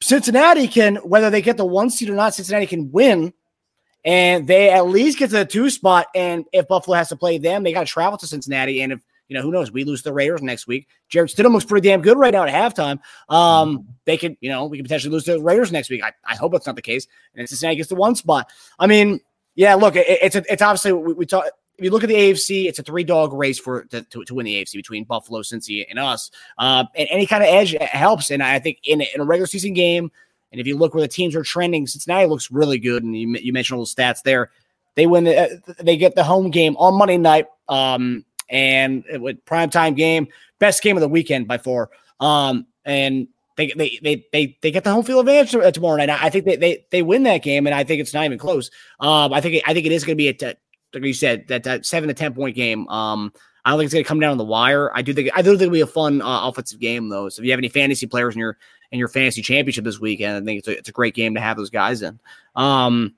Cincinnati 0.00 0.68
can 0.68 0.96
whether 0.96 1.30
they 1.30 1.42
get 1.42 1.56
the 1.56 1.66
one 1.66 1.90
seed 1.90 2.10
or 2.10 2.14
not 2.14 2.34
cincinnati 2.34 2.66
can 2.66 2.90
win 2.90 3.32
and 4.04 4.46
they 4.46 4.70
at 4.70 4.86
least 4.86 5.18
get 5.18 5.30
to 5.30 5.36
the 5.36 5.44
two 5.44 5.70
spot 5.70 6.06
and 6.14 6.44
if 6.52 6.68
buffalo 6.68 6.96
has 6.96 7.08
to 7.08 7.16
play 7.16 7.36
them 7.36 7.64
they 7.64 7.72
got 7.72 7.80
to 7.80 7.92
travel 7.92 8.16
to 8.16 8.26
cincinnati 8.26 8.80
and 8.80 8.92
if 8.92 9.00
you 9.26 9.36
know 9.36 9.42
who 9.42 9.50
knows 9.50 9.70
we 9.70 9.84
lose 9.84 10.02
the 10.02 10.12
raiders 10.12 10.40
next 10.40 10.66
week. 10.66 10.88
Jarrett 11.08 11.30
Stidham 11.30 11.52
looks 11.52 11.64
pretty 11.64 11.86
damn 11.86 12.00
good 12.00 12.16
right 12.16 12.32
now 12.32 12.44
at 12.44 12.76
halftime. 12.76 12.98
Um 13.28 13.86
they 14.04 14.16
could 14.16 14.36
you 14.40 14.50
know 14.50 14.66
we 14.66 14.78
could 14.78 14.84
potentially 14.84 15.12
lose 15.12 15.24
the 15.24 15.40
raiders 15.40 15.70
next 15.70 15.90
week. 15.90 16.02
I, 16.02 16.12
I 16.24 16.34
hope 16.36 16.52
that's 16.52 16.66
not 16.66 16.76
the 16.76 16.82
case 16.82 17.06
and 17.34 17.48
cincinnati 17.48 17.76
gets 17.76 17.88
the 17.88 17.94
one 17.94 18.14
spot. 18.14 18.50
I 18.78 18.86
mean 18.86 19.20
yeah, 19.58 19.74
look, 19.74 19.96
it, 19.96 20.06
it's 20.08 20.36
a, 20.36 20.44
it's 20.50 20.62
obviously 20.62 20.92
we, 20.92 21.14
we 21.14 21.26
talk. 21.26 21.46
If 21.78 21.84
you 21.84 21.90
look 21.90 22.04
at 22.04 22.08
the 22.08 22.14
AFC, 22.14 22.66
it's 22.66 22.78
a 22.78 22.82
three 22.84 23.02
dog 23.02 23.32
race 23.32 23.58
for 23.58 23.84
to, 23.86 24.02
to, 24.02 24.24
to, 24.24 24.34
win 24.34 24.46
the 24.46 24.54
AFC 24.54 24.74
between 24.74 25.02
Buffalo, 25.02 25.40
Cincy, 25.40 25.84
and 25.90 25.98
us. 25.98 26.30
Uh, 26.58 26.84
and 26.94 27.08
any 27.10 27.26
kind 27.26 27.42
of 27.42 27.48
edge 27.48 27.76
helps. 27.80 28.30
And 28.30 28.40
I 28.40 28.60
think 28.60 28.78
in, 28.84 29.00
in 29.00 29.20
a 29.20 29.24
regular 29.24 29.48
season 29.48 29.74
game, 29.74 30.12
and 30.52 30.60
if 30.60 30.66
you 30.68 30.76
look 30.76 30.94
where 30.94 31.02
the 31.02 31.08
teams 31.08 31.34
are 31.34 31.42
trending, 31.42 31.88
Cincinnati 31.88 32.26
looks 32.26 32.52
really 32.52 32.78
good. 32.78 33.02
And 33.02 33.18
you, 33.18 33.36
you 33.40 33.52
mentioned 33.52 33.78
all 33.78 33.84
the 33.84 33.90
stats 33.90 34.22
there. 34.22 34.50
They 34.94 35.08
win. 35.08 35.24
The, 35.24 35.40
uh, 35.40 35.72
they 35.80 35.96
get 35.96 36.14
the 36.14 36.22
home 36.22 36.50
game 36.50 36.76
on 36.76 36.94
Monday 36.94 37.18
night. 37.18 37.46
Um, 37.68 38.24
and 38.48 39.04
it 39.10 39.20
with 39.20 39.44
prime 39.44 39.70
time 39.70 39.94
game, 39.94 40.28
best 40.60 40.84
game 40.84 40.96
of 40.96 41.00
the 41.00 41.08
weekend 41.08 41.48
by 41.48 41.58
far. 41.58 41.90
Um, 42.20 42.66
and 42.84 43.26
they 43.58 43.72
they 43.76 43.98
they 44.02 44.24
they, 44.32 44.58
they 44.62 44.70
get 44.70 44.84
the 44.84 44.92
home 44.92 45.04
field 45.04 45.28
advantage 45.28 45.74
tomorrow 45.74 45.96
night. 45.96 46.08
I 46.10 46.30
think 46.30 46.46
they, 46.46 46.56
they 46.56 46.86
they 46.90 47.02
win 47.02 47.24
that 47.24 47.42
game, 47.42 47.66
and 47.66 47.74
I 47.74 47.84
think 47.84 48.00
it's 48.00 48.14
not 48.14 48.24
even 48.24 48.38
close. 48.38 48.70
Um, 49.00 49.34
I 49.34 49.42
think 49.42 49.62
I 49.66 49.74
think 49.74 49.84
it 49.84 49.92
is 49.92 50.04
going 50.04 50.16
to 50.16 50.16
be 50.16 50.28
a 50.28 50.54
like 50.94 51.04
you 51.04 51.12
said 51.12 51.48
that, 51.48 51.64
that 51.64 51.84
seven 51.84 52.08
to 52.08 52.14
ten 52.14 52.32
point 52.32 52.56
game. 52.56 52.88
Um, 52.88 53.32
I 53.64 53.70
don't 53.70 53.80
think 53.80 53.86
it's 53.86 53.94
going 53.94 54.04
to 54.04 54.08
come 54.08 54.20
down 54.20 54.30
on 54.30 54.38
the 54.38 54.44
wire. 54.44 54.90
I 54.96 55.02
do 55.02 55.12
think 55.12 55.30
I 55.34 55.42
do 55.42 55.50
think 55.50 55.62
it'll 55.62 55.72
be 55.72 55.80
a 55.80 55.86
fun 55.86 56.22
uh, 56.22 56.48
offensive 56.48 56.78
game 56.78 57.08
though. 57.08 57.28
So 57.28 57.42
if 57.42 57.46
you 57.46 57.50
have 57.50 57.58
any 57.58 57.68
fantasy 57.68 58.06
players 58.06 58.34
in 58.34 58.40
your 58.40 58.56
in 58.92 58.98
your 58.98 59.08
fantasy 59.08 59.42
championship 59.42 59.84
this 59.84 60.00
weekend, 60.00 60.42
I 60.42 60.46
think 60.46 60.60
it's 60.60 60.68
a, 60.68 60.78
it's 60.78 60.88
a 60.88 60.92
great 60.92 61.14
game 61.14 61.34
to 61.34 61.40
have 61.40 61.56
those 61.56 61.68
guys 61.68 62.00
in. 62.00 62.18
Um, 62.54 63.16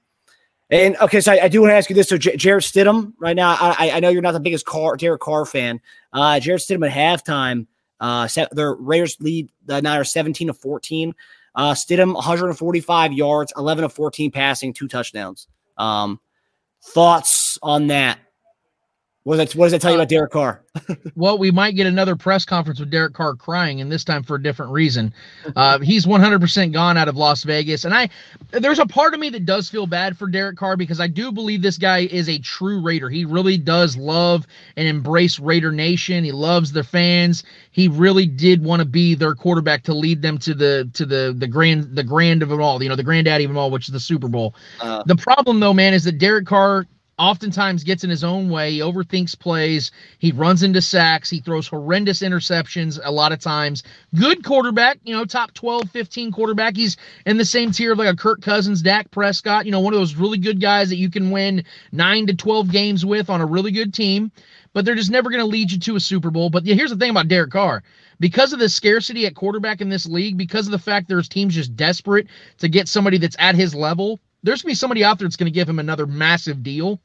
and 0.70 0.96
okay, 0.96 1.20
so 1.20 1.33
I, 1.33 1.44
I 1.44 1.48
do 1.48 1.61
want 1.61 1.70
to 1.70 1.76
ask 1.76 1.90
you 1.90 1.96
this. 1.96 2.09
So 2.09 2.16
J- 2.16 2.37
Jarrett 2.37 2.64
Stidham, 2.64 3.12
right 3.20 3.37
now, 3.37 3.57
I, 3.61 3.90
I 3.94 4.00
know 4.00 4.09
you're 4.09 4.22
not 4.22 4.33
the 4.33 4.40
biggest 4.40 4.66
car 4.66 4.96
Derek 4.96 5.20
Carr 5.20 5.44
fan. 5.44 5.81
Uh, 6.12 6.40
Jarrett 6.40 6.62
Stidham 6.62 6.88
at 6.88 6.92
halftime 6.92 7.66
uh, 8.00 8.28
the 8.52 8.76
Raiders 8.78 9.16
lead 9.20 9.50
the 9.64 9.80
Niners 9.82 10.12
17 10.12 10.48
to 10.48 10.54
14. 10.54 11.14
Uh, 11.54 11.74
Stidham 11.74 12.14
145 12.14 13.12
yards, 13.12 13.52
11 13.56 13.84
of 13.84 13.92
14 13.92 14.30
passing, 14.30 14.72
two 14.72 14.88
touchdowns. 14.88 15.48
Um, 15.76 16.20
thoughts 16.82 17.58
on 17.62 17.88
that? 17.88 18.18
What 19.24 19.37
does 19.37 19.50
that, 19.50 19.59
what 19.59 19.66
does 19.66 19.72
that 19.72 19.83
tell 19.83 19.90
you 19.90 19.98
about 19.98 20.09
Derek 20.09 20.30
Carr? 20.30 20.62
well, 21.14 21.37
we 21.37 21.50
might 21.50 21.76
get 21.76 21.87
another 21.87 22.16
press 22.16 22.46
conference 22.46 22.80
with 22.80 22.90
Derek 22.90 23.12
Carr 23.12 23.35
crying, 23.35 23.83
and 23.83 23.92
this 23.92 24.02
time 24.02 24.22
for 24.22 24.37
a 24.37 24.42
different 24.42 24.72
reason. 24.72 25.12
Uh, 25.56 25.78
he's 25.83 26.06
100% 26.06 26.72
gone 26.72 26.96
out 26.96 27.06
of 27.06 27.16
Las 27.16 27.42
Vegas, 27.42 27.85
and 27.85 27.92
I 27.92 28.09
there's 28.50 28.78
a 28.78 28.87
part 28.87 29.12
of 29.12 29.20
me 29.20 29.28
that 29.28 29.44
does 29.44 29.68
feel 29.68 29.87
bad 29.87 30.16
for 30.16 30.26
Derek 30.26 30.56
Carr 30.56 30.78
because 30.78 31.00
I 31.00 31.06
do 31.06 31.30
believe 31.33 31.61
this 31.61 31.76
guy 31.76 32.06
is 32.06 32.30
a 32.30 32.38
true 32.38 32.80
Raider. 32.80 33.11
He 33.11 33.26
really 33.26 33.59
does 33.59 33.94
love 33.94 34.46
and 34.76 34.88
embrace 34.88 35.38
Raider 35.38 35.70
Nation. 35.70 36.24
He 36.24 36.33
loves 36.33 36.72
their 36.72 36.83
fans. 36.83 37.44
He 37.72 37.88
really 37.88 38.24
did 38.24 38.64
want 38.64 38.80
to 38.80 38.87
be 38.87 39.14
their 39.14 39.35
quarterback 39.35 39.83
to 39.85 39.92
lead 39.92 40.22
them 40.22 40.38
to 40.38 40.54
the 40.54 40.90
to 40.94 41.04
the 41.04 41.35
the 41.37 41.46
grand 41.46 41.94
the 41.94 42.04
grand 42.04 42.42
of 42.42 42.52
it 42.52 42.59
all. 42.59 42.83
You 42.83 42.88
know, 42.88 42.96
the 42.96 43.04
granddaddy 43.04 43.44
of 43.44 43.50
them 43.50 43.59
all, 43.59 43.70
which 43.70 43.87
is 43.87 43.92
the 43.92 44.00
Super 44.00 44.28
Bowl. 44.28 44.54
Uh, 44.80 45.02
the 45.04 45.16
problem 45.16 45.61
though, 45.61 45.74
man, 45.74 45.92
is 45.92 46.04
that 46.04 46.16
Derek 46.16 46.46
Carr 46.46 46.87
oftentimes 47.20 47.85
gets 47.85 48.02
in 48.02 48.11
his 48.11 48.24
own 48.24 48.48
way. 48.48 48.78
Overthinks 48.78 49.38
plays. 49.38 49.90
He 50.18 50.33
runs 50.33 50.62
into 50.62 50.80
sacks. 50.80 51.28
He 51.28 51.40
throws 51.40 51.68
horrendous 51.68 52.20
interceptions 52.20 52.98
a 53.02 53.12
lot 53.12 53.33
of 53.33 53.38
times. 53.38 53.83
Good 54.18 54.42
quarterback, 54.42 54.98
you 55.04 55.14
know, 55.14 55.26
top 55.26 55.52
12, 55.52 55.90
15 55.90 56.33
quarterback. 56.33 56.76
He's 56.76 56.96
in 57.26 57.37
the 57.37 57.44
same 57.44 57.72
tier 57.72 57.92
of 57.92 57.98
like 57.98 58.12
a 58.12 58.16
Kirk 58.16 58.40
Cousins, 58.40 58.80
Dak 58.80 59.11
Prescott, 59.11 59.66
you 59.66 59.72
know, 59.72 59.80
one 59.80 59.92
of 59.92 60.00
those 60.00 60.14
really 60.14 60.38
good 60.38 60.61
guys 60.61 60.88
that 60.88 60.96
you 60.96 61.11
can 61.11 61.30
win 61.30 61.64
nine 61.92 62.26
to 62.26 62.35
12 62.35 62.70
games 62.70 63.04
with 63.04 63.28
on 63.28 63.42
a 63.42 63.46
really 63.46 63.70
good 63.70 63.92
team. 63.92 64.33
But 64.72 64.85
they're 64.85 64.94
just 64.94 65.11
never 65.11 65.30
going 65.30 65.42
to 65.42 65.46
lead 65.46 65.72
you 65.72 65.80
to 65.80 65.96
a 65.96 66.00
Super 66.00 66.30
Bowl. 66.30 66.48
But 66.48 66.64
here's 66.64 66.90
the 66.90 66.96
thing 66.96 67.11
about 67.11 67.28
Derek 67.28 67.50
Carr 67.50 67.83
because 68.20 68.52
of 68.52 68.61
the 68.61 68.68
scarcity 68.68 69.26
at 69.26 69.35
quarterback 69.35 69.80
in 69.80 69.88
this 69.88 70.06
league, 70.06 70.37
because 70.37 70.66
of 70.66 70.72
the 70.72 70.78
fact 70.78 71.09
there's 71.09 71.28
teams 71.28 71.54
just 71.54 71.74
desperate 71.74 72.28
to 72.59 72.68
get 72.68 72.88
somebody 72.88 73.18
that's 73.18 73.37
at 73.38 73.56
his 73.56 73.74
level, 73.74 74.20
there's 74.42 74.62
going 74.62 74.70
to 74.70 74.72
be 74.72 74.78
somebody 74.78 75.04
out 75.04 75.18
there 75.18 75.26
that's 75.26 75.37
going 75.37 75.52
to 75.52 75.54
give 75.54 75.68
him 75.68 75.78
another 75.78 76.06
massive 76.06 76.62
deal. 76.62 77.00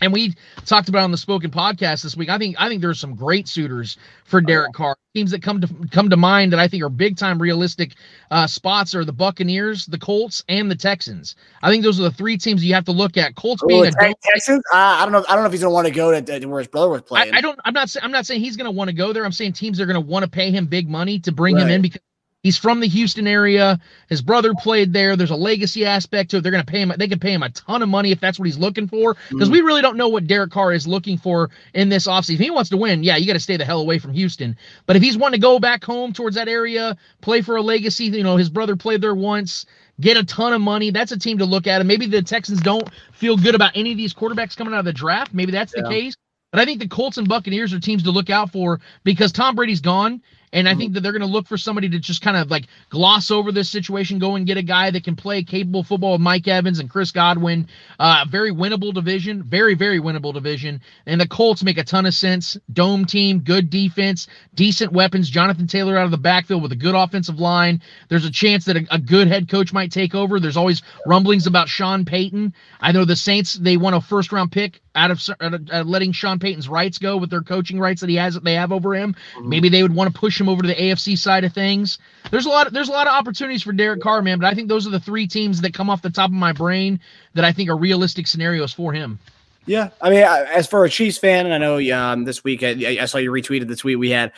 And 0.00 0.12
we 0.12 0.34
talked 0.66 0.88
about 0.88 1.04
on 1.04 1.10
the 1.10 1.18
spoken 1.18 1.50
podcast 1.50 2.02
this 2.02 2.16
week. 2.16 2.28
I 2.28 2.38
think 2.38 2.56
I 2.58 2.68
think 2.68 2.82
there's 2.82 3.00
some 3.00 3.14
great 3.14 3.48
suitors 3.48 3.96
for 4.24 4.40
Derek 4.40 4.72
Carr. 4.72 4.96
Teams 5.14 5.30
that 5.30 5.42
come 5.42 5.60
to 5.60 5.68
come 5.90 6.10
to 6.10 6.16
mind 6.16 6.52
that 6.52 6.60
I 6.60 6.68
think 6.68 6.82
are 6.82 6.88
big 6.88 7.16
time 7.16 7.40
realistic 7.40 7.94
uh, 8.30 8.46
spots 8.46 8.94
are 8.94 9.04
the 9.04 9.12
Buccaneers, 9.12 9.86
the 9.86 9.98
Colts, 9.98 10.44
and 10.48 10.70
the 10.70 10.76
Texans. 10.76 11.34
I 11.62 11.70
think 11.70 11.82
those 11.82 11.98
are 11.98 12.04
the 12.04 12.12
three 12.12 12.36
teams 12.36 12.64
you 12.64 12.74
have 12.74 12.84
to 12.84 12.92
look 12.92 13.16
at. 13.16 13.34
Colts 13.34 13.62
being 13.66 13.86
a 13.86 13.90
Te- 13.90 14.14
Texans. 14.22 14.62
Uh, 14.72 14.76
I 14.76 15.04
don't 15.04 15.12
know. 15.12 15.24
I 15.28 15.34
don't 15.34 15.42
know 15.42 15.46
if 15.46 15.52
he's 15.52 15.62
gonna 15.62 15.74
want 15.74 15.86
to 15.86 15.92
go 15.92 16.12
to, 16.12 16.40
to 16.40 16.46
where 16.46 16.58
his 16.58 16.68
brother 16.68 16.90
was 16.90 17.02
playing. 17.02 17.34
I 17.34 17.40
don't. 17.40 17.58
I'm 17.64 17.72
not. 17.74 17.94
I'm 18.02 18.12
not 18.12 18.26
saying 18.26 18.40
he's 18.42 18.56
going 18.56 18.66
to 18.66 18.70
want 18.70 18.88
to 18.88 18.94
go 18.94 19.12
there. 19.12 19.24
I'm 19.24 19.32
saying 19.32 19.54
teams 19.54 19.80
are 19.80 19.86
going 19.86 19.94
to 19.94 20.00
want 20.00 20.24
to 20.24 20.30
pay 20.30 20.50
him 20.50 20.66
big 20.66 20.88
money 20.88 21.18
to 21.20 21.32
bring 21.32 21.56
him 21.56 21.68
in 21.68 21.82
because 21.82 22.00
he's 22.48 22.56
from 22.56 22.80
the 22.80 22.88
Houston 22.88 23.26
area. 23.26 23.78
His 24.08 24.22
brother 24.22 24.54
played 24.54 24.90
there. 24.94 25.16
There's 25.16 25.30
a 25.30 25.36
legacy 25.36 25.84
aspect 25.84 26.30
to 26.30 26.38
it. 26.38 26.40
They're 26.40 26.50
going 26.50 26.64
to 26.64 26.70
pay 26.70 26.80
him. 26.80 26.92
They 26.96 27.06
can 27.08 27.18
pay 27.18 27.32
him 27.34 27.42
a 27.42 27.50
ton 27.50 27.82
of 27.82 27.90
money 27.90 28.10
if 28.10 28.20
that's 28.20 28.38
what 28.38 28.46
he's 28.46 28.56
looking 28.56 28.88
for. 28.88 29.16
Because 29.28 29.50
Mm. 29.50 29.52
we 29.52 29.60
really 29.60 29.82
don't 29.82 29.98
know 29.98 30.08
what 30.08 30.26
Derek 30.26 30.50
Carr 30.50 30.72
is 30.72 30.86
looking 30.86 31.18
for 31.18 31.50
in 31.74 31.90
this 31.90 32.06
offseason. 32.06 32.34
If 32.34 32.40
he 32.40 32.50
wants 32.50 32.70
to 32.70 32.78
win, 32.78 33.02
yeah, 33.02 33.16
you 33.16 33.26
got 33.26 33.34
to 33.34 33.40
stay 33.40 33.58
the 33.58 33.66
hell 33.66 33.80
away 33.80 33.98
from 33.98 34.14
Houston. 34.14 34.56
But 34.86 34.96
if 34.96 35.02
he's 35.02 35.18
wanting 35.18 35.38
to 35.40 35.44
go 35.46 35.58
back 35.58 35.84
home 35.84 36.14
towards 36.14 36.36
that 36.36 36.48
area, 36.48 36.96
play 37.20 37.42
for 37.42 37.56
a 37.56 37.62
legacy, 37.62 38.04
you 38.06 38.22
know, 38.22 38.36
his 38.38 38.48
brother 38.48 38.76
played 38.76 39.02
there 39.02 39.14
once. 39.14 39.66
Get 40.00 40.16
a 40.16 40.24
ton 40.24 40.54
of 40.54 40.62
money. 40.62 40.90
That's 40.90 41.12
a 41.12 41.18
team 41.18 41.36
to 41.38 41.44
look 41.44 41.66
at. 41.66 41.80
And 41.82 41.88
maybe 41.88 42.06
the 42.06 42.22
Texans 42.22 42.62
don't 42.62 42.88
feel 43.12 43.36
good 43.36 43.54
about 43.54 43.72
any 43.74 43.90
of 43.92 43.98
these 43.98 44.14
quarterbacks 44.14 44.56
coming 44.56 44.72
out 44.72 44.78
of 44.78 44.84
the 44.86 44.92
draft. 44.94 45.34
Maybe 45.34 45.52
that's 45.52 45.72
the 45.72 45.82
case. 45.90 46.14
But 46.50 46.60
I 46.60 46.64
think 46.64 46.80
the 46.80 46.88
Colts 46.88 47.18
and 47.18 47.28
Buccaneers 47.28 47.74
are 47.74 47.80
teams 47.80 48.04
to 48.04 48.10
look 48.10 48.30
out 48.30 48.50
for 48.52 48.80
because 49.04 49.32
Tom 49.32 49.54
Brady's 49.54 49.82
gone. 49.82 50.22
And 50.52 50.68
I 50.68 50.74
think 50.74 50.94
that 50.94 51.00
they're 51.00 51.12
going 51.12 51.20
to 51.20 51.26
look 51.26 51.46
for 51.46 51.56
somebody 51.56 51.88
to 51.90 51.98
just 51.98 52.22
kind 52.22 52.36
of 52.36 52.50
like 52.50 52.66
gloss 52.90 53.30
over 53.30 53.52
this 53.52 53.68
situation, 53.68 54.18
go 54.18 54.36
and 54.36 54.46
get 54.46 54.56
a 54.56 54.62
guy 54.62 54.90
that 54.90 55.04
can 55.04 55.16
play 55.16 55.42
capable 55.42 55.82
football 55.82 56.12
with 56.12 56.20
Mike 56.20 56.48
Evans 56.48 56.78
and 56.78 56.88
Chris 56.88 57.10
Godwin. 57.10 57.68
Uh, 57.98 58.24
very 58.28 58.52
winnable 58.52 58.92
division, 58.92 59.42
very, 59.42 59.74
very 59.74 60.00
winnable 60.00 60.32
division. 60.32 60.80
And 61.06 61.20
the 61.20 61.28
Colts 61.28 61.62
make 61.62 61.78
a 61.78 61.84
ton 61.84 62.06
of 62.06 62.14
sense. 62.14 62.56
Dome 62.72 63.04
team, 63.04 63.40
good 63.40 63.70
defense, 63.70 64.26
decent 64.54 64.92
weapons. 64.92 65.28
Jonathan 65.28 65.66
Taylor 65.66 65.96
out 65.98 66.04
of 66.04 66.10
the 66.10 66.18
backfield 66.18 66.62
with 66.62 66.72
a 66.72 66.76
good 66.76 66.94
offensive 66.94 67.38
line. 67.38 67.82
There's 68.08 68.24
a 68.24 68.30
chance 68.30 68.64
that 68.66 68.76
a, 68.76 68.86
a 68.90 68.98
good 68.98 69.28
head 69.28 69.48
coach 69.48 69.72
might 69.72 69.92
take 69.92 70.14
over. 70.14 70.40
There's 70.40 70.56
always 70.56 70.82
rumblings 71.06 71.46
about 71.46 71.68
Sean 71.68 72.04
Payton. 72.04 72.54
I 72.80 72.92
know 72.92 73.04
the 73.04 73.16
Saints, 73.16 73.54
they 73.54 73.76
want 73.76 73.96
a 73.96 74.00
first 74.00 74.32
round 74.32 74.52
pick 74.52 74.80
out 74.98 75.10
of 75.10 75.22
out 75.40 75.54
of- 75.54 75.86
letting 75.86 76.12
Sean 76.12 76.38
Payton's 76.38 76.68
rights 76.68 76.98
go 76.98 77.16
with 77.16 77.30
their 77.30 77.40
coaching 77.42 77.78
rights 77.78 78.00
that 78.00 78.10
he 78.10 78.16
has 78.16 78.34
that 78.34 78.44
they 78.44 78.54
have 78.54 78.72
over 78.72 78.94
him. 78.94 79.14
Maybe 79.42 79.68
they 79.68 79.82
would 79.82 79.94
want 79.94 80.12
to 80.12 80.18
push 80.18 80.38
him 80.40 80.48
over 80.48 80.60
to 80.62 80.68
the 80.68 80.74
AFC 80.74 81.16
side 81.16 81.44
of 81.44 81.52
things. 81.52 81.98
There's 82.30 82.46
a 82.46 82.48
lot 82.50 82.66
of, 82.66 82.72
there's 82.72 82.88
a 82.88 82.92
lot 82.92 83.06
of 83.06 83.12
opportunities 83.14 83.62
for 83.62 83.72
Derek 83.72 84.00
Carr, 84.02 84.20
man, 84.22 84.38
but 84.38 84.46
I 84.46 84.54
think 84.54 84.68
those 84.68 84.86
are 84.86 84.90
the 84.90 85.00
three 85.00 85.26
teams 85.26 85.60
that 85.62 85.72
come 85.72 85.88
off 85.88 86.02
the 86.02 86.10
top 86.10 86.28
of 86.30 86.34
my 86.34 86.52
brain 86.52 87.00
that 87.34 87.44
I 87.44 87.52
think 87.52 87.70
are 87.70 87.76
realistic 87.76 88.26
scenarios 88.26 88.72
for 88.72 88.92
him. 88.92 89.18
Yeah, 89.66 89.90
I 90.00 90.10
mean, 90.10 90.24
I- 90.24 90.44
as 90.44 90.66
for 90.66 90.84
a 90.84 90.90
Chiefs 90.90 91.18
fan, 91.18 91.46
and 91.46 91.54
I 91.54 91.58
know 91.58 91.78
um, 91.96 92.24
this 92.24 92.42
week 92.42 92.62
I, 92.62 92.98
I 93.00 93.04
saw 93.04 93.18
you 93.18 93.30
retweeted 93.30 93.68
the 93.68 93.76
tweet 93.76 93.98
we 93.98 94.10
had 94.10 94.32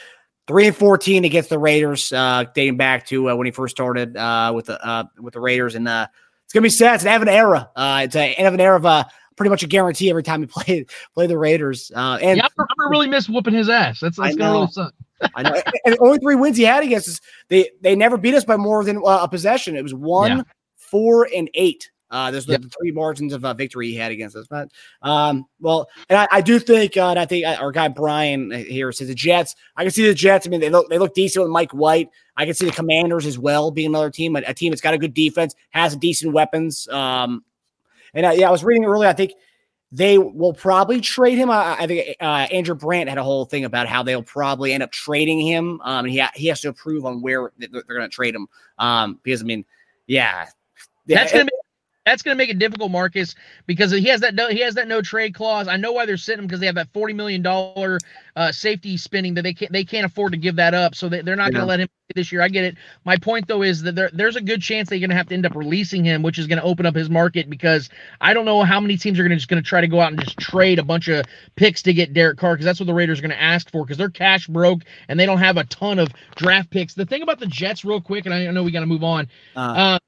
three 0.46 0.66
and 0.66 0.74
fourteen 0.76 1.24
against 1.24 1.48
the 1.50 1.58
Raiders, 1.58 2.12
uh, 2.12 2.44
dating 2.54 2.76
back 2.76 3.06
to 3.06 3.30
uh, 3.30 3.34
when 3.36 3.46
he 3.46 3.52
first 3.52 3.76
started 3.76 4.16
uh, 4.16 4.52
with 4.54 4.66
the 4.66 4.84
uh, 4.84 5.04
with 5.20 5.34
the 5.34 5.40
Raiders, 5.40 5.76
and 5.76 5.86
uh, 5.86 6.08
it's 6.44 6.52
gonna 6.52 6.64
be 6.64 6.68
sad. 6.70 6.96
It's 6.96 7.04
an 7.04 7.10
end 7.10 7.22
of 7.22 7.28
an 7.28 7.34
era. 7.34 7.70
Uh, 7.76 8.00
it's 8.04 8.16
an 8.16 8.22
end 8.30 8.48
of 8.48 8.54
an 8.54 8.60
era 8.60 8.74
of 8.76 8.84
uh, 8.84 9.04
pretty 9.40 9.48
much 9.48 9.62
a 9.62 9.66
guarantee 9.66 10.10
every 10.10 10.22
time 10.22 10.42
you 10.42 10.46
play 10.46 10.84
play 11.14 11.26
the 11.26 11.38
Raiders. 11.38 11.90
Uh, 11.96 12.18
and 12.20 12.36
Yeah, 12.36 12.44
I'm, 12.44 12.66
gonna 12.76 12.90
really 12.90 13.08
miss 13.08 13.26
whooping 13.26 13.54
his 13.54 13.70
ass. 13.70 13.98
That's, 13.98 14.18
that's 14.18 14.36
gonna 14.36 14.52
really 14.52 14.66
suck. 14.66 14.92
I 15.34 15.42
know. 15.42 15.54
and 15.86 15.94
the 15.94 15.98
only 16.02 16.18
three 16.18 16.34
wins 16.36 16.58
he 16.58 16.62
had 16.64 16.82
against 16.84 17.08
us, 17.08 17.20
they 17.48 17.70
they 17.80 17.96
never 17.96 18.18
beat 18.18 18.34
us 18.34 18.44
by 18.44 18.58
more 18.58 18.84
than 18.84 18.98
uh, 18.98 19.20
a 19.22 19.28
possession. 19.28 19.76
It 19.76 19.82
was 19.82 19.94
one, 19.94 20.30
Yeah. 20.38 20.42
four, 20.76 21.26
and 21.34 21.48
eight. 21.54 21.90
Uh, 22.10 22.30
those 22.30 22.46
are 22.48 22.52
Yep. 22.52 22.62
the 22.62 22.68
three 22.68 22.90
margins 22.90 23.32
of 23.32 23.42
uh, 23.44 23.54
victory 23.54 23.86
he 23.88 23.94
had 23.94 24.12
against 24.12 24.36
us. 24.36 24.46
But 24.46 24.68
um, 25.00 25.46
well, 25.58 25.88
and 26.10 26.18
I, 26.18 26.28
I 26.30 26.40
do 26.42 26.58
think, 26.58 26.98
uh, 26.98 27.08
and 27.08 27.18
I 27.18 27.24
think 27.24 27.46
uh, 27.46 27.56
our 27.58 27.72
guy 27.72 27.88
Brian 27.88 28.50
here 28.50 28.92
says 28.92 29.08
the 29.08 29.14
Jets. 29.14 29.54
I 29.76 29.84
can 29.84 29.90
see 29.90 30.06
the 30.06 30.12
Jets. 30.12 30.46
I 30.46 30.50
mean, 30.50 30.60
they 30.60 30.68
look 30.68 30.90
they 30.90 30.98
look 30.98 31.14
decent 31.14 31.44
with 31.44 31.50
Mike 31.52 31.72
White. 31.72 32.10
I 32.36 32.44
can 32.44 32.52
see 32.52 32.66
the 32.66 32.72
Commanders 32.72 33.24
as 33.24 33.38
well 33.38 33.70
being 33.70 33.88
another 33.88 34.10
team, 34.10 34.36
a, 34.36 34.42
a 34.46 34.52
team 34.52 34.70
that's 34.70 34.82
got 34.82 34.92
a 34.92 34.98
good 34.98 35.14
defense, 35.14 35.54
has 35.70 35.96
decent 35.96 36.34
weapons. 36.34 36.86
Um, 36.88 37.42
and 38.14 38.26
uh, 38.26 38.30
yeah, 38.30 38.48
I 38.48 38.50
was 38.50 38.64
reading 38.64 38.84
earlier. 38.84 39.08
I 39.08 39.12
think 39.12 39.32
they 39.92 40.18
will 40.18 40.52
probably 40.52 41.00
trade 41.00 41.36
him. 41.36 41.50
I, 41.50 41.76
I 41.80 41.86
think 41.86 42.16
uh, 42.20 42.46
Andrew 42.52 42.74
Brandt 42.76 43.08
had 43.08 43.18
a 43.18 43.24
whole 43.24 43.44
thing 43.44 43.64
about 43.64 43.88
how 43.88 44.02
they'll 44.02 44.22
probably 44.22 44.72
end 44.72 44.82
up 44.82 44.92
trading 44.92 45.40
him. 45.40 45.80
Um, 45.82 46.04
and 46.04 46.10
he 46.10 46.18
ha- 46.18 46.30
he 46.34 46.46
has 46.46 46.60
to 46.60 46.68
approve 46.68 47.04
on 47.04 47.22
where 47.22 47.50
th- 47.58 47.70
they're 47.72 47.82
going 47.82 48.02
to 48.02 48.08
trade 48.08 48.34
him. 48.34 48.46
Um, 48.78 49.18
because 49.22 49.42
I 49.42 49.44
mean, 49.44 49.64
yeah, 50.06 50.46
That's 51.06 51.32
Yeah, 51.32 51.38
gonna 51.38 51.44
make 51.44 51.52
that's 52.10 52.22
gonna 52.22 52.36
make 52.36 52.50
it 52.50 52.58
difficult, 52.58 52.90
Marcus, 52.90 53.34
because 53.66 53.92
he 53.92 54.04
has 54.08 54.20
that 54.20 54.34
no, 54.34 54.48
he 54.48 54.60
has 54.60 54.74
that 54.74 54.88
no 54.88 55.00
trade 55.02 55.34
clause. 55.34 55.68
I 55.68 55.76
know 55.76 55.92
why 55.92 56.06
they're 56.06 56.16
sitting 56.16 56.40
him 56.40 56.46
because 56.46 56.60
they 56.60 56.66
have 56.66 56.74
that 56.76 56.92
forty 56.92 57.14
million 57.14 57.42
dollar 57.42 58.02
uh, 58.36 58.52
safety 58.52 58.96
spending 58.96 59.34
that 59.34 59.42
they 59.42 59.54
can't 59.54 59.72
they 59.72 59.84
can't 59.84 60.06
afford 60.06 60.32
to 60.32 60.38
give 60.38 60.56
that 60.56 60.74
up, 60.74 60.94
so 60.94 61.08
they, 61.08 61.22
they're 61.22 61.36
not 61.36 61.52
Yeah. 61.52 61.60
gonna 61.60 61.66
let 61.66 61.80
him 61.80 61.88
play 61.88 62.12
this 62.16 62.32
year. 62.32 62.42
I 62.42 62.48
get 62.48 62.64
it. 62.64 62.76
My 63.04 63.16
point 63.16 63.46
though 63.48 63.62
is 63.62 63.82
that 63.82 63.94
there, 63.94 64.10
there's 64.12 64.36
a 64.36 64.40
good 64.40 64.60
chance 64.62 64.88
they're 64.88 64.98
gonna 64.98 65.14
have 65.14 65.28
to 65.28 65.34
end 65.34 65.46
up 65.46 65.54
releasing 65.54 66.04
him, 66.04 66.22
which 66.22 66.38
is 66.38 66.46
gonna 66.46 66.62
open 66.62 66.86
up 66.86 66.94
his 66.94 67.08
market 67.10 67.48
because 67.48 67.88
I 68.20 68.34
don't 68.34 68.44
know 68.44 68.62
how 68.62 68.80
many 68.80 68.96
teams 68.96 69.18
are 69.18 69.22
gonna 69.22 69.36
just 69.36 69.48
gonna 69.48 69.62
try 69.62 69.80
to 69.80 69.88
go 69.88 70.00
out 70.00 70.12
and 70.12 70.20
just 70.20 70.38
trade 70.38 70.78
a 70.78 70.84
bunch 70.84 71.08
of 71.08 71.24
picks 71.56 71.82
to 71.82 71.92
get 71.92 72.12
Derek 72.12 72.38
Carr 72.38 72.54
because 72.54 72.64
that's 72.66 72.80
what 72.80 72.86
the 72.86 72.94
Raiders 72.94 73.18
are 73.20 73.22
gonna 73.22 73.34
ask 73.34 73.70
for 73.70 73.84
because 73.84 73.96
they're 73.98 74.10
cash 74.10 74.46
broke 74.48 74.82
and 75.08 75.18
they 75.18 75.26
don't 75.26 75.38
have 75.38 75.56
a 75.56 75.64
ton 75.64 75.98
of 75.98 76.08
draft 76.36 76.70
picks. 76.70 76.94
The 76.94 77.06
thing 77.06 77.22
about 77.22 77.38
the 77.38 77.46
Jets, 77.46 77.84
real 77.84 78.00
quick, 78.00 78.26
and 78.26 78.34
I 78.34 78.50
know 78.50 78.62
we 78.62 78.70
got 78.72 78.80
to 78.80 78.86
move 78.86 79.04
on. 79.04 79.28
Uh, 79.54 79.74
Uh, 79.76 79.98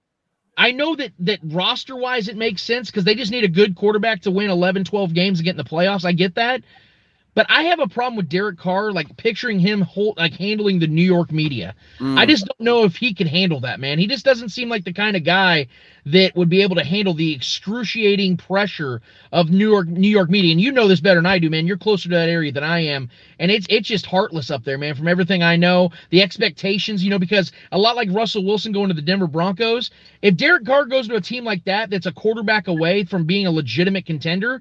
I 0.57 0.73
know 0.73 0.95
that 0.97 1.13
that 1.21 1.41
roster 1.43 1.97
wise 1.97 2.29
it 2.29 2.37
makes 2.37 2.63
sense 2.63 2.91
because 2.91 3.05
they 3.05 3.15
just 3.15 3.33
need 3.33 3.45
a 3.45 3.49
good 3.49 3.75
quarterback 3.75 4.23
to 4.23 4.31
win 4.31 4.51
11, 4.51 4.85
12 4.85 5.15
games 5.15 5.39
and 5.39 5.45
get 5.45 5.53
in 5.53 5.57
the 5.57 5.65
playoffs. 5.65 6.05
I 6.05 6.13
get 6.13 6.35
that. 6.35 6.63
But 7.35 7.47
I 7.49 7.63
have 7.65 7.81
a 7.81 7.89
problem 7.89 8.17
with 8.17 8.29
Derek 8.29 8.59
Carr, 8.59 8.93
like 8.93 9.17
picturing 9.17 9.59
him 9.59 9.81
hold, 9.81 10.19
like 10.19 10.35
handling 10.35 10.79
the 10.79 10.87
New 10.87 11.03
York 11.03 11.33
media. 11.33 11.75
mm. 11.99 12.19
I 12.19 12.27
just 12.27 12.45
don't 12.47 12.61
know 12.61 12.85
if 12.85 12.97
he 12.97 13.15
can 13.15 13.27
handle 13.27 13.61
that, 13.61 13.81
man. 13.81 13.99
He 13.99 14.07
just 14.07 14.25
doesn't 14.25 14.51
seem 14.51 14.69
like 14.69 14.85
the 14.85 14.93
kind 14.93 15.17
of 15.17 15.25
guy 15.25 15.67
that 16.05 16.37
would 16.37 16.51
be 16.51 16.63
able 16.63 16.77
to 16.77 16.85
handle 16.85 17.15
the 17.15 17.33
excruciating 17.33 18.37
pressure 18.37 19.01
of 19.33 19.51
New 19.51 19.71
York 19.71 19.87
New 19.87 20.11
York 20.11 20.29
media. 20.29 20.53
And 20.53 20.61
you 20.61 20.73
know 20.73 20.89
this 20.89 21.01
better 21.01 21.21
than 21.21 21.27
I 21.27 21.39
do, 21.39 21.49
man. 21.49 21.67
You're 21.67 21.79
closer 21.79 22.09
to 22.11 22.15
that 22.15 22.29
area 22.29 22.53
than 22.53 22.65
I 22.65 22.81
am, 22.81 23.09
and 23.39 23.51
it's 23.51 23.67
it's 23.71 23.89
just 23.89 24.05
heartless 24.05 24.51
up 24.51 24.65
there, 24.65 24.77
man. 24.77 24.95
From 24.95 25.09
everything 25.09 25.43
I 25.43 25.57
know, 25.57 25.91
the 26.11 26.23
expectations, 26.23 27.03
you 27.03 27.09
know, 27.09 27.19
because 27.19 27.53
a 27.71 27.79
lot 27.79 27.97
like 27.97 28.09
Russell 28.13 28.45
Wilson 28.45 28.73
going 28.73 28.89
to 28.89 28.95
the 28.95 29.03
Denver 29.03 29.27
Broncos. 29.27 29.91
If 30.21 30.37
Derek 30.37 30.67
Carr 30.67 30.85
goes 30.85 31.09
to 31.09 31.15
a 31.15 31.21
team 31.21 31.45
like 31.45 31.65
that, 31.65 31.89
that's 31.89 32.07
a 32.07 32.13
quarterback 32.13 32.69
away 32.69 33.05
from 33.05 33.25
being 33.25 33.47
a 33.47 33.51
legitimate 33.51 34.05
contender. 34.05 34.61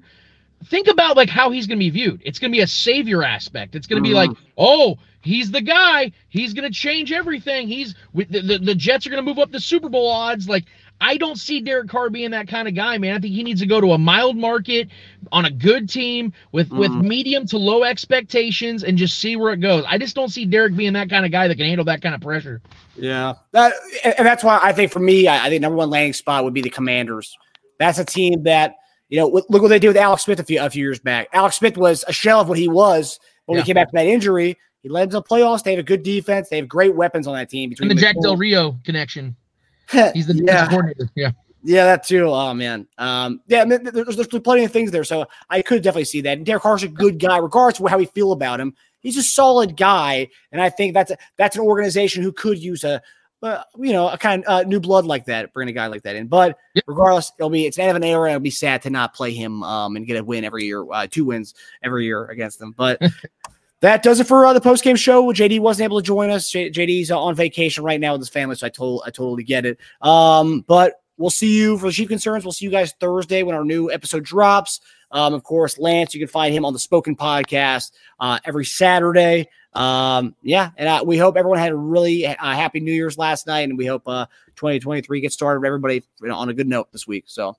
Think 0.66 0.88
about 0.88 1.16
like 1.16 1.28
how 1.28 1.50
he's 1.50 1.66
going 1.66 1.78
to 1.78 1.84
be 1.84 1.90
viewed. 1.90 2.22
It's 2.24 2.38
going 2.38 2.50
to 2.52 2.56
be 2.56 2.62
a 2.62 2.66
savior 2.66 3.22
aspect. 3.22 3.74
It's 3.74 3.86
going 3.86 4.02
to 4.02 4.08
be 4.08 4.14
like, 4.14 4.30
oh, 4.56 4.96
he's 5.22 5.50
the 5.50 5.60
guy. 5.60 6.12
He's 6.28 6.54
going 6.54 6.70
to 6.70 6.74
change 6.74 7.12
everything. 7.12 7.68
He's 7.68 7.94
with 8.12 8.30
the, 8.30 8.40
the, 8.40 8.58
the 8.58 8.74
Jets 8.74 9.06
are 9.06 9.10
going 9.10 9.24
to 9.24 9.28
move 9.28 9.38
up 9.38 9.50
the 9.50 9.60
Super 9.60 9.88
Bowl 9.88 10.08
odds. 10.08 10.48
Like, 10.48 10.64
I 11.00 11.16
don't 11.16 11.36
see 11.36 11.60
Derek 11.60 11.88
Carr 11.88 12.10
being 12.10 12.30
that 12.30 12.46
kind 12.46 12.68
of 12.68 12.76
guy, 12.76 12.96
man. 12.96 13.16
I 13.16 13.18
think 13.18 13.34
he 13.34 13.42
needs 13.42 13.60
to 13.60 13.66
go 13.66 13.80
to 13.80 13.90
a 13.90 13.98
mild 13.98 14.36
market 14.36 14.88
on 15.32 15.44
a 15.46 15.50
good 15.50 15.88
team 15.88 16.32
with 16.52 16.70
with 16.70 16.92
Mhm. 16.92 17.02
medium 17.02 17.46
to 17.48 17.58
low 17.58 17.82
expectations 17.82 18.84
and 18.84 18.96
just 18.96 19.18
see 19.18 19.34
where 19.34 19.52
it 19.52 19.56
goes. 19.56 19.84
I 19.88 19.98
just 19.98 20.14
don't 20.14 20.28
see 20.28 20.44
Derek 20.44 20.76
being 20.76 20.92
that 20.92 21.10
kind 21.10 21.26
of 21.26 21.32
guy 21.32 21.48
that 21.48 21.56
can 21.56 21.66
handle 21.66 21.84
that 21.86 22.02
kind 22.02 22.14
of 22.14 22.20
pressure. 22.20 22.62
Yeah, 22.96 23.34
that 23.50 23.72
and 24.04 24.14
and 24.18 24.26
that's 24.26 24.44
why 24.44 24.60
I 24.62 24.72
think 24.72 24.92
for 24.92 25.00
me, 25.00 25.26
I, 25.26 25.46
I 25.46 25.48
think 25.48 25.60
number 25.62 25.76
one 25.76 25.90
landing 25.90 26.12
spot 26.12 26.44
would 26.44 26.54
be 26.54 26.60
the 26.62 26.70
Commanders. 26.70 27.36
That's 27.80 27.98
a 27.98 28.04
team 28.04 28.44
that 28.44 28.74
you 29.12 29.18
know. 29.18 29.28
Look 29.28 29.50
what 29.62 29.68
they 29.68 29.78
did 29.78 29.88
with 29.88 29.96
Alex 29.96 30.24
Smith 30.24 30.40
a 30.40 30.44
few 30.44 30.60
a 30.60 30.70
few 30.70 30.82
years 30.82 30.98
back. 30.98 31.28
Alex 31.32 31.56
Smith 31.56 31.76
was 31.76 32.02
a 32.08 32.12
shell 32.12 32.40
of 32.40 32.48
what 32.48 32.58
he 32.58 32.66
was 32.66 33.20
when 33.44 33.56
Yeah. 33.56 33.62
he 33.62 33.66
came 33.66 33.74
back 33.74 33.90
from 33.90 33.98
that 33.98 34.06
injury. 34.06 34.56
He 34.82 34.88
led 34.88 35.10
to 35.10 35.18
the 35.18 35.22
playoffs. 35.22 35.62
They 35.62 35.72
have 35.72 35.80
a 35.80 35.84
good 35.84 36.02
defense. 36.02 36.48
They 36.48 36.56
have 36.56 36.66
great 36.66 36.96
weapons 36.96 37.26
on 37.26 37.34
that 37.34 37.50
team. 37.50 37.70
Between 37.70 37.90
And 37.90 37.98
the 37.98 38.02
Jack 38.02 38.16
Del 38.20 38.36
Rio 38.36 38.78
connection. 38.84 39.36
He's 40.14 40.26
the 40.26 40.42
yeah, 40.44 40.66
coordinator. 40.66 41.10
Yeah. 41.14 41.32
yeah, 41.62 41.84
that 41.84 42.06
too. 42.06 42.30
Oh 42.30 42.54
man, 42.54 42.88
um, 42.96 43.42
yeah, 43.48 43.60
I 43.60 43.64
mean, 43.66 43.84
there's, 43.84 44.16
there's 44.16 44.28
plenty 44.28 44.64
of 44.64 44.72
things 44.72 44.90
there. 44.90 45.04
So 45.04 45.26
I 45.50 45.60
could 45.60 45.82
definitely 45.82 46.06
see 46.06 46.22
that. 46.22 46.38
And 46.38 46.46
Derek 46.46 46.62
Carr's 46.62 46.82
a 46.82 46.88
good 46.88 47.18
guy, 47.18 47.36
regardless 47.36 47.80
of 47.80 47.90
how 47.90 47.98
we 47.98 48.06
feel 48.06 48.32
about 48.32 48.60
him. 48.60 48.74
He's 49.00 49.18
a 49.18 49.22
solid 49.22 49.76
guy, 49.76 50.28
and 50.52 50.60
I 50.62 50.70
think 50.70 50.94
that's 50.94 51.10
a, 51.10 51.18
that's 51.36 51.56
an 51.56 51.62
organization 51.62 52.22
who 52.22 52.32
could 52.32 52.58
use 52.58 52.84
a, 52.84 53.02
uh, 53.42 53.62
you 53.78 53.92
know, 53.92 54.08
a 54.08 54.16
kind 54.16 54.44
of 54.44 54.48
uh, 54.50 54.68
new 54.68 54.80
blood 54.80 55.04
like 55.04 55.24
that, 55.26 55.52
bring 55.52 55.68
a 55.68 55.72
guy 55.72 55.86
like 55.88 56.02
that 56.02 56.16
in. 56.16 56.26
But 56.28 56.58
Yep. 56.74 56.84
regardless, 56.86 57.32
it'll 57.38 57.50
be 57.50 57.66
it's 57.66 57.78
of 57.78 57.96
an 57.96 58.04
era. 58.04 58.30
It'll 58.30 58.40
be 58.40 58.50
sad 58.50 58.82
to 58.82 58.90
not 58.90 59.14
play 59.14 59.32
him 59.32 59.62
um, 59.62 59.96
and 59.96 60.06
get 60.06 60.16
a 60.18 60.24
win 60.24 60.44
every 60.44 60.64
year, 60.64 60.84
uh, 60.90 61.06
two 61.10 61.24
wins 61.24 61.54
every 61.82 62.04
year 62.04 62.26
against 62.26 62.58
them. 62.58 62.74
But 62.76 63.00
that 63.80 64.02
does 64.02 64.20
it 64.20 64.26
for 64.26 64.46
uh, 64.46 64.52
the 64.52 64.60
post 64.60 64.84
game 64.84 64.96
show. 64.96 65.24
JD 65.32 65.60
wasn't 65.60 65.84
able 65.84 66.00
to 66.00 66.06
join 66.06 66.30
us. 66.30 66.50
J- 66.50 66.70
JD's 66.70 67.10
uh, 67.10 67.20
on 67.20 67.34
vacation 67.34 67.84
right 67.84 68.00
now 68.00 68.12
with 68.12 68.20
his 68.20 68.28
family, 68.28 68.54
so 68.56 68.66
I 68.66 68.70
told 68.70 69.02
I 69.04 69.10
totally 69.10 69.44
get 69.44 69.66
it. 69.66 69.78
Um, 70.00 70.60
but 70.68 71.00
we'll 71.18 71.30
see 71.30 71.56
you 71.56 71.78
for 71.78 71.86
the 71.86 71.92
chief 71.92 72.08
concerns. 72.08 72.44
We'll 72.44 72.52
see 72.52 72.64
you 72.64 72.70
guys 72.70 72.94
Thursday 73.00 73.42
when 73.42 73.54
our 73.54 73.64
new 73.64 73.90
episode 73.90 74.24
drops. 74.24 74.80
Um, 75.12 75.34
of 75.34 75.44
course, 75.44 75.78
Lance, 75.78 76.14
you 76.14 76.20
can 76.20 76.28
find 76.28 76.54
him 76.54 76.64
on 76.64 76.72
the 76.72 76.78
Spoken 76.78 77.14
Podcast 77.14 77.92
uh, 78.18 78.38
every 78.44 78.64
Saturday. 78.64 79.48
Um, 79.74 80.34
yeah, 80.42 80.70
and 80.76 80.88
uh, 80.88 81.02
we 81.06 81.18
hope 81.18 81.36
everyone 81.36 81.58
had 81.58 81.72
a 81.72 81.76
really 81.76 82.26
uh, 82.26 82.34
happy 82.38 82.80
New 82.80 82.92
Year's 82.92 83.18
last 83.18 83.46
night, 83.46 83.68
and 83.68 83.78
we 83.78 83.86
hope 83.86 84.02
uh, 84.06 84.26
2023 84.56 85.20
gets 85.20 85.34
started 85.34 85.66
everybody 85.66 86.02
you 86.20 86.28
know, 86.28 86.36
on 86.36 86.48
a 86.48 86.54
good 86.54 86.66
note 86.66 86.90
this 86.92 87.06
week. 87.06 87.24
So 87.26 87.56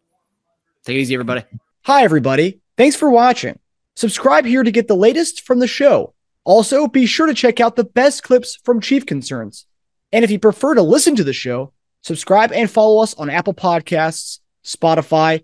take 0.84 0.98
it 0.98 1.00
easy, 1.00 1.14
everybody. 1.14 1.44
Hi, 1.84 2.04
everybody. 2.04 2.60
Thanks 2.76 2.96
for 2.96 3.10
watching. 3.10 3.60
Subscribe 3.96 4.46
here 4.46 4.64
to 4.64 4.72
get 4.72 4.88
the 4.88 4.96
latest 4.96 5.42
from 5.42 5.60
the 5.60 5.68
show. 5.68 6.14
Also, 6.44 6.88
be 6.88 7.06
sure 7.06 7.28
to 7.28 7.34
check 7.34 7.60
out 7.60 7.76
the 7.76 7.84
best 7.84 8.24
clips 8.24 8.58
from 8.64 8.82
Chief 8.82 9.06
Concerns. 9.06 9.66
And 10.12 10.26
if 10.26 10.32
you 10.32 10.40
prefer 10.40 10.76
to 10.76 10.82
listen 10.82 11.16
to 11.16 11.24
the 11.24 11.34
show, 11.34 11.72
subscribe 12.02 12.52
and 12.52 12.70
follow 12.70 13.02
us 13.02 13.14
on 13.14 13.30
Apple 13.30 13.54
Podcasts, 13.54 14.40
Spotify, 14.64 15.44